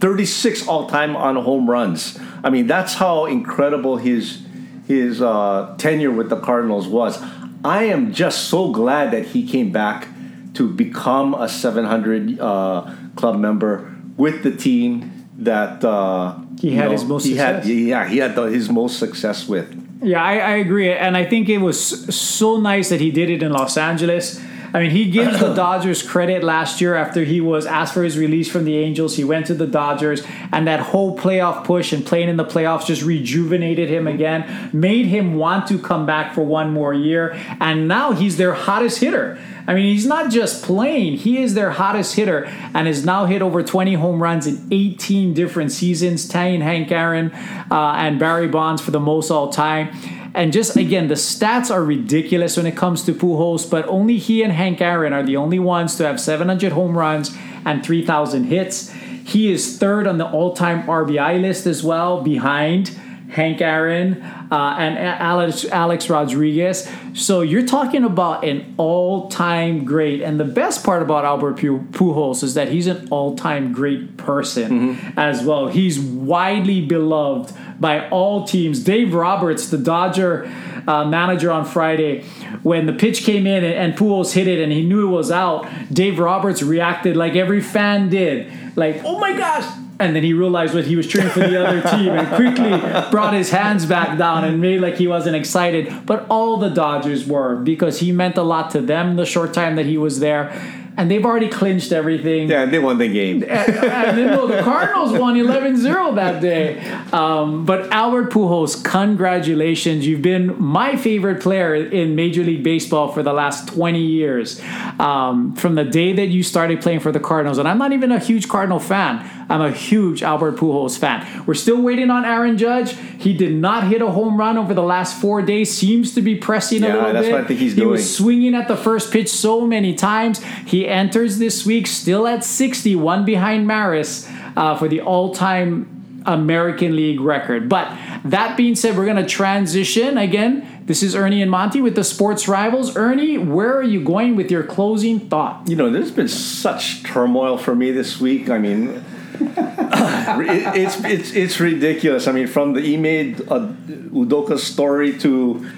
36 0.00 0.68
all 0.68 0.88
time 0.88 1.16
on 1.16 1.36
home 1.36 1.70
runs. 1.70 2.18
I 2.42 2.50
mean, 2.50 2.66
that's 2.66 2.94
how 2.94 3.26
incredible 3.26 3.96
his 3.96 4.46
his 4.86 5.22
uh, 5.22 5.74
tenure 5.78 6.10
with 6.10 6.28
the 6.28 6.38
Cardinals 6.40 6.86
was. 6.86 7.22
I 7.64 7.84
am 7.84 8.12
just 8.12 8.48
so 8.48 8.70
glad 8.70 9.10
that 9.12 9.26
he 9.26 9.46
came 9.48 9.72
back 9.72 10.08
to 10.54 10.68
become 10.68 11.34
a 11.34 11.48
700 11.48 12.38
uh, 12.38 12.94
club 13.16 13.36
member 13.38 13.94
with 14.16 14.42
the 14.42 14.54
team 14.54 15.28
that 15.38 15.82
uh, 15.84 16.38
He 16.60 16.72
had 16.72 16.92
his 16.92 17.04
most 17.04 17.24
he 17.24 17.36
had 17.36 17.64
yeah 17.66 18.08
he 18.08 18.18
had 18.18 18.34
the, 18.34 18.44
his 18.44 18.68
most 18.70 18.98
success 18.98 19.48
with. 19.48 19.68
Yeah, 20.04 20.22
I, 20.22 20.36
I 20.36 20.50
agree, 20.56 20.92
and 20.92 21.16
I 21.16 21.24
think 21.24 21.48
it 21.48 21.58
was 21.58 22.14
so 22.14 22.60
nice 22.60 22.90
that 22.90 23.00
he 23.00 23.10
did 23.10 23.30
it 23.30 23.42
in 23.42 23.52
Los 23.52 23.78
Angeles. 23.78 24.38
I 24.74 24.80
mean, 24.80 24.90
he 24.90 25.08
gives 25.08 25.38
the 25.38 25.54
Dodgers 25.54 26.02
credit 26.02 26.42
last 26.42 26.80
year 26.80 26.96
after 26.96 27.22
he 27.22 27.40
was 27.40 27.64
asked 27.64 27.94
for 27.94 28.02
his 28.02 28.18
release 28.18 28.50
from 28.50 28.64
the 28.64 28.76
Angels. 28.76 29.14
He 29.14 29.22
went 29.22 29.46
to 29.46 29.54
the 29.54 29.68
Dodgers, 29.68 30.24
and 30.50 30.66
that 30.66 30.80
whole 30.80 31.16
playoff 31.16 31.62
push 31.62 31.92
and 31.92 32.04
playing 32.04 32.28
in 32.28 32.36
the 32.36 32.44
playoffs 32.44 32.84
just 32.84 33.02
rejuvenated 33.02 33.88
him 33.88 34.08
again, 34.08 34.70
made 34.72 35.06
him 35.06 35.36
want 35.36 35.68
to 35.68 35.78
come 35.78 36.06
back 36.06 36.34
for 36.34 36.42
one 36.42 36.72
more 36.72 36.92
year, 36.92 37.40
and 37.60 37.86
now 37.86 38.10
he's 38.10 38.36
their 38.36 38.52
hottest 38.52 38.98
hitter. 38.98 39.38
I 39.68 39.74
mean, 39.74 39.94
he's 39.94 40.06
not 40.06 40.32
just 40.32 40.64
playing, 40.64 41.18
he 41.18 41.40
is 41.40 41.54
their 41.54 41.70
hottest 41.70 42.16
hitter 42.16 42.44
and 42.74 42.88
has 42.88 43.04
now 43.04 43.26
hit 43.26 43.42
over 43.42 43.62
20 43.62 43.94
home 43.94 44.20
runs 44.20 44.48
in 44.48 44.66
18 44.72 45.34
different 45.34 45.70
seasons, 45.70 46.26
tying 46.26 46.62
Hank 46.62 46.90
Aaron 46.90 47.30
uh, 47.70 47.94
and 47.96 48.18
Barry 48.18 48.48
Bonds 48.48 48.82
for 48.82 48.90
the 48.90 49.00
most 49.00 49.30
all 49.30 49.50
time. 49.50 49.90
And 50.34 50.52
just 50.52 50.76
again, 50.76 51.08
the 51.08 51.14
stats 51.14 51.70
are 51.70 51.84
ridiculous 51.84 52.56
when 52.56 52.66
it 52.66 52.76
comes 52.76 53.04
to 53.04 53.14
Pujols, 53.14 53.70
but 53.70 53.86
only 53.86 54.18
he 54.18 54.42
and 54.42 54.52
Hank 54.52 54.80
Aaron 54.80 55.12
are 55.12 55.22
the 55.22 55.36
only 55.36 55.60
ones 55.60 55.94
to 55.96 56.06
have 56.06 56.20
700 56.20 56.72
home 56.72 56.98
runs 56.98 57.36
and 57.64 57.84
3,000 57.84 58.44
hits. 58.44 58.90
He 59.24 59.52
is 59.52 59.78
third 59.78 60.06
on 60.06 60.18
the 60.18 60.28
all 60.28 60.52
time 60.52 60.82
RBI 60.82 61.40
list 61.40 61.66
as 61.66 61.84
well, 61.84 62.20
behind 62.20 62.98
Hank 63.30 63.60
Aaron 63.60 64.22
uh, 64.22 64.76
and 64.78 64.98
Alex, 64.98 65.64
Alex 65.66 66.10
Rodriguez. 66.10 66.88
So 67.14 67.40
you're 67.40 67.66
talking 67.66 68.04
about 68.04 68.44
an 68.44 68.74
all 68.76 69.28
time 69.28 69.84
great. 69.84 70.20
And 70.20 70.38
the 70.38 70.44
best 70.44 70.84
part 70.84 71.02
about 71.02 71.24
Albert 71.24 71.56
Pujols 71.56 72.42
is 72.42 72.54
that 72.54 72.68
he's 72.68 72.86
an 72.86 73.08
all 73.10 73.36
time 73.36 73.72
great 73.72 74.16
person 74.16 74.98
as 75.16 75.42
well. 75.42 75.68
He's 75.68 75.98
widely 75.98 76.80
beloved 76.80 77.54
by 77.84 78.08
all 78.08 78.44
teams. 78.44 78.82
Dave 78.82 79.12
Roberts, 79.12 79.68
the 79.68 79.76
Dodger 79.76 80.50
uh, 80.88 81.04
manager 81.04 81.52
on 81.52 81.66
Friday, 81.66 82.22
when 82.62 82.86
the 82.86 82.94
pitch 82.94 83.24
came 83.24 83.46
in 83.46 83.62
and, 83.62 83.74
and 83.74 83.92
Pujols 83.92 84.32
hit 84.32 84.48
it 84.48 84.58
and 84.58 84.72
he 84.72 84.82
knew 84.82 85.06
it 85.06 85.10
was 85.10 85.30
out, 85.30 85.68
Dave 85.92 86.18
Roberts 86.18 86.62
reacted 86.62 87.14
like 87.14 87.34
every 87.36 87.60
fan 87.60 88.08
did, 88.08 88.50
like, 88.74 89.02
oh 89.04 89.18
my 89.18 89.36
gosh. 89.36 89.70
And 90.00 90.16
then 90.16 90.22
he 90.22 90.32
realized 90.32 90.74
what 90.74 90.86
he 90.86 90.96
was 90.96 91.06
cheering 91.06 91.28
for 91.28 91.40
the 91.40 91.62
other 91.62 91.82
team 91.90 92.08
and 92.08 92.26
quickly 92.28 92.70
brought 93.10 93.34
his 93.34 93.50
hands 93.50 93.84
back 93.84 94.16
down 94.16 94.44
and 94.44 94.62
made 94.62 94.80
like 94.80 94.96
he 94.96 95.06
wasn't 95.06 95.36
excited. 95.36 96.06
But 96.06 96.26
all 96.30 96.56
the 96.56 96.70
Dodgers 96.70 97.26
were 97.26 97.56
because 97.56 98.00
he 98.00 98.12
meant 98.12 98.38
a 98.38 98.42
lot 98.42 98.70
to 98.70 98.80
them 98.80 99.16
the 99.16 99.26
short 99.26 99.52
time 99.52 99.76
that 99.76 99.84
he 99.84 99.98
was 99.98 100.20
there. 100.20 100.50
And 100.96 101.10
they've 101.10 101.24
already 101.24 101.48
clinched 101.48 101.90
everything 101.90 102.48
Yeah, 102.48 102.62
and 102.62 102.72
they 102.72 102.78
won 102.78 102.98
the 102.98 103.08
game. 103.08 103.42
and 103.48 103.74
then 104.16 104.26
no, 104.28 104.46
the 104.46 104.62
Cardinals 104.62 105.12
won 105.18 105.34
11-0 105.36 106.14
that 106.14 106.40
day. 106.40 106.78
Um, 107.12 107.64
but 107.64 107.90
Albert 107.90 108.30
Pujols, 108.30 108.82
congratulations! 108.84 110.06
You've 110.06 110.22
been 110.22 110.54
my 110.62 110.96
favorite 110.96 111.40
player 111.42 111.74
in 111.74 112.14
Major 112.14 112.44
League 112.44 112.62
Baseball 112.62 113.10
for 113.10 113.22
the 113.22 113.32
last 113.32 113.68
20 113.68 114.00
years. 114.00 114.60
Um, 115.00 115.54
from 115.56 115.74
the 115.74 115.84
day 115.84 116.12
that 116.12 116.26
you 116.26 116.42
started 116.42 116.80
playing 116.80 117.00
for 117.00 117.10
the 117.10 117.20
Cardinals, 117.20 117.58
and 117.58 117.66
I'm 117.66 117.78
not 117.78 117.92
even 117.92 118.12
a 118.12 118.18
huge 118.18 118.48
Cardinal 118.48 118.78
fan. 118.78 119.28
I'm 119.48 119.60
a 119.60 119.70
huge 119.70 120.22
Albert 120.22 120.56
Pujols 120.56 120.98
fan. 120.98 121.44
We're 121.46 121.54
still 121.54 121.80
waiting 121.80 122.10
on 122.10 122.24
Aaron 122.24 122.56
Judge. 122.58 122.92
He 123.18 123.32
did 123.36 123.54
not 123.54 123.84
hit 123.88 124.00
a 124.02 124.10
home 124.10 124.38
run 124.38 124.56
over 124.56 124.74
the 124.74 124.82
last 124.82 125.20
four 125.20 125.42
days. 125.42 125.72
Seems 125.76 126.14
to 126.14 126.22
be 126.22 126.34
pressing 126.34 126.82
a 126.82 126.88
Yeah, 126.88 126.94
little 126.94 127.12
that's 127.12 127.26
bit. 127.26 127.32
what 127.32 127.44
I 127.44 127.46
think 127.46 127.60
he's 127.60 127.72
he 127.74 127.80
doing. 127.80 127.90
was 127.92 128.16
swinging 128.16 128.54
at 128.54 128.68
the 128.68 128.76
first 128.76 129.12
pitch 129.12 129.28
so 129.28 129.66
many 129.66 129.94
times. 129.94 130.42
He 130.66 130.88
enters 130.88 131.38
this 131.38 131.66
week 131.66 131.86
still 131.86 132.26
at 132.26 132.44
60, 132.44 132.96
one 132.96 133.24
behind 133.24 133.66
Maris 133.66 134.28
uh, 134.56 134.76
for 134.76 134.88
the 134.88 135.00
all-time 135.00 136.22
American 136.26 136.96
League 136.96 137.20
record. 137.20 137.68
But 137.68 137.94
that 138.24 138.56
being 138.56 138.74
said, 138.74 138.96
we're 138.96 139.04
going 139.04 139.16
to 139.22 139.26
transition 139.26 140.16
again. 140.16 140.66
This 140.86 141.02
is 141.02 141.14
Ernie 141.14 141.42
and 141.42 141.50
Monty 141.50 141.80
with 141.80 141.94
the 141.96 142.04
Sports 142.04 142.48
Rivals. 142.48 142.96
Ernie, 142.96 143.36
where 143.38 143.74
are 143.76 143.82
you 143.82 144.02
going 144.02 144.36
with 144.36 144.50
your 144.50 144.62
closing 144.62 145.20
thought? 145.20 145.68
You 145.68 145.76
know, 145.76 145.90
there's 145.90 146.10
been 146.10 146.28
such 146.28 147.02
turmoil 147.02 147.56
for 147.58 147.74
me 147.74 147.90
this 147.90 148.20
week. 148.20 148.48
I 148.50 148.58
mean, 148.58 149.04
it, 149.40 150.76
it's 150.76 151.04
it's 151.04 151.32
it's 151.32 151.60
ridiculous. 151.60 152.28
I 152.28 152.32
mean, 152.32 152.46
from 152.46 152.72
the 152.74 152.80
Ime 152.80 153.34
uh, 153.48 153.72
Udoka 154.12 154.58
story 154.58 155.18
to 155.18 155.70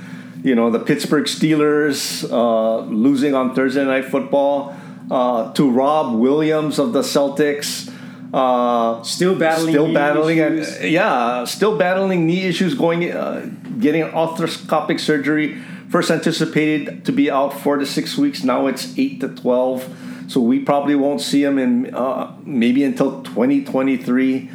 you 0.43 0.55
know 0.55 0.71
the 0.71 0.79
Pittsburgh 0.79 1.25
Steelers 1.25 2.31
uh, 2.31 2.81
losing 2.87 3.35
on 3.35 3.55
Thursday 3.55 3.85
Night 3.85 4.05
Football 4.07 4.77
uh, 5.11 5.53
to 5.55 5.71
Rob 5.71 6.15
Williams 6.19 6.79
of 6.79 6.93
the 6.93 7.03
Celtics. 7.03 7.93
Uh, 8.35 9.03
Still 9.03 9.39
battling 9.39 9.73
still 9.73 9.87
knee 9.87 9.95
battling, 9.95 10.41
and 10.41 10.67
yeah, 10.83 11.45
still 11.45 11.79
battling 11.79 12.27
knee 12.27 12.45
issues. 12.45 12.75
Going, 12.75 13.11
uh, 13.11 13.49
getting 13.79 14.03
arthroscopic 14.03 15.01
surgery. 15.01 15.57
First 15.89 16.11
anticipated 16.11 17.05
to 17.07 17.13
be 17.13 17.31
out 17.31 17.55
four 17.55 17.79
to 17.79 17.87
six 17.87 18.19
weeks. 18.19 18.43
Now 18.43 18.67
it's 18.67 18.99
eight 18.99 19.21
to 19.21 19.29
twelve. 19.29 19.89
So 20.29 20.41
we 20.41 20.59
probably 20.61 20.95
won't 20.95 21.21
see 21.21 21.43
him 21.45 21.59
in 21.59 21.95
uh, 21.95 22.35
maybe 22.45 22.83
until 22.85 23.23
2023. 23.23 24.51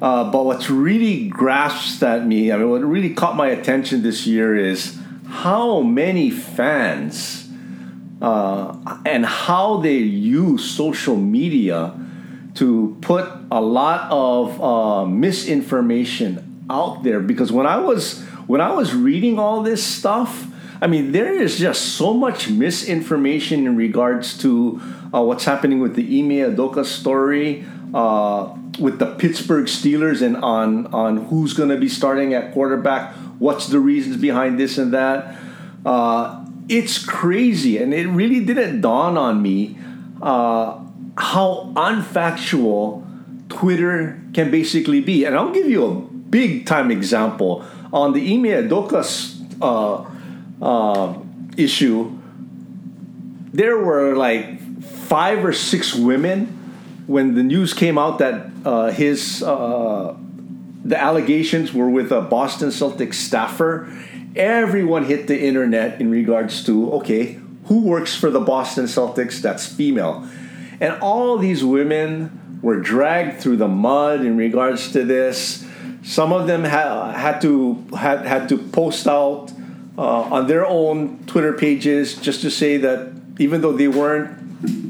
Uh, 0.00 0.30
but 0.30 0.44
what's 0.44 0.70
really 0.70 1.28
grasped 1.28 2.02
at 2.02 2.26
me, 2.26 2.50
I 2.52 2.56
mean, 2.56 2.70
what 2.70 2.82
really 2.82 3.12
caught 3.12 3.36
my 3.36 3.48
attention 3.48 4.02
this 4.02 4.26
year 4.26 4.56
is 4.56 4.98
how 5.26 5.80
many 5.80 6.30
fans 6.30 7.48
uh, 8.22 8.76
and 9.04 9.26
how 9.26 9.78
they 9.78 9.96
use 9.96 10.70
social 10.70 11.16
media 11.16 11.94
to 12.54 12.96
put 13.00 13.28
a 13.50 13.60
lot 13.60 14.10
of 14.10 14.60
uh, 14.62 15.04
misinformation 15.06 16.64
out 16.70 17.02
there. 17.02 17.20
Because 17.20 17.52
when 17.52 17.66
I 17.66 17.78
was 17.78 18.22
when 18.46 18.60
I 18.60 18.72
was 18.72 18.94
reading 18.94 19.38
all 19.38 19.62
this 19.62 19.84
stuff, 19.84 20.49
I 20.82 20.86
mean, 20.86 21.12
there 21.12 21.32
is 21.32 21.58
just 21.58 21.96
so 21.96 22.14
much 22.14 22.48
misinformation 22.48 23.66
in 23.66 23.76
regards 23.76 24.36
to 24.38 24.80
uh, 25.12 25.22
what's 25.22 25.44
happening 25.44 25.80
with 25.80 25.94
the 25.94 26.02
Ime 26.02 26.54
Udoka 26.56 26.84
story, 26.84 27.66
uh, 27.92 28.54
with 28.78 28.98
the 28.98 29.14
Pittsburgh 29.16 29.66
Steelers, 29.66 30.22
and 30.22 30.36
on 30.38 30.86
on 30.86 31.26
who's 31.26 31.52
going 31.52 31.68
to 31.68 31.76
be 31.76 31.88
starting 31.88 32.32
at 32.32 32.52
quarterback. 32.52 33.14
What's 33.38 33.66
the 33.66 33.78
reasons 33.78 34.16
behind 34.16 34.58
this 34.58 34.78
and 34.78 34.92
that? 34.94 35.36
Uh, 35.84 36.46
it's 36.68 37.04
crazy, 37.04 37.76
and 37.76 37.92
it 37.92 38.06
really 38.06 38.42
didn't 38.42 38.80
dawn 38.80 39.18
on 39.18 39.42
me 39.42 39.76
uh, 40.22 40.78
how 41.18 41.72
unfactual 41.76 43.04
Twitter 43.50 44.22
can 44.32 44.50
basically 44.50 45.00
be. 45.00 45.26
And 45.26 45.36
I'll 45.36 45.52
give 45.52 45.68
you 45.68 45.84
a 45.84 45.94
big 45.94 46.64
time 46.64 46.90
example 46.90 47.64
on 47.92 48.14
the 48.14 48.20
Ime 48.34 48.68
Udoka 48.68 49.04
uh, 49.60 50.08
uh, 50.60 51.14
issue. 51.56 52.18
There 53.52 53.78
were 53.78 54.14
like 54.16 54.60
five 54.82 55.44
or 55.44 55.52
six 55.52 55.94
women 55.94 56.56
when 57.10 57.34
the 57.34 57.42
news 57.42 57.74
came 57.74 57.98
out 57.98 58.18
that 58.18 58.46
uh, 58.64 58.92
his 58.92 59.42
uh, 59.42 60.16
the 60.84 60.96
allegations 60.96 61.74
were 61.74 61.90
with 61.90 62.12
a 62.12 62.20
Boston 62.20 62.68
Celtics 62.68 63.14
staffer, 63.14 63.90
everyone 64.36 65.04
hit 65.04 65.26
the 65.26 65.38
internet 65.38 66.00
in 66.00 66.10
regards 66.10 66.64
to 66.66 66.92
okay, 66.94 67.40
who 67.64 67.80
works 67.80 68.14
for 68.14 68.30
the 68.30 68.38
Boston 68.38 68.84
Celtics 68.84 69.42
that's 69.42 69.66
female, 69.66 70.24
and 70.80 70.94
all 71.02 71.36
these 71.36 71.64
women 71.64 72.58
were 72.62 72.78
dragged 72.78 73.40
through 73.40 73.56
the 73.56 73.68
mud 73.68 74.20
in 74.20 74.36
regards 74.36 74.92
to 74.92 75.04
this. 75.04 75.66
Some 76.04 76.32
of 76.32 76.46
them 76.46 76.62
ha- 76.62 77.12
had 77.12 77.40
to 77.42 77.74
had 77.96 78.24
had 78.24 78.48
to 78.50 78.56
post 78.56 79.08
out 79.08 79.52
on 80.00 80.46
their 80.46 80.66
own 80.66 81.18
Twitter 81.26 81.52
pages 81.52 82.16
just 82.16 82.40
to 82.42 82.50
say 82.50 82.76
that 82.78 83.12
even 83.38 83.60
though 83.60 83.72
they 83.72 83.88
weren't, 83.88 84.38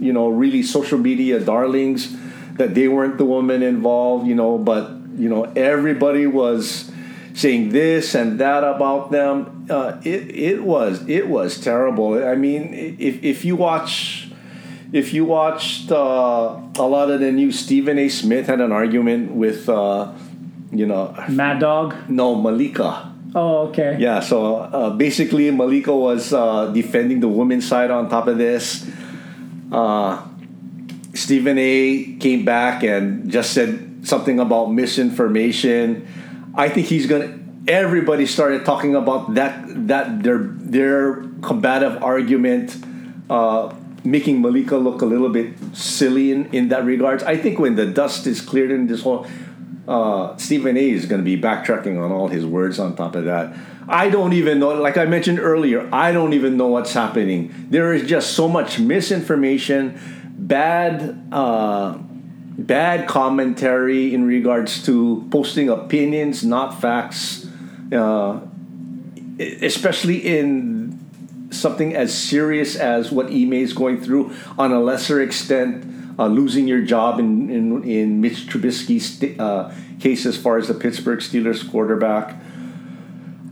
you 0.01 0.13
know, 0.13 0.29
really 0.29 0.63
social 0.63 0.99
media 0.99 1.41
darlings, 1.41 2.17
that 2.57 2.75
they 2.75 2.89
weren't 2.89 3.19
the 3.19 3.25
woman 3.25 3.63
involved, 3.63 4.27
you 4.27 4.35
know, 4.35 4.59
but 4.59 4.91
you 5.17 5.29
know 5.29 5.45
everybody 5.57 6.27
was 6.27 6.91
saying 7.35 7.71
this 7.71 8.15
and 8.15 8.39
that 8.39 8.65
about 8.65 9.11
them. 9.11 9.67
Uh, 9.69 10.01
it 10.05 10.31
it 10.35 10.63
was 10.63 11.07
it 11.09 11.29
was 11.29 11.59
terrible. 11.61 12.23
I 12.25 12.35
mean, 12.35 12.75
if 12.99 13.23
if 13.23 13.45
you 13.45 13.57
watch. 13.57 14.27
If 14.93 15.15
you 15.15 15.25
watched 15.25 15.93
uh, 15.93 16.59
a 16.75 16.83
lot 16.83 17.13
of 17.13 17.21
the 17.21 17.31
news, 17.31 17.57
Stephen 17.57 17.97
A. 17.97 18.09
Smith 18.09 18.49
had 18.49 18.61
an 18.61 18.73
argument 18.73 19.31
with, 19.31 19.69
uh, 19.69 20.11
you 20.73 20.85
know, 20.85 21.15
Mad 21.29 21.61
Dog. 21.61 21.95
no 22.09 22.35
Malika. 22.35 23.10
Oh, 23.35 23.68
okay. 23.68 23.97
Yeah, 23.99 24.20
so 24.20 24.57
uh, 24.57 24.91
basically, 24.91 25.51
Malika 25.51 25.95
was 25.95 26.33
uh, 26.33 26.66
defending 26.72 27.20
the 27.20 27.28
women's 27.28 27.66
side 27.66 27.91
on 27.91 28.09
top 28.09 28.26
of 28.26 28.39
this. 28.39 28.89
Uh, 29.70 30.26
Stephen 31.14 31.59
A 31.59 32.16
came 32.18 32.45
back 32.45 32.83
and 32.83 33.31
just 33.31 33.53
said 33.53 34.07
something 34.07 34.41
about 34.41 34.72
misinformation. 34.72 36.07
I 36.55 36.68
think 36.68 36.87
he's 36.87 37.07
gonna. 37.07 37.39
Everybody 37.68 38.26
started 38.26 38.64
talking 38.64 38.97
about 38.97 39.35
that 39.35 39.62
that 39.87 40.22
their 40.22 40.39
their 40.39 41.22
combative 41.43 42.03
argument, 42.03 42.76
uh, 43.28 43.72
making 44.03 44.41
Malika 44.41 44.76
look 44.76 45.03
a 45.03 45.07
little 45.07 45.28
bit 45.28 45.55
silly 45.72 46.33
in, 46.33 46.47
in 46.47 46.68
that 46.68 46.85
regards. 46.85 47.22
I 47.22 47.37
think 47.37 47.59
when 47.59 47.76
the 47.76 47.87
dust 47.87 48.26
is 48.26 48.41
cleared 48.41 48.70
in 48.70 48.87
this 48.87 49.03
whole 49.03 49.26
uh, 49.89 50.37
Stephen 50.37 50.76
A 50.76 50.91
is 50.91 51.07
going 51.07 51.20
to 51.20 51.24
be 51.24 51.41
backtracking 51.41 52.03
on 52.03 52.12
all 52.12 52.28
his 52.28 52.47
words 52.47 52.78
on 52.78 52.97
top 52.97 53.14
of 53.14 53.24
that. 53.24 53.55
I 53.89 54.09
don't 54.09 54.33
even 54.35 54.61
know, 54.61 54.68
like 54.68 54.97
I 54.97 55.05
mentioned 55.05 55.41
earlier, 55.41 55.89
I 55.93 56.12
don't 56.12 56.33
even 56.33 56.57
know 56.57 56.68
what's 56.68 56.93
happening. 56.93 57.53
There 57.70 57.93
is 57.93 58.09
just 58.09 58.35
so 58.35 58.49
much 58.49 58.78
misinformation, 58.78 59.99
bad, 60.39 61.28
uh, 61.33 61.99
bad 61.99 63.09
commentary 63.09 64.14
in 64.14 64.26
regards 64.26 64.85
to 64.87 65.26
posting 65.31 65.68
opinions, 65.68 66.45
not 66.45 66.81
facts, 66.81 67.49
uh, 67.93 68.41
especially 69.39 70.18
in 70.18 70.99
something 71.51 71.97
as 71.97 72.16
serious 72.16 72.76
as 72.76 73.11
what 73.11 73.26
Ime 73.26 73.55
is 73.55 73.72
going 73.72 74.01
through, 74.01 74.33
on 74.57 74.70
a 74.70 74.81
lesser 74.81 75.20
extent, 75.20 75.85
uh, 76.21 76.27
losing 76.27 76.68
your 76.68 76.83
job 76.83 77.18
in, 77.18 77.51
in, 77.51 77.83
in 77.85 78.21
Mitch 78.21 78.47
Trubisky's 78.47 79.41
uh, 79.41 79.75
case 79.99 80.27
as 80.27 80.37
far 80.37 80.59
as 80.59 80.68
the 80.68 80.75
Pittsburgh 80.75 81.21
Steelers 81.21 81.68
quarterback. 81.68 82.37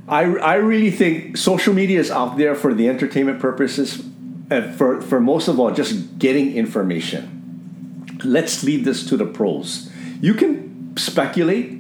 I, 0.07 0.25
I 0.37 0.55
really 0.57 0.91
think 0.91 1.39
social 1.39 1.73
media 1.73 1.99
is 1.99 2.11
out 2.11 2.37
there 2.37 2.55
for 2.55 2.75
the 2.75 2.89
entertainment 2.89 3.41
purposes 3.41 4.05
and 4.51 4.75
for, 4.77 5.01
for 5.01 5.19
most 5.19 5.49
of 5.49 5.59
all, 5.59 5.71
just 5.71 6.19
getting 6.19 6.55
information. 6.57 8.21
Let's 8.23 8.63
leave 8.65 8.85
this 8.85 9.07
to 9.09 9.17
the 9.17 9.27
pros. 9.27 9.91
You 10.21 10.35
can 10.35 10.97
speculate, 10.97 11.73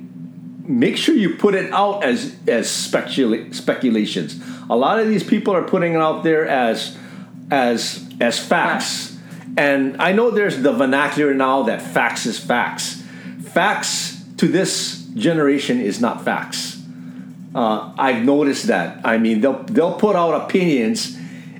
make 0.66 0.96
sure 0.96 1.14
you 1.14 1.36
put 1.36 1.54
it 1.54 1.70
out 1.72 2.04
as 2.04 2.36
as 2.46 2.70
specula- 2.70 3.52
speculations. 3.52 4.40
A 4.70 4.76
lot 4.76 5.00
of 5.00 5.08
these 5.08 5.24
people 5.24 5.54
are 5.54 5.64
putting 5.64 5.94
it 5.94 6.00
out 6.00 6.22
there 6.22 6.46
as 6.46 6.96
as 7.50 8.06
as 8.20 8.38
facts. 8.38 9.17
And 9.58 10.00
I 10.00 10.12
know 10.12 10.30
there's 10.30 10.62
the 10.62 10.72
vernacular 10.72 11.34
now 11.34 11.64
that 11.64 11.82
facts 11.82 12.26
is 12.26 12.38
facts. 12.38 13.02
Facts 13.42 14.22
to 14.36 14.46
this 14.46 15.04
generation 15.16 15.80
is 15.80 16.00
not 16.00 16.24
facts. 16.24 16.80
Uh, 17.56 17.92
I've 17.98 18.24
noticed 18.24 18.68
that. 18.68 19.00
I 19.04 19.18
mean, 19.18 19.40
they'll 19.40 19.64
they'll 19.64 19.98
put 19.98 20.14
out 20.14 20.32
opinions 20.46 21.16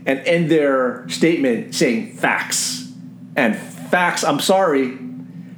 and 0.06 0.20
end 0.20 0.48
their 0.48 1.08
statement 1.08 1.74
saying 1.74 2.12
facts. 2.12 2.88
And 3.34 3.56
facts, 3.56 4.22
I'm 4.22 4.38
sorry, 4.38 4.96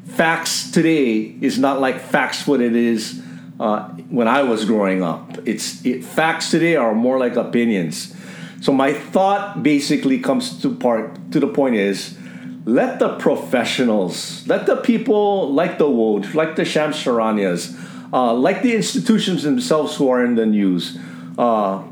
facts 0.07 0.71
today 0.71 1.37
is 1.43 1.59
not 1.59 1.79
like 1.79 2.01
facts 2.01 2.47
what 2.47 2.63
it 2.63 2.75
is 2.75 3.23
uh, 3.61 3.87
when 4.09 4.29
I 4.29 4.45
was 4.45 4.65
growing 4.65 5.03
up. 5.03 5.47
It's 5.47 5.85
it, 5.85 6.05
facts 6.05 6.51
today 6.51 6.77
are 6.77 6.95
more 6.95 7.19
like 7.19 7.37
opinions. 7.37 8.17
So 8.63 8.73
my 8.73 8.95
thought 8.95 9.63
basically 9.63 10.21
comes 10.21 10.63
to 10.63 10.75
part 10.75 11.33
to 11.33 11.41
the 11.41 11.47
point 11.47 11.77
is 11.77 12.17
let 12.65 12.99
the 12.99 13.17
professionals, 13.17 14.47
let 14.47 14.67
the 14.67 14.77
people 14.77 15.53
like 15.53 15.79
the 15.79 15.87
Woj, 15.87 16.35
like 16.35 16.57
the 16.57 16.65
Shams 16.65 16.97
Charanias, 16.97 17.77
uh, 18.13 18.35
like 18.35 18.63
the 18.63 18.75
institutions 18.75 19.43
themselves 19.43 19.97
who 19.97 20.09
are 20.11 20.25
in 20.25 20.35
the 20.35 20.47
news, 20.47 20.99
uh, 21.39 21.83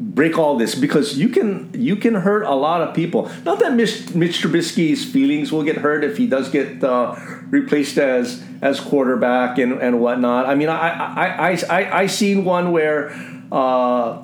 break 0.00 0.36
all 0.36 0.58
this 0.58 0.74
because 0.74 1.16
you 1.16 1.28
can 1.28 1.70
you 1.74 1.94
can 1.96 2.14
hurt 2.14 2.42
a 2.42 2.54
lot 2.54 2.82
of 2.82 2.94
people. 2.94 3.30
Not 3.44 3.60
that 3.60 3.74
Mitch, 3.74 4.14
Mitch 4.14 4.42
Trubisky's 4.42 5.04
feelings 5.04 5.52
will 5.52 5.62
get 5.62 5.76
hurt 5.76 6.04
if 6.04 6.16
he 6.16 6.26
does 6.26 6.50
get 6.50 6.82
uh, 6.82 7.14
replaced 7.50 7.98
as 7.98 8.42
as 8.60 8.80
quarterback 8.80 9.58
and, 9.58 9.74
and 9.80 10.00
whatnot. 10.00 10.46
I 10.46 10.54
mean, 10.54 10.68
I 10.68 10.88
I 10.88 11.50
I 11.50 11.58
I, 11.70 12.00
I 12.02 12.06
seen 12.06 12.44
one 12.44 12.72
where 12.72 13.12
uh, 13.52 14.22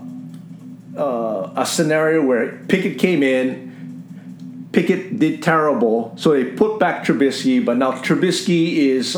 uh, 0.96 1.52
a 1.56 1.66
scenario 1.66 2.24
where 2.24 2.58
Pickett 2.68 2.98
came 2.98 3.22
in. 3.22 3.67
Pickett 4.72 5.18
did 5.18 5.42
terrible, 5.42 6.12
so 6.16 6.32
they 6.32 6.44
put 6.44 6.78
back 6.78 7.04
Trubisky, 7.04 7.64
but 7.64 7.78
now 7.78 7.92
Trubisky 7.92 8.76
is 8.76 9.16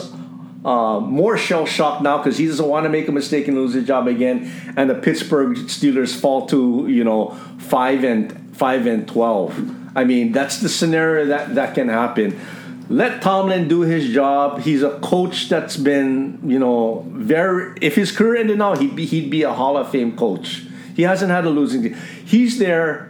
uh, 0.64 1.00
more 1.00 1.36
shell 1.36 1.66
shocked 1.66 2.02
now 2.02 2.18
because 2.18 2.38
he 2.38 2.46
doesn't 2.46 2.66
want 2.66 2.84
to 2.84 2.90
make 2.90 3.08
a 3.08 3.12
mistake 3.12 3.48
and 3.48 3.56
lose 3.56 3.74
his 3.74 3.86
job 3.86 4.06
again. 4.06 4.50
And 4.76 4.90
the 4.90 4.94
Pittsburgh 4.94 5.56
Steelers 5.56 6.18
fall 6.18 6.46
to 6.46 6.86
you 6.88 7.04
know 7.04 7.30
five 7.58 8.04
and 8.04 8.54
five 8.56 8.86
and 8.86 9.08
twelve. 9.08 9.58
I 9.96 10.04
mean 10.04 10.32
that's 10.32 10.60
the 10.60 10.68
scenario 10.68 11.26
that 11.26 11.54
that 11.54 11.74
can 11.74 11.88
happen. 11.88 12.38
Let 12.88 13.22
Tomlin 13.22 13.68
do 13.68 13.82
his 13.82 14.12
job. 14.12 14.60
He's 14.60 14.82
a 14.82 14.98
coach 15.00 15.48
that's 15.48 15.76
been 15.76 16.40
you 16.44 16.58
know 16.58 17.06
very. 17.08 17.76
If 17.80 17.96
his 17.96 18.12
career 18.12 18.36
ended 18.36 18.58
now, 18.58 18.76
he'd 18.76 18.94
be 18.94 19.06
he'd 19.06 19.30
be 19.30 19.42
a 19.42 19.52
Hall 19.52 19.76
of 19.76 19.90
Fame 19.90 20.16
coach. 20.16 20.64
He 20.94 21.02
hasn't 21.02 21.30
had 21.30 21.46
a 21.46 21.50
losing. 21.50 21.94
He's 22.24 22.58
there 22.58 23.09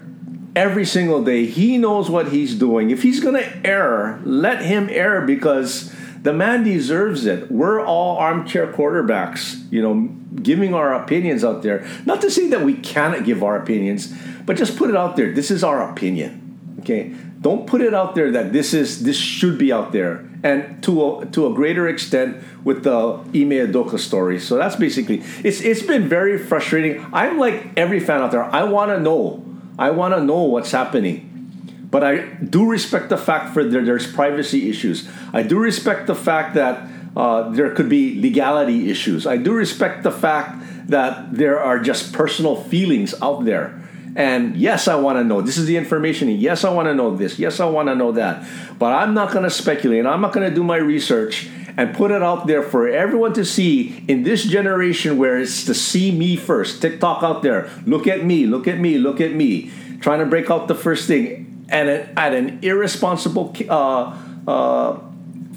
every 0.54 0.84
single 0.84 1.22
day. 1.22 1.46
He 1.46 1.78
knows 1.78 2.10
what 2.10 2.28
he's 2.28 2.54
doing. 2.54 2.90
If 2.90 3.02
he's 3.02 3.20
gonna 3.20 3.48
err, 3.64 4.20
let 4.24 4.62
him 4.62 4.88
err 4.90 5.20
because 5.22 5.94
the 6.22 6.32
man 6.32 6.64
deserves 6.64 7.24
it. 7.26 7.50
We're 7.50 7.84
all 7.84 8.16
armchair 8.18 8.70
quarterbacks, 8.72 9.70
you 9.72 9.80
know, 9.80 10.08
giving 10.42 10.74
our 10.74 10.94
opinions 10.94 11.44
out 11.44 11.62
there. 11.62 11.86
Not 12.04 12.20
to 12.20 12.30
say 12.30 12.48
that 12.48 12.62
we 12.62 12.74
cannot 12.74 13.24
give 13.24 13.42
our 13.42 13.56
opinions, 13.56 14.12
but 14.44 14.56
just 14.56 14.76
put 14.76 14.90
it 14.90 14.96
out 14.96 15.16
there. 15.16 15.32
This 15.32 15.50
is 15.50 15.64
our 15.64 15.90
opinion. 15.90 16.76
Okay? 16.80 17.14
Don't 17.40 17.66
put 17.66 17.80
it 17.80 17.94
out 17.94 18.14
there 18.14 18.30
that 18.32 18.52
this 18.52 18.74
is 18.74 19.02
this 19.02 19.16
should 19.16 19.56
be 19.56 19.72
out 19.72 19.92
there. 19.92 20.28
And 20.42 20.82
to 20.84 21.20
a, 21.20 21.26
to 21.26 21.46
a 21.46 21.54
greater 21.54 21.88
extent 21.88 22.42
with 22.64 22.82
the 22.84 22.92
Ime 22.94 23.68
Udoka 23.68 23.98
story. 23.98 24.38
So 24.38 24.56
that's 24.56 24.76
basically 24.76 25.22
it's 25.42 25.60
it's 25.62 25.82
been 25.82 26.08
very 26.08 26.38
frustrating. 26.38 27.04
I'm 27.12 27.38
like 27.38 27.78
every 27.78 28.00
fan 28.00 28.20
out 28.20 28.30
there. 28.30 28.44
I 28.44 28.64
want 28.64 28.90
to 28.90 29.00
know. 29.00 29.44
I 29.80 29.90
want 29.90 30.12
to 30.14 30.22
know 30.22 30.42
what's 30.42 30.72
happening. 30.72 31.26
But 31.90 32.04
I 32.04 32.18
do 32.34 32.70
respect 32.70 33.08
the 33.08 33.16
fact 33.16 33.54
there, 33.54 33.82
there's 33.82 34.06
privacy 34.06 34.68
issues. 34.68 35.08
I 35.32 35.42
do 35.42 35.58
respect 35.58 36.06
the 36.06 36.14
fact 36.14 36.54
that 36.54 36.86
uh, 37.16 37.48
there 37.48 37.74
could 37.74 37.88
be 37.88 38.20
legality 38.20 38.90
issues. 38.90 39.26
I 39.26 39.38
do 39.38 39.52
respect 39.52 40.02
the 40.02 40.12
fact 40.12 40.62
that 40.88 41.34
there 41.34 41.58
are 41.58 41.80
just 41.80 42.12
personal 42.12 42.62
feelings 42.62 43.14
out 43.22 43.44
there. 43.46 43.80
And 44.14 44.56
yes, 44.56 44.86
I 44.86 44.96
want 44.96 45.18
to 45.18 45.24
know. 45.24 45.40
This 45.40 45.56
is 45.56 45.66
the 45.66 45.76
information. 45.76 46.28
Yes, 46.28 46.62
I 46.64 46.70
want 46.70 46.86
to 46.86 46.94
know 46.94 47.16
this. 47.16 47.38
Yes, 47.38 47.58
I 47.58 47.64
want 47.64 47.88
to 47.88 47.94
know 47.94 48.12
that. 48.12 48.46
But 48.78 48.92
I'm 48.92 49.14
not 49.14 49.32
going 49.32 49.44
to 49.44 49.50
speculate. 49.50 50.04
I'm 50.04 50.20
not 50.20 50.32
going 50.32 50.48
to 50.48 50.54
do 50.54 50.62
my 50.62 50.76
research 50.76 51.48
and 51.76 51.94
put 51.94 52.10
it 52.10 52.22
out 52.22 52.46
there 52.46 52.62
for 52.62 52.88
everyone 52.88 53.32
to 53.34 53.44
see 53.44 54.04
in 54.08 54.22
this 54.22 54.44
generation 54.44 55.18
where 55.18 55.38
it's 55.38 55.64
to 55.64 55.74
see 55.74 56.10
me 56.10 56.36
first. 56.36 56.82
TikTok 56.82 57.22
out 57.22 57.42
there. 57.42 57.70
Look 57.86 58.06
at 58.06 58.24
me. 58.24 58.46
Look 58.46 58.66
at 58.66 58.78
me. 58.78 58.98
Look 58.98 59.20
at 59.20 59.32
me. 59.32 59.70
Trying 60.00 60.20
to 60.20 60.26
break 60.26 60.50
out 60.50 60.68
the 60.68 60.74
first 60.74 61.06
thing 61.06 61.66
and 61.68 61.88
at 61.88 62.34
an 62.34 62.58
irresponsible 62.62 63.54
uh, 63.68 64.16
uh, 64.46 64.98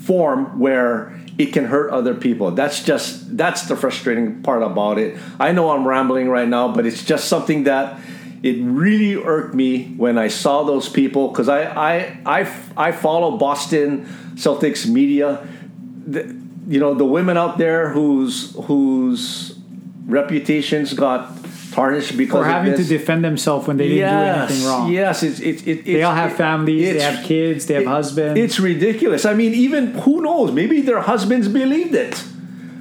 form 0.03 0.59
where 0.59 1.19
it 1.37 1.47
can 1.47 1.65
hurt 1.65 1.91
other 1.91 2.13
people. 2.13 2.51
That's 2.51 2.83
just 2.83 3.35
that's 3.35 3.63
the 3.63 3.75
frustrating 3.75 4.43
part 4.43 4.61
about 4.61 4.99
it. 4.99 5.17
I 5.39 5.51
know 5.51 5.71
I'm 5.71 5.87
rambling 5.87 6.29
right 6.29 6.47
now, 6.47 6.71
but 6.71 6.85
it's 6.85 7.03
just 7.03 7.27
something 7.27 7.63
that 7.63 7.99
it 8.43 8.57
really 8.61 9.15
irked 9.15 9.55
me 9.55 9.85
when 9.95 10.17
I 10.17 10.27
saw 10.27 10.63
those 10.63 10.89
people 10.89 11.29
because 11.29 11.47
I, 11.47 11.63
I, 11.63 12.17
I, 12.25 12.63
I 12.75 12.91
follow 12.91 13.37
Boston 13.37 14.05
Celtics 14.35 14.85
media. 14.85 15.47
The, 16.05 16.35
you 16.67 16.79
know 16.79 16.93
the 16.93 17.05
women 17.05 17.37
out 17.37 17.57
there 17.57 17.89
whose 17.89 18.55
whose 18.65 19.57
reputations 20.05 20.93
got 20.93 21.31
tarnished 21.71 22.17
because 22.17 22.41
or 22.41 22.45
having 22.45 22.75
to 22.75 22.83
defend 22.83 23.23
themselves 23.23 23.67
when 23.67 23.77
they 23.77 23.87
didn't 23.87 23.99
yes, 23.99 24.47
do 24.47 24.53
anything 24.53 24.67
wrong. 24.67 24.91
Yes, 24.91 25.23
it's 25.23 25.39
it, 25.39 25.67
it, 25.67 25.85
They 25.85 26.03
all 26.03 26.13
have 26.13 26.35
families, 26.35 26.93
they 26.93 26.99
have 26.99 27.25
kids, 27.25 27.65
they 27.65 27.75
have 27.75 27.83
it- 27.83 27.87
husbands. 27.87 28.39
It's 28.39 28.59
ridiculous. 28.59 29.25
I 29.25 29.33
mean, 29.33 29.53
even 29.53 29.93
who 29.99 30.21
knows? 30.21 30.51
Maybe 30.51 30.81
their 30.81 31.01
husbands 31.01 31.47
believed 31.47 31.95
it, 31.95 32.23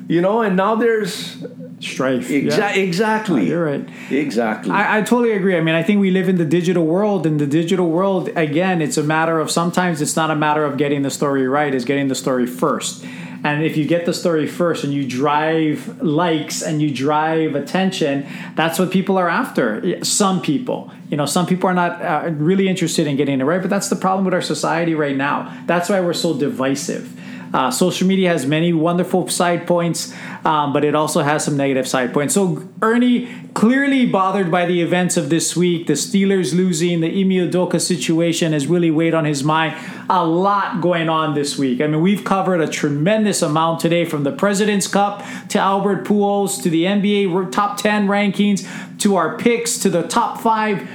you 0.08 0.20
know, 0.20 0.42
and 0.42 0.56
now 0.56 0.74
there's 0.74 1.42
Strife. 1.82 2.28
exa- 2.28 2.58
yeah. 2.58 2.74
exactly. 2.74 3.48
You're 3.48 3.64
right. 3.64 3.88
Exactly. 4.10 4.70
I, 4.70 4.98
I 4.98 5.02
totally 5.02 5.32
agree. 5.32 5.56
I 5.56 5.60
mean, 5.60 5.74
I 5.74 5.82
think 5.82 6.00
we 6.00 6.10
live 6.10 6.28
in 6.28 6.36
the 6.36 6.44
digital 6.44 6.86
world. 6.86 7.26
In 7.26 7.38
the 7.38 7.46
digital 7.46 7.88
world, 7.90 8.28
again, 8.36 8.80
it's 8.80 8.96
a 8.96 9.02
matter 9.02 9.40
of 9.40 9.50
sometimes 9.50 10.00
it's 10.00 10.16
not 10.16 10.30
a 10.30 10.36
matter 10.36 10.64
of 10.64 10.76
getting 10.76 11.02
the 11.02 11.10
story 11.10 11.46
right, 11.48 11.74
it's 11.74 11.84
getting 11.84 12.08
the 12.08 12.14
story 12.14 12.46
first. 12.46 13.04
And 13.44 13.64
if 13.64 13.76
you 13.76 13.84
get 13.86 14.06
the 14.06 14.14
story 14.14 14.46
first 14.46 14.84
and 14.84 14.94
you 14.94 15.04
drive 15.04 16.00
likes 16.00 16.62
and 16.62 16.80
you 16.80 16.94
drive 16.94 17.56
attention, 17.56 18.26
that's 18.54 18.78
what 18.78 18.92
people 18.92 19.18
are 19.18 19.28
after. 19.28 20.04
Some 20.04 20.40
people, 20.40 20.92
you 21.10 21.16
know, 21.16 21.26
some 21.26 21.46
people 21.46 21.68
are 21.68 21.74
not 21.74 22.00
uh, 22.00 22.30
really 22.30 22.68
interested 22.68 23.08
in 23.08 23.16
getting 23.16 23.40
it 23.40 23.44
right, 23.44 23.60
but 23.60 23.68
that's 23.68 23.88
the 23.88 23.96
problem 23.96 24.24
with 24.24 24.32
our 24.32 24.42
society 24.42 24.94
right 24.94 25.16
now. 25.16 25.52
That's 25.66 25.88
why 25.88 26.00
we're 26.00 26.12
so 26.12 26.38
divisive. 26.38 27.18
Uh, 27.52 27.70
social 27.70 28.06
media 28.06 28.28
has 28.28 28.46
many 28.46 28.72
wonderful 28.72 29.28
side 29.28 29.66
points, 29.66 30.14
um, 30.44 30.72
but 30.72 30.84
it 30.84 30.94
also 30.94 31.22
has 31.22 31.44
some 31.44 31.56
negative 31.56 31.86
side 31.86 32.12
points. 32.12 32.34
So 32.34 32.66
Ernie 32.80 33.32
clearly 33.54 34.06
bothered 34.06 34.50
by 34.50 34.64
the 34.64 34.80
events 34.80 35.16
of 35.16 35.28
this 35.28 35.54
week. 35.54 35.86
The 35.86 35.92
Steelers 35.92 36.54
losing, 36.54 37.00
the 37.00 37.08
Ime 37.08 37.50
Udoka 37.50 37.80
situation 37.80 38.52
has 38.52 38.66
really 38.66 38.90
weighed 38.90 39.14
on 39.14 39.24
his 39.24 39.44
mind. 39.44 39.76
A 40.08 40.24
lot 40.24 40.80
going 40.80 41.08
on 41.08 41.34
this 41.34 41.58
week. 41.58 41.80
I 41.80 41.86
mean, 41.86 42.00
we've 42.00 42.24
covered 42.24 42.60
a 42.60 42.68
tremendous 42.68 43.42
amount 43.42 43.80
today, 43.80 44.04
from 44.04 44.24
the 44.24 44.32
President's 44.32 44.88
Cup 44.88 45.24
to 45.48 45.58
Albert 45.58 46.04
Pujols 46.04 46.62
to 46.62 46.70
the 46.70 46.84
NBA 46.84 47.52
top 47.52 47.76
ten 47.76 48.08
rankings 48.08 48.66
to 48.98 49.16
our 49.16 49.36
picks 49.36 49.78
to 49.78 49.90
the 49.90 50.02
top 50.02 50.40
five 50.40 50.88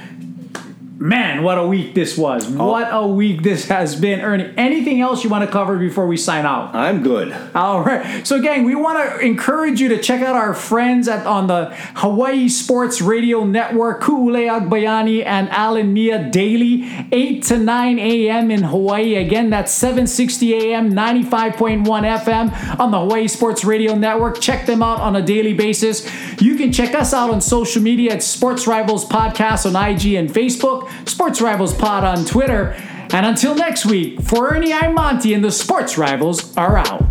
Man, 1.00 1.44
what 1.44 1.58
a 1.58 1.66
week 1.66 1.94
this 1.94 2.18
was. 2.18 2.44
Oh. 2.56 2.66
What 2.66 2.88
a 2.90 3.06
week 3.06 3.44
this 3.44 3.68
has 3.68 3.94
been. 3.94 4.20
Ernie, 4.20 4.52
anything 4.56 5.00
else 5.00 5.22
you 5.22 5.30
want 5.30 5.44
to 5.44 5.50
cover 5.50 5.78
before 5.78 6.08
we 6.08 6.16
sign 6.16 6.44
out? 6.44 6.74
I'm 6.74 7.04
good. 7.04 7.32
All 7.54 7.84
right. 7.84 8.26
So, 8.26 8.42
gang, 8.42 8.64
we 8.64 8.74
want 8.74 8.98
to 8.98 9.20
encourage 9.24 9.80
you 9.80 9.88
to 9.90 9.98
check 10.02 10.22
out 10.22 10.34
our 10.34 10.54
friends 10.54 11.06
at 11.06 11.24
on 11.24 11.46
the 11.46 11.66
Hawaii 11.94 12.48
Sports 12.48 13.00
Radio 13.00 13.44
Network, 13.44 14.02
Ku'ule 14.02 14.48
Agbayani 14.48 15.24
and 15.24 15.48
Alan 15.50 15.92
Mia 15.92 16.30
daily, 16.30 16.90
8 17.12 17.44
to 17.44 17.58
9 17.58 17.98
a.m. 18.00 18.50
in 18.50 18.64
Hawaii. 18.64 19.14
Again, 19.14 19.50
that's 19.50 19.72
760 19.72 20.72
a.m., 20.72 20.92
95.1 20.92 21.84
FM 21.84 22.80
on 22.80 22.90
the 22.90 22.98
Hawaii 22.98 23.28
Sports 23.28 23.64
Radio 23.64 23.94
Network. 23.94 24.40
Check 24.40 24.66
them 24.66 24.82
out 24.82 24.98
on 24.98 25.14
a 25.14 25.22
daily 25.22 25.54
basis. 25.54 26.04
You 26.40 26.56
can 26.56 26.72
check 26.72 26.96
us 26.96 27.14
out 27.14 27.30
on 27.30 27.40
social 27.40 27.82
media 27.82 28.14
at 28.14 28.22
Sports 28.24 28.66
Rivals 28.66 29.04
Podcast 29.04 29.64
on 29.64 29.76
IG 29.76 30.14
and 30.14 30.28
Facebook, 30.28 30.87
Sports 31.06 31.40
Rivals 31.40 31.74
Pod 31.74 32.04
on 32.04 32.24
Twitter. 32.24 32.74
And 33.12 33.24
until 33.24 33.54
next 33.54 33.86
week, 33.86 34.20
for 34.22 34.50
Ernie, 34.50 34.72
I'm 34.72 34.94
Monty, 34.94 35.32
and 35.32 35.42
the 35.42 35.50
Sports 35.50 35.96
Rivals 35.96 36.56
are 36.56 36.76
out. 36.76 37.04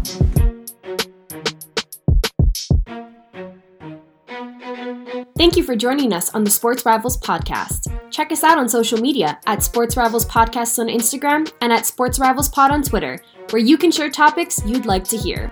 Thank 5.38 5.56
you 5.56 5.64
for 5.64 5.76
joining 5.76 6.14
us 6.14 6.34
on 6.34 6.44
the 6.44 6.50
Sports 6.50 6.86
Rivals 6.86 7.18
podcast. 7.18 7.94
Check 8.12 8.32
us 8.32 8.44
out 8.44 8.58
on 8.58 8.68
social 8.68 9.00
media 9.00 9.40
at 9.46 9.62
Sports 9.62 9.96
Rivals 9.96 10.26
Podcast 10.26 10.80
on 10.80 10.88
Instagram 10.88 11.52
and 11.62 11.72
at 11.72 11.86
Sports 11.86 12.18
Rivals 12.18 12.50
Pod 12.50 12.72
on 12.72 12.82
Twitter, 12.82 13.20
where 13.52 13.62
you 13.62 13.78
can 13.78 13.92
share 13.92 14.10
topics 14.10 14.62
you'd 14.66 14.86
like 14.86 15.04
to 15.06 15.18
hear. 15.18 15.50